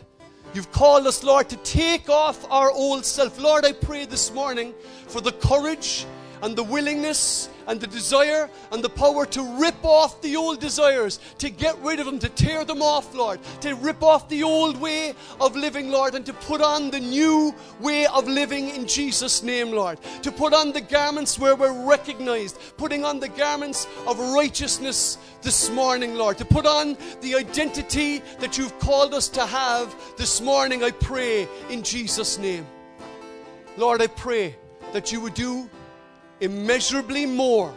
You've 0.55 0.71
called 0.71 1.05
us, 1.05 1.23
Lord, 1.23 1.47
to 1.49 1.57
take 1.57 2.09
off 2.09 2.49
our 2.49 2.71
old 2.71 3.05
self. 3.05 3.39
Lord, 3.39 3.65
I 3.65 3.73
pray 3.73 4.05
this 4.05 4.33
morning 4.33 4.73
for 5.05 5.21
the 5.21 5.33
courage 5.33 6.07
and 6.41 6.55
the 6.55 6.63
willingness 6.63 7.49
and 7.67 7.79
the 7.79 7.87
desire 7.87 8.49
and 8.71 8.83
the 8.83 8.89
power 8.89 9.25
to 9.25 9.43
rip 9.59 9.83
off 9.83 10.21
the 10.21 10.35
old 10.35 10.59
desires, 10.59 11.19
to 11.37 11.49
get 11.49 11.77
rid 11.79 11.99
of 11.99 12.05
them, 12.05 12.19
to 12.19 12.29
tear 12.29 12.65
them 12.65 12.81
off, 12.81 13.13
Lord, 13.13 13.39
to 13.61 13.75
rip 13.75 14.03
off 14.03 14.29
the 14.29 14.43
old 14.43 14.79
way 14.79 15.13
of 15.39 15.55
living, 15.55 15.89
Lord, 15.89 16.15
and 16.15 16.25
to 16.25 16.33
put 16.33 16.61
on 16.61 16.91
the 16.91 16.99
new 16.99 17.53
way 17.79 18.05
of 18.07 18.27
living 18.27 18.69
in 18.69 18.87
Jesus' 18.87 19.43
name, 19.43 19.71
Lord. 19.71 19.99
To 20.23 20.31
put 20.31 20.53
on 20.53 20.71
the 20.71 20.81
garments 20.81 21.39
where 21.39 21.55
we're 21.55 21.85
recognized, 21.85 22.59
putting 22.77 23.05
on 23.05 23.19
the 23.19 23.29
garments 23.29 23.87
of 24.07 24.19
righteousness 24.19 25.17
this 25.41 25.69
morning, 25.69 26.15
Lord. 26.15 26.37
To 26.39 26.45
put 26.45 26.65
on 26.65 26.97
the 27.21 27.35
identity 27.35 28.21
that 28.39 28.57
you've 28.57 28.77
called 28.79 29.13
us 29.13 29.29
to 29.29 29.45
have 29.45 29.95
this 30.17 30.41
morning, 30.41 30.83
I 30.83 30.91
pray 30.91 31.47
in 31.69 31.83
Jesus' 31.83 32.37
name. 32.37 32.65
Lord, 33.77 34.01
I 34.01 34.07
pray 34.07 34.55
that 34.93 35.11
you 35.11 35.19
would 35.21 35.33
do 35.33 35.69
immeasurably 36.39 37.25
more 37.25 37.73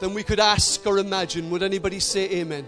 than 0.00 0.14
we 0.14 0.22
could 0.22 0.40
ask 0.40 0.86
or 0.86 0.98
imagine. 0.98 1.50
Would 1.50 1.62
anybody 1.62 2.00
say 2.00 2.30
amen? 2.30 2.66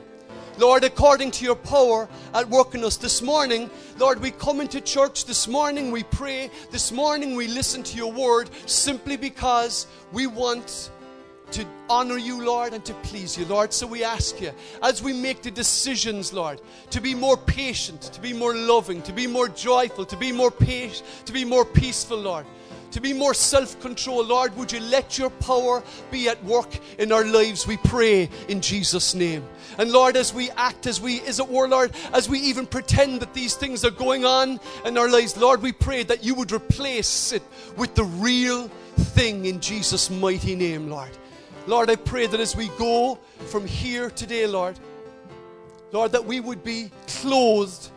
Lord, 0.59 0.83
according 0.83 1.31
to 1.33 1.45
your 1.45 1.55
power 1.55 2.09
at 2.35 2.49
work 2.49 2.75
in 2.75 2.83
us 2.83 2.97
this 2.97 3.23
morning, 3.23 3.71
Lord, 3.97 4.21
we 4.21 4.33
come 4.33 4.61
into 4.61 4.81
church 4.81 5.25
this 5.25 5.47
morning, 5.47 5.93
we 5.93 6.03
pray, 6.03 6.51
this 6.73 6.91
morning 6.91 7.37
we 7.37 7.47
listen 7.47 7.85
to 7.85 7.97
your 7.97 8.11
word 8.11 8.51
simply 8.67 9.17
because 9.17 9.87
we 10.13 10.27
want 10.27 10.91
to 11.53 11.65
honor 11.89 12.19
you, 12.19 12.45
Lord, 12.45 12.75
and 12.75 12.85
to 12.85 12.95
please 12.95 13.39
you, 13.39 13.45
Lord. 13.47 13.73
So 13.73 13.87
we 13.87 14.03
ask 14.03 14.41
you, 14.41 14.51
as 14.83 15.01
we 15.01 15.13
make 15.13 15.43
the 15.43 15.51
decisions, 15.51 16.33
Lord, 16.33 16.61
to 16.91 17.01
be 17.01 17.15
more 17.15 17.37
patient, 17.37 18.03
to 18.03 18.21
be 18.21 18.33
more 18.33 18.55
loving, 18.55 19.01
to 19.03 19.13
be 19.13 19.29
more 19.29 19.49
joyful, 19.49 20.05
to 20.07 20.17
be 20.17 20.33
more 20.33 20.51
patient, 20.51 21.09
to 21.25 21.33
be 21.33 21.45
more 21.45 21.65
peaceful, 21.65 22.19
Lord 22.19 22.47
to 22.91 23.01
be 23.01 23.13
more 23.13 23.35
self 23.35 23.79
control. 23.81 24.25
Lord, 24.25 24.57
would 24.57 24.73
you 24.73 24.81
let 24.81 25.19
your 25.19 25.31
power 25.31 25.83
be 26.11 26.29
at 26.29 26.43
work 26.45 26.79
in 26.99 27.13
our 27.13 27.25
lives? 27.25 27.67
We 27.67 27.77
pray 27.77 28.29
in 28.49 28.61
Jesus' 28.61 29.15
name. 29.15 29.47
And 29.79 29.93
Lord, 29.93 30.17
as 30.17 30.33
we 30.33 30.51
act, 30.51 30.87
as 30.87 31.01
we, 31.01 31.17
is 31.17 31.39
it 31.39 31.49
war, 31.49 31.69
Lord, 31.69 31.93
as 32.13 32.29
we 32.29 32.39
even 32.41 32.67
pretend 32.67 33.21
that 33.21 33.35
these 33.35 33.55
things 33.55 33.85
are 33.85 33.91
going 33.91 34.25
on 34.25 34.59
in 34.85 34.99
our 34.99 35.09
lives, 35.09 35.37
Lord, 35.37 35.63
we 35.63 35.73
pray 35.73 36.03
that 36.05 36.25
you 36.25 36.35
would 36.35 36.53
replace 36.53 37.33
it 37.33 37.43
with 37.77 37.95
the 37.95 38.05
real 38.05 38.69
thing 38.97 39.47
in 39.47 39.61
Jesus' 39.61 40.11
mighty 40.11 40.55
name, 40.55 40.89
Lord. 40.89 41.11
Lord, 41.67 41.91
I 41.91 41.97
pray 41.97 42.27
that 42.27 42.41
as 42.41 42.57
we 42.57 42.69
go 42.79 43.19
from 43.49 43.67
here 43.67 44.11
today, 44.11 44.47
Lord, 44.47 44.79
Lord, 45.93 46.13
that 46.13 46.25
we 46.25 46.41
would 46.41 46.65
be 46.65 46.91
clothed 47.07 47.91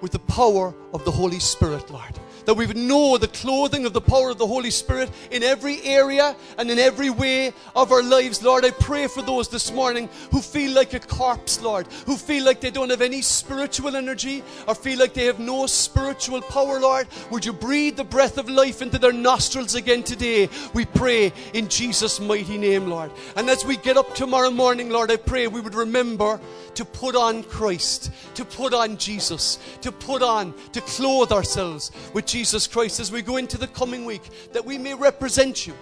with 0.00 0.12
the 0.12 0.18
power 0.18 0.74
of 0.92 1.04
the 1.04 1.10
Holy 1.10 1.38
Spirit, 1.38 1.90
Lord 1.90 2.18
that 2.46 2.54
we 2.54 2.66
would 2.66 2.76
know 2.76 3.18
the 3.18 3.28
clothing 3.28 3.86
of 3.86 3.92
the 3.92 4.00
power 4.00 4.30
of 4.30 4.38
the 4.38 4.46
Holy 4.46 4.70
Spirit 4.70 5.10
in 5.30 5.42
every 5.42 5.82
area 5.82 6.36
and 6.58 6.70
in 6.70 6.78
every 6.78 7.10
way 7.10 7.52
of 7.74 7.92
our 7.92 8.02
lives. 8.02 8.42
Lord, 8.42 8.64
I 8.64 8.70
pray 8.70 9.06
for 9.06 9.22
those 9.22 9.48
this 9.48 9.72
morning 9.72 10.08
who 10.30 10.40
feel 10.40 10.72
like 10.72 10.94
a 10.94 11.00
corpse, 11.00 11.60
Lord, 11.60 11.86
who 12.06 12.16
feel 12.16 12.44
like 12.44 12.60
they 12.60 12.70
don't 12.70 12.90
have 12.90 13.02
any 13.02 13.22
spiritual 13.22 13.96
energy 13.96 14.42
or 14.66 14.74
feel 14.74 14.98
like 14.98 15.14
they 15.14 15.26
have 15.26 15.38
no 15.38 15.66
spiritual 15.66 16.42
power, 16.42 16.80
Lord. 16.80 17.08
Would 17.30 17.44
you 17.44 17.52
breathe 17.52 17.96
the 17.96 18.04
breath 18.04 18.38
of 18.38 18.48
life 18.48 18.82
into 18.82 18.98
their 18.98 19.12
nostrils 19.12 19.74
again 19.74 20.02
today? 20.02 20.48
We 20.74 20.84
pray 20.84 21.32
in 21.52 21.68
Jesus' 21.68 22.20
mighty 22.20 22.58
name, 22.58 22.88
Lord. 22.88 23.10
And 23.36 23.48
as 23.48 23.64
we 23.64 23.76
get 23.76 23.96
up 23.96 24.14
tomorrow 24.14 24.50
morning, 24.50 24.90
Lord, 24.90 25.10
I 25.10 25.16
pray 25.16 25.46
we 25.46 25.60
would 25.60 25.74
remember 25.74 26.40
to 26.74 26.84
put 26.84 27.14
on 27.14 27.42
Christ, 27.42 28.10
to 28.34 28.44
put 28.44 28.72
on 28.72 28.96
Jesus, 28.96 29.58
to 29.82 29.92
put 29.92 30.22
on, 30.22 30.54
to 30.72 30.80
clothe 30.80 31.32
ourselves 31.32 31.90
with 32.14 32.26
Jesus 32.32 32.66
Christ 32.66 32.98
as 32.98 33.12
we 33.12 33.20
go 33.20 33.36
into 33.36 33.58
the 33.58 33.66
coming 33.66 34.06
week, 34.06 34.22
that 34.54 34.64
we 34.64 34.78
may 34.78 34.94
represent 34.94 35.66
you, 35.66 35.74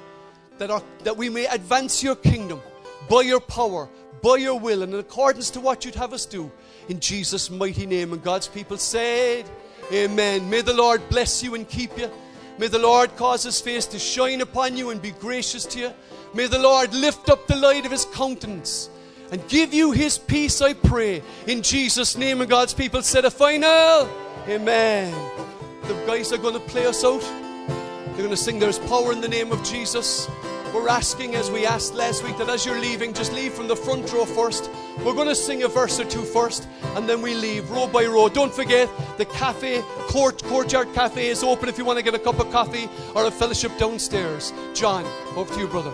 that, 0.58 0.68
our, 0.68 0.82
that 1.04 1.16
we 1.16 1.28
may 1.28 1.46
advance 1.46 2.02
your 2.02 2.16
kingdom 2.16 2.60
by 3.08 3.20
your 3.20 3.38
power, 3.38 3.88
by 4.20 4.34
your 4.34 4.58
will, 4.58 4.82
and 4.82 4.92
in 4.92 4.98
accordance 4.98 5.50
to 5.50 5.60
what 5.60 5.84
you'd 5.84 5.94
have 5.94 6.12
us 6.12 6.26
do. 6.26 6.50
In 6.88 6.98
Jesus' 6.98 7.50
mighty 7.50 7.86
name. 7.86 8.12
And 8.12 8.20
God's 8.20 8.48
people 8.48 8.78
said, 8.78 9.48
Amen. 9.92 10.50
May 10.50 10.60
the 10.60 10.74
Lord 10.74 11.08
bless 11.08 11.40
you 11.40 11.54
and 11.54 11.68
keep 11.68 11.96
you. 11.96 12.10
May 12.58 12.66
the 12.66 12.80
Lord 12.80 13.14
cause 13.14 13.44
his 13.44 13.60
face 13.60 13.86
to 13.86 14.00
shine 14.00 14.40
upon 14.40 14.76
you 14.76 14.90
and 14.90 15.00
be 15.00 15.12
gracious 15.12 15.64
to 15.66 15.78
you. 15.78 15.92
May 16.34 16.48
the 16.48 16.58
Lord 16.58 16.92
lift 16.92 17.30
up 17.30 17.46
the 17.46 17.54
light 17.54 17.86
of 17.86 17.92
his 17.92 18.06
countenance 18.06 18.90
and 19.30 19.46
give 19.48 19.72
you 19.72 19.92
his 19.92 20.18
peace, 20.18 20.60
I 20.60 20.72
pray. 20.74 21.22
In 21.46 21.62
Jesus' 21.62 22.16
name, 22.16 22.40
and 22.40 22.50
God's 22.50 22.74
people 22.74 23.02
said 23.02 23.24
a 23.24 23.30
final. 23.30 24.10
Amen. 24.48 25.48
The 25.90 26.06
guys 26.06 26.32
are 26.32 26.38
going 26.38 26.54
to 26.54 26.60
play 26.60 26.86
us 26.86 27.04
out. 27.04 27.20
They're 27.20 28.18
going 28.18 28.30
to 28.30 28.36
sing 28.36 28.60
There's 28.60 28.78
Power 28.78 29.12
in 29.12 29.20
the 29.20 29.26
Name 29.26 29.50
of 29.50 29.64
Jesus. 29.64 30.30
We're 30.72 30.88
asking, 30.88 31.34
as 31.34 31.50
we 31.50 31.66
asked 31.66 31.94
last 31.94 32.22
week, 32.22 32.38
that 32.38 32.48
as 32.48 32.64
you're 32.64 32.78
leaving, 32.78 33.12
just 33.12 33.32
leave 33.32 33.52
from 33.52 33.66
the 33.66 33.74
front 33.74 34.12
row 34.12 34.24
first. 34.24 34.70
We're 34.98 35.14
going 35.14 35.26
to 35.26 35.34
sing 35.34 35.64
a 35.64 35.68
verse 35.68 35.98
or 35.98 36.04
two 36.04 36.22
first, 36.22 36.68
and 36.94 37.08
then 37.08 37.22
we 37.22 37.34
leave 37.34 37.68
row 37.72 37.88
by 37.88 38.06
row. 38.06 38.28
Don't 38.28 38.54
forget, 38.54 38.88
the 39.18 39.24
cafe, 39.24 39.82
court, 40.06 40.40
courtyard 40.44 40.94
cafe 40.94 41.26
is 41.26 41.42
open 41.42 41.68
if 41.68 41.76
you 41.76 41.84
want 41.84 41.98
to 41.98 42.04
get 42.04 42.14
a 42.14 42.20
cup 42.20 42.38
of 42.38 42.52
coffee 42.52 42.88
or 43.16 43.26
a 43.26 43.30
fellowship 43.32 43.76
downstairs. 43.76 44.52
John, 44.74 45.04
over 45.34 45.52
to 45.52 45.58
you, 45.58 45.66
brother. 45.66 45.90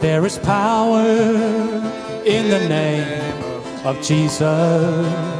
There 0.00 0.26
is 0.26 0.36
power 0.36 1.00
in 2.26 2.50
the 2.50 2.68
name 2.68 3.86
of 3.86 4.02
Jesus. 4.02 5.39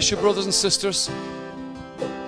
bless 0.00 0.10
you, 0.10 0.16
brothers 0.16 0.46
and 0.46 0.54
sisters. 0.54 1.10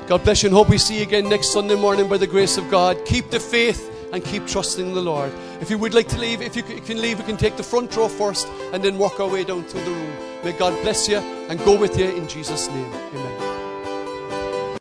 God 0.07 0.23
bless 0.25 0.43
you 0.43 0.49
and 0.49 0.55
hope 0.55 0.69
we 0.69 0.77
see 0.77 0.99
you 0.99 1.05
again 1.05 1.27
next 1.31 1.55
Sunday 1.55 1.75
morning 1.75 2.07
by 2.07 2.19
the 2.19 2.27
grace 2.27 2.59
of 2.59 2.71
God. 2.71 3.03
Keep 3.07 3.31
the 3.31 3.41
faith 3.41 3.91
and 4.13 4.23
keep 4.23 4.47
trusting 4.47 4.93
the 4.93 5.01
Lord. 5.01 5.33
If 5.63 5.71
you 5.71 5.79
would 5.79 5.95
like 5.95 6.07
to 6.09 6.19
leave, 6.19 6.43
if 6.43 6.55
you 6.55 6.63
can 6.65 7.01
leave, 7.01 7.19
we 7.19 7.25
can 7.25 7.39
take 7.39 7.57
the 7.57 7.63
front 7.63 7.97
row 7.97 8.09
first 8.09 8.47
and 8.75 8.85
then 8.85 8.99
walk 8.99 9.21
our 9.21 9.29
way 9.31 9.43
down 9.45 9.65
through 9.65 9.85
the 9.85 9.91
room. 9.91 10.45
May 10.45 10.53
God 10.53 10.79
bless 10.83 11.09
you 11.09 11.17
and 11.17 11.59
go 11.61 11.75
with 11.81 11.99
you 11.99 12.11
in 12.11 12.29
Jesus' 12.29 12.69
name. 12.69 12.93
Amen. 12.93 13.52